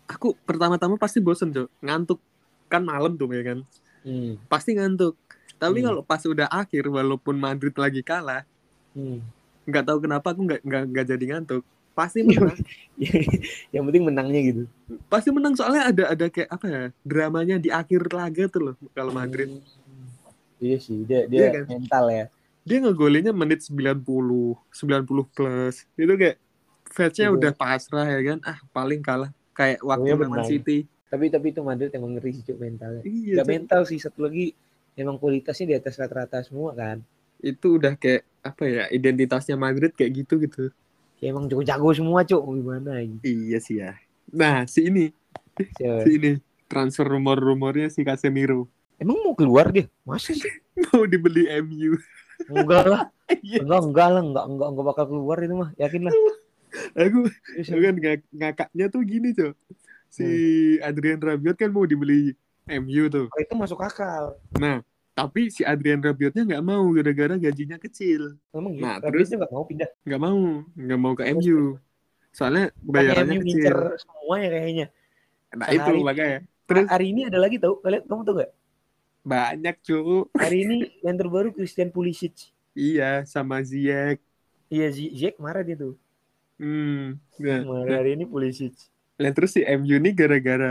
Aku 0.08 0.36
pertama-tama 0.44 0.96
pasti 0.96 1.20
bosen, 1.20 1.52
Cok. 1.52 1.68
Ngantuk. 1.80 2.20
Kan 2.68 2.84
malam 2.84 3.16
tuh 3.16 3.32
ya 3.32 3.44
kan. 3.44 3.64
Hmm. 4.02 4.46
Pasti 4.46 4.74
ngantuk. 4.74 5.16
Tapi 5.56 5.78
Hmm. 5.78 5.88
kalau 5.88 6.02
pas 6.02 6.22
udah 6.22 6.48
akhir 6.48 6.84
walaupun 6.86 7.36
Madrid 7.36 7.74
lagi 7.74 8.02
kalah, 8.02 8.44
Hmm. 8.92 9.22
nggak 9.64 9.84
tahu 9.84 9.98
kenapa 10.00 10.28
aku 10.30 10.42
nggak 10.44 10.62
nggak 10.62 10.84
nggak 10.90 11.06
jadi 11.08 11.26
ngantuk. 11.30 11.64
Pasti 11.92 12.24
menang. 12.28 12.56
yang 13.70 13.84
penting 13.84 14.04
menangnya 14.04 14.42
gitu 14.44 14.64
pasti 15.06 15.28
menang 15.28 15.54
soalnya 15.54 15.88
ada 15.88 16.04
ada 16.10 16.26
kayak 16.28 16.50
apa 16.50 16.66
ya? 16.66 16.84
Dramanya 17.02 17.56
di 17.58 17.68
akhir 17.68 18.08
laga 18.10 18.48
tuh 18.48 18.62
loh 18.64 18.76
kalau 18.92 19.12
Madrid. 19.12 19.52
Hmm. 19.52 19.64
iya 20.58 20.78
sih 20.78 21.04
dia 21.04 21.26
Iya 21.26 21.28
dia 21.28 21.48
kan? 21.52 21.64
mental 21.68 22.06
ya 22.08 22.26
Dia 22.62 22.78
ngegolinnya 22.80 23.34
menit 23.34 23.66
90, 23.66 23.98
90 24.70 25.02
plus. 25.28 25.84
Itu 25.96 26.14
kayak 26.14 26.38
fansnya 26.86 27.28
Iya. 27.28 27.34
udah 27.34 27.52
pasrah 27.52 28.06
ya 28.06 28.22
kan. 28.24 28.40
Ah, 28.46 28.60
paling 28.70 29.02
kalah 29.02 29.34
kayak 29.52 29.82
waktu 29.82 30.14
lawan. 30.14 30.46
City. 30.46 30.86
Tapi 31.12 31.28
tapi 31.28 31.52
itu 31.52 31.60
Madrid 31.60 31.92
emang 31.92 32.16
ngeri 32.16 32.32
sih 32.40 32.56
mentalnya 32.56 33.04
Iya, 33.04 33.44
Gak 33.44 33.48
mental 33.52 33.82
sih 33.84 34.00
satu 34.00 34.24
lagi 34.24 34.56
emang 34.96 35.20
kualitasnya 35.20 35.66
di 35.68 35.76
atas 35.76 36.00
rata-rata 36.00 36.40
semua 36.40 36.72
kan? 36.72 37.04
Itu 37.44 37.76
udah 37.76 38.00
kayak 38.00 38.24
apa 38.40 38.64
ya 38.64 38.84
identitasnya 38.88 39.60
Madrid 39.60 39.92
kayak 39.92 40.24
gitu 40.24 40.40
gitu. 40.40 40.72
Ya 41.20 41.36
emang 41.36 41.52
jago-jago 41.52 41.92
semua 41.92 42.24
cuk. 42.24 42.40
Gimana 42.40 43.04
gitu 43.04 43.22
iya 43.28 43.60
sih 43.60 43.84
ya. 43.84 44.00
Nah 44.32 44.64
si 44.72 44.88
ini. 44.88 45.12
Siapa? 45.60 46.02
si 46.08 46.12
ini. 46.16 46.32
Transfer 46.72 47.04
rumor-rumornya 47.04 47.92
si 47.92 48.08
Casemiro. 48.08 48.72
Emang 48.96 49.20
mau 49.20 49.36
keluar 49.36 49.68
dia? 49.76 49.92
Masa 50.08 50.32
sih? 50.32 50.48
Mau 50.96 51.04
dibeli 51.04 51.46
MU 51.60 52.00
enggak 52.48 52.86
lah. 52.88 53.04
Iya. 53.44 53.64
enggak 53.64 53.80
enggak 53.84 54.08
lah. 54.12 54.24
Enggak 54.24 54.46
enggak 54.48 54.68
enggak 54.72 54.86
bakal 54.88 55.06
keluar 55.12 55.38
itu 55.44 55.56
mah. 55.56 55.70
Yakin 55.76 56.08
lah. 56.08 56.14
Aku 56.96 57.28
kan 57.68 57.96
ngak- 58.00 58.30
ngakaknya 58.32 58.86
tuh 58.88 59.04
gini 59.04 59.36
cok 59.36 59.52
si 60.12 60.28
Adrian 60.84 61.24
Rabiot 61.24 61.56
kan 61.56 61.72
mau 61.72 61.88
dibeli 61.88 62.36
MU 62.68 63.08
tuh. 63.08 63.32
Oh, 63.32 63.40
itu 63.40 63.54
masuk 63.56 63.80
akal. 63.80 64.36
Nah 64.60 64.84
tapi 65.16 65.48
si 65.48 65.64
Adrian 65.64 66.04
Rabiotnya 66.04 66.44
nggak 66.44 66.64
mau 66.64 66.84
gara-gara 66.92 67.36
gajinya 67.40 67.80
kecil. 67.80 68.36
Emang 68.52 68.76
gitu? 68.76 68.84
Nah, 68.84 69.00
Rabiotnya 69.00 69.36
nggak 69.40 69.54
mau 69.56 69.64
pindah? 69.64 69.90
nggak 70.04 70.22
mau 70.22 70.40
nggak 70.76 71.00
mau 71.00 71.14
ke 71.16 71.24
MU 71.32 71.80
soalnya 72.32 72.72
bayarannya 72.80 73.40
MU 73.40 73.44
kecil. 73.44 73.56
ngincer 73.56 73.78
semuanya 74.04 74.50
kayaknya. 74.52 74.88
Nah 75.56 75.68
sehari. 75.68 75.80
itu 75.80 75.94
makanya. 76.04 76.40
Terus 76.68 76.86
hari 76.88 77.06
ini 77.12 77.22
ada 77.28 77.40
lagi 77.40 77.56
tau? 77.60 77.80
Kalian 77.84 78.04
kamu 78.08 78.24
tau 78.28 78.36
gak 78.40 78.52
banyak 79.22 79.76
cuk 79.86 80.34
hari 80.34 80.58
ini 80.66 80.78
yang 81.06 81.16
terbaru 81.16 81.56
Christian 81.56 81.92
Pulisic. 81.92 82.52
Iya 82.76 83.28
sama 83.28 83.60
Ziyech. 83.64 84.24
Iya 84.72 84.88
Ziyech 84.92 85.36
marah 85.40 85.64
dia 85.64 85.76
tuh 85.76 86.00
hmm 86.62 87.18
nah, 87.42 87.62
marah 87.66 87.98
hari 88.06 88.14
ini 88.14 88.30
Pulisic 88.30 88.78
Lah 89.22 89.32
terus 89.36 89.52
si 89.56 89.62
MU 89.80 89.96
ini 90.02 90.10
gara-gara 90.20 90.68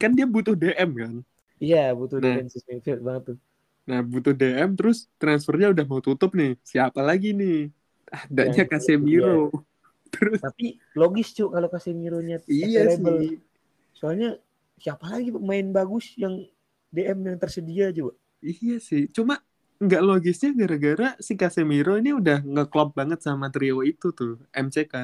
kan 0.00 0.10
dia 0.16 0.26
butuh 0.34 0.54
DM 0.60 0.90
kan. 1.02 1.14
iya 1.64 1.78
butuh 1.98 2.18
Nah. 2.22 2.26
defensive 2.26 2.64
midfield 2.68 3.00
banget 3.06 3.22
tuh 3.28 3.36
Nah, 3.88 4.00
butuh 4.12 4.32
DM 4.40 4.70
terus 4.78 4.96
transfernya 5.20 5.66
udah 5.74 5.84
mau 5.90 6.00
tutup 6.06 6.30
nih. 6.38 6.50
Siapa 6.70 7.00
lagi 7.08 7.26
nih? 7.40 7.52
Ah, 8.14 8.22
adanya 8.26 8.62
Ya, 8.64 8.68
Casemiro. 8.70 9.30
Terus 10.12 10.40
tapi 10.42 10.66
logis 11.00 11.28
cuk 11.36 11.50
kalau 11.54 11.68
Casemiro-nya 11.74 12.36
iya 12.54 12.80
available. 12.80 13.18
sih. 13.20 13.40
soalnya 13.98 14.28
siapa 14.82 15.06
lagi 15.14 15.30
pemain 15.36 15.66
bagus 15.78 16.06
yang 16.22 16.34
DM 16.94 17.18
yang 17.28 17.38
tersedia 17.42 17.86
juga 17.94 18.14
Iya 18.50 18.72
sih. 18.88 19.02
Cuma 19.16 19.34
nggak 19.84 20.02
logisnya 20.08 20.48
gara-gara 20.60 21.04
si 21.26 21.32
Casemiro 21.40 21.90
ini 22.00 22.10
udah 22.20 22.36
ngeklop 22.52 22.88
banget 22.98 23.18
sama 23.26 23.46
trio 23.54 23.76
itu 23.90 24.06
tuh, 24.18 24.30
MCK. 24.64 24.94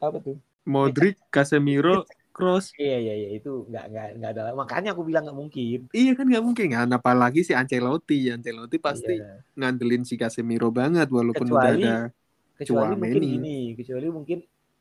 apa 0.00 0.18
tuh 0.24 0.36
Modric, 0.74 1.16
Casemiro, 1.34 2.06
Cross. 2.40 2.66
Iya 2.74 2.96
iya 2.98 3.14
iya 3.14 3.28
itu 3.36 3.68
nggak 3.68 3.84
nggak 3.92 4.06
nggak 4.16 4.30
ada 4.32 4.42
makanya 4.56 4.90
aku 4.96 5.04
bilang 5.04 5.28
nggak 5.28 5.38
mungkin. 5.38 5.78
Iya 5.92 6.12
kan 6.16 6.24
nggak 6.24 6.44
mungkin 6.44 6.66
kan 6.72 6.88
apalagi 6.90 7.44
si 7.44 7.52
Ancelotti. 7.52 8.32
Ancelotti 8.32 8.80
pasti 8.80 9.20
Iya. 9.20 9.44
ngandelin 9.54 10.02
si 10.02 10.16
Casemiro 10.16 10.72
banget 10.72 11.06
walaupun 11.06 11.44
Kecuali- 11.46 11.84
udah 11.84 12.00
ada 12.08 12.16
Kecuali 12.56 12.92
mungkin 12.92 13.22
gini, 13.24 13.58
kecuali 13.72 14.06
mungkin 14.08 14.38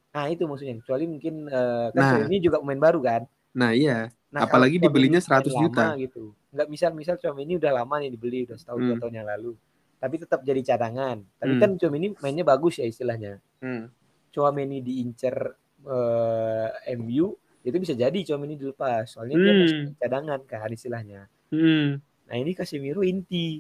nah 0.10 0.26
itu 0.26 0.44
maksudnya 0.44 0.76
kecuali 0.82 1.06
mungkin 1.06 1.34
eh, 1.46 1.88
kan 1.94 2.02
Nah. 2.02 2.26
ini 2.26 2.38
juga 2.40 2.58
pemain 2.60 2.82
baru 2.82 3.00
kan. 3.00 3.22
Nah, 3.56 3.72
iya. 3.72 4.10
Nah, 4.30 4.46
Apalagi 4.46 4.78
dibelinya 4.78 5.18
Chouameni 5.18 5.48
100 5.48 5.54
main 5.54 5.62
juta. 5.64 5.84
lama 5.86 5.96
gitu. 5.98 6.24
Nggak 6.50 6.68
misal 6.70 6.92
misal 6.94 7.16
ini 7.40 7.58
udah 7.58 7.72
lama 7.72 7.96
nih 7.98 8.10
dibeli 8.12 8.46
udah 8.46 8.58
setahun 8.58 8.78
dua 8.80 8.94
Hmm. 8.94 9.02
tahun 9.02 9.14
yang 9.16 9.28
lalu. 9.30 9.52
Tapi 9.98 10.16
tetap 10.18 10.40
jadi 10.44 10.62
cadangan. 10.62 11.18
Tapi 11.36 11.54
Hmm. 11.56 11.62
kan 11.62 11.70
ini 11.96 12.08
mainnya 12.20 12.44
bagus 12.44 12.78
ya 12.78 12.86
istilahnya. 12.86 13.40
Hmm. 13.58 13.88
Chouameni 14.30 14.84
diincer 14.84 15.34
eh, 15.80 16.68
MU 16.94 17.39
itu 17.60 17.76
bisa 17.76 17.94
jadi 17.94 18.20
Chouameni 18.24 18.56
dilepas. 18.56 19.12
Soalnya 19.12 19.36
dia 19.38 19.52
Hmm. 19.52 19.62
masih 19.64 19.80
cadangan 20.00 20.40
kan 20.48 20.70
istilahnya. 20.72 21.22
Hmm. 21.52 22.00
Nah 22.30 22.36
ini 22.36 22.52
Casemiro 22.54 23.02
inti. 23.04 23.60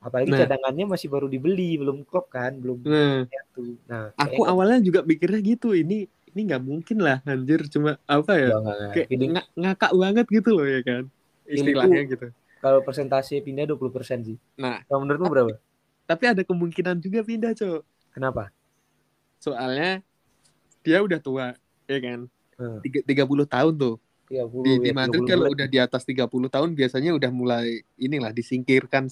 Apalagi 0.00 0.32
Nah. 0.32 0.40
cadangannya 0.48 0.84
masih 0.88 1.12
baru 1.12 1.28
dibeli, 1.28 1.76
belum 1.76 2.08
klop 2.08 2.32
kan, 2.32 2.56
belum 2.56 2.80
Nah, 2.88 3.28
nyatu. 3.28 3.76
Nah, 3.84 4.16
aku 4.16 4.48
awalnya 4.48 4.80
juga 4.80 5.04
pikirnya 5.04 5.40
gitu. 5.44 5.76
Ini 5.76 6.08
ini 6.30 6.40
nggak 6.46 6.62
mungkin 6.62 7.04
lah 7.04 7.20
anjir 7.26 7.68
cuma 7.68 8.00
apa 8.08 8.32
ya? 8.38 8.48
Kayak 8.96 9.08
Feeling, 9.12 9.32
nga- 9.36 9.48
ngakak 9.52 9.92
banget 9.92 10.26
gitu 10.30 10.50
loh 10.56 10.64
ya 10.64 10.80
kan. 10.80 11.02
Istilahnya 11.44 12.00
gitu. 12.08 12.26
kalau 12.60 12.84
persentase 12.84 13.40
pindah 13.40 13.64
20% 13.64 14.20
sih. 14.24 14.36
Nah, 14.60 14.84
Kalau 14.84 15.00
menurutmu 15.04 15.32
berapa? 15.32 15.56
tapi 16.04 16.24
ada 16.28 16.44
kemungkinan 16.44 17.00
juga 17.00 17.24
pindah, 17.24 17.52
Cok. 17.56 17.80
Kenapa? 18.12 18.52
Soalnya 19.40 20.04
dia 20.80 20.98
udah 21.00 21.20
tua, 21.20 21.46
ya 21.88 21.98
kan? 22.00 22.28
Hmm. 22.60 22.78
Tiga- 22.84 23.00
30 23.02 23.48
tahun 23.48 23.72
tuh. 23.74 23.96
30 24.28 24.62
Di, 24.62 24.72
di 24.78 24.90
ya, 24.90 24.94
Madrid 24.94 25.22
30 25.24 25.32
kalau 25.32 25.48
udah 25.48 25.66
di 25.66 25.78
atas 25.80 26.02
30 26.04 26.22
tahun 26.46 26.68
biasanya 26.70 27.10
udah 27.10 27.30
mulai 27.32 27.66
inilah 27.96 28.30
disingkirkan 28.30 29.08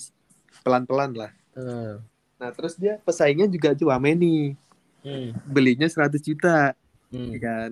pelan-pelan 0.62 1.16
lah. 1.16 1.32
Hmm. 1.57 2.05
Nah, 2.38 2.51
terus 2.53 2.76
dia 2.76 3.01
pesaingnya 3.01 3.49
juga 3.49 3.74
Chouameni. 3.74 4.55
Hmm. 5.01 5.32
Belinya 5.42 5.88
100 5.88 6.20
juta, 6.20 6.76
Hmm. 7.09 7.32
ya 7.32 7.38
kan? 7.40 7.70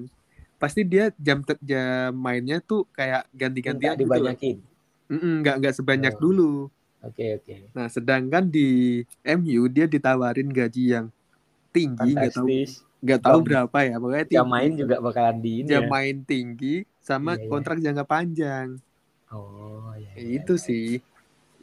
Pasti 0.57 0.81
dia 0.83 1.13
jam 1.21 1.45
jam 1.61 2.11
mainnya 2.11 2.59
tuh 2.59 2.89
kayak 2.91 3.29
ganti-gantian 3.31 3.93
gitu 3.93 4.09
dibanyakin. 4.09 4.57
Mm-mm, 5.07 5.35
nggak 5.45 5.55
nggak 5.61 5.75
sebanyak 5.77 6.15
Oh. 6.17 6.21
dulu. 6.21 6.53
Oke, 7.05 7.39
oke. 7.39 7.71
Nah, 7.71 7.87
sedangkan 7.87 8.49
di 8.49 9.03
MU 9.23 9.69
dia 9.69 9.87
ditawarin 9.87 10.49
gaji 10.49 10.99
yang 10.99 11.07
tinggi, 11.71 12.11
nggak 12.11 12.35
tahu. 12.35 12.49
Nggak 13.03 13.21
tahu 13.23 13.39
berapa 13.45 13.79
ya, 13.85 13.95
pokoknya 14.01 14.25
tinggi. 14.27 14.37
Jam 14.41 14.49
main 14.49 14.71
juga 14.75 14.97
bakalan 15.01 15.37
di 15.45 15.53
ini 15.63 15.69
Jam 15.69 15.83
ya. 15.85 15.89
main 15.89 16.17
tinggi 16.25 16.75
sama 17.01 17.37
Iya, 17.37 17.43
iya. 17.43 17.49
kontrak 17.53 17.77
jangka 17.85 18.05
panjang. 18.09 18.69
Oh, 19.31 19.91
iya. 19.99 20.11
Ya, 20.17 20.23
iya. 20.23 20.37
itu 20.41 20.55
sih. 20.57 20.87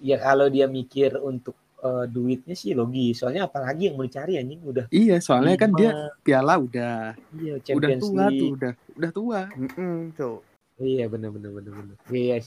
Ya 0.04 0.18
kalau 0.20 0.48
dia 0.52 0.66
mikir 0.68 1.16
untuk 1.20 1.56
eh, 1.84 2.06
duitnya 2.12 2.56
sih 2.56 2.72
logis. 2.76 3.20
Soalnya 3.20 3.48
apalagi 3.48 3.88
yang 3.92 3.96
mau 3.96 4.06
dicari 4.08 4.36
anjing 4.40 4.62
udah 4.64 4.86
Iya, 4.92 5.16
soalnya 5.24 5.56
kan 5.58 5.72
dia 5.74 5.90
lima, 5.92 6.12
piala 6.24 6.54
udah 6.60 6.96
iya 7.40 7.54
udah 7.56 7.64
Champions 7.66 8.04
tua 8.04 8.14
tuh, 8.14 8.32
League. 8.32 8.56
udah 8.56 8.74
udah 9.00 9.12
tua. 9.12 9.42
Mm-mm, 9.58 9.96
Cuk. 10.16 10.40
Iya 10.82 11.06
benar 11.06 11.30
benar 11.36 11.52
benar 11.54 11.72
benar. 11.72 11.96
Iya 12.10 12.36
sih. 12.36 12.42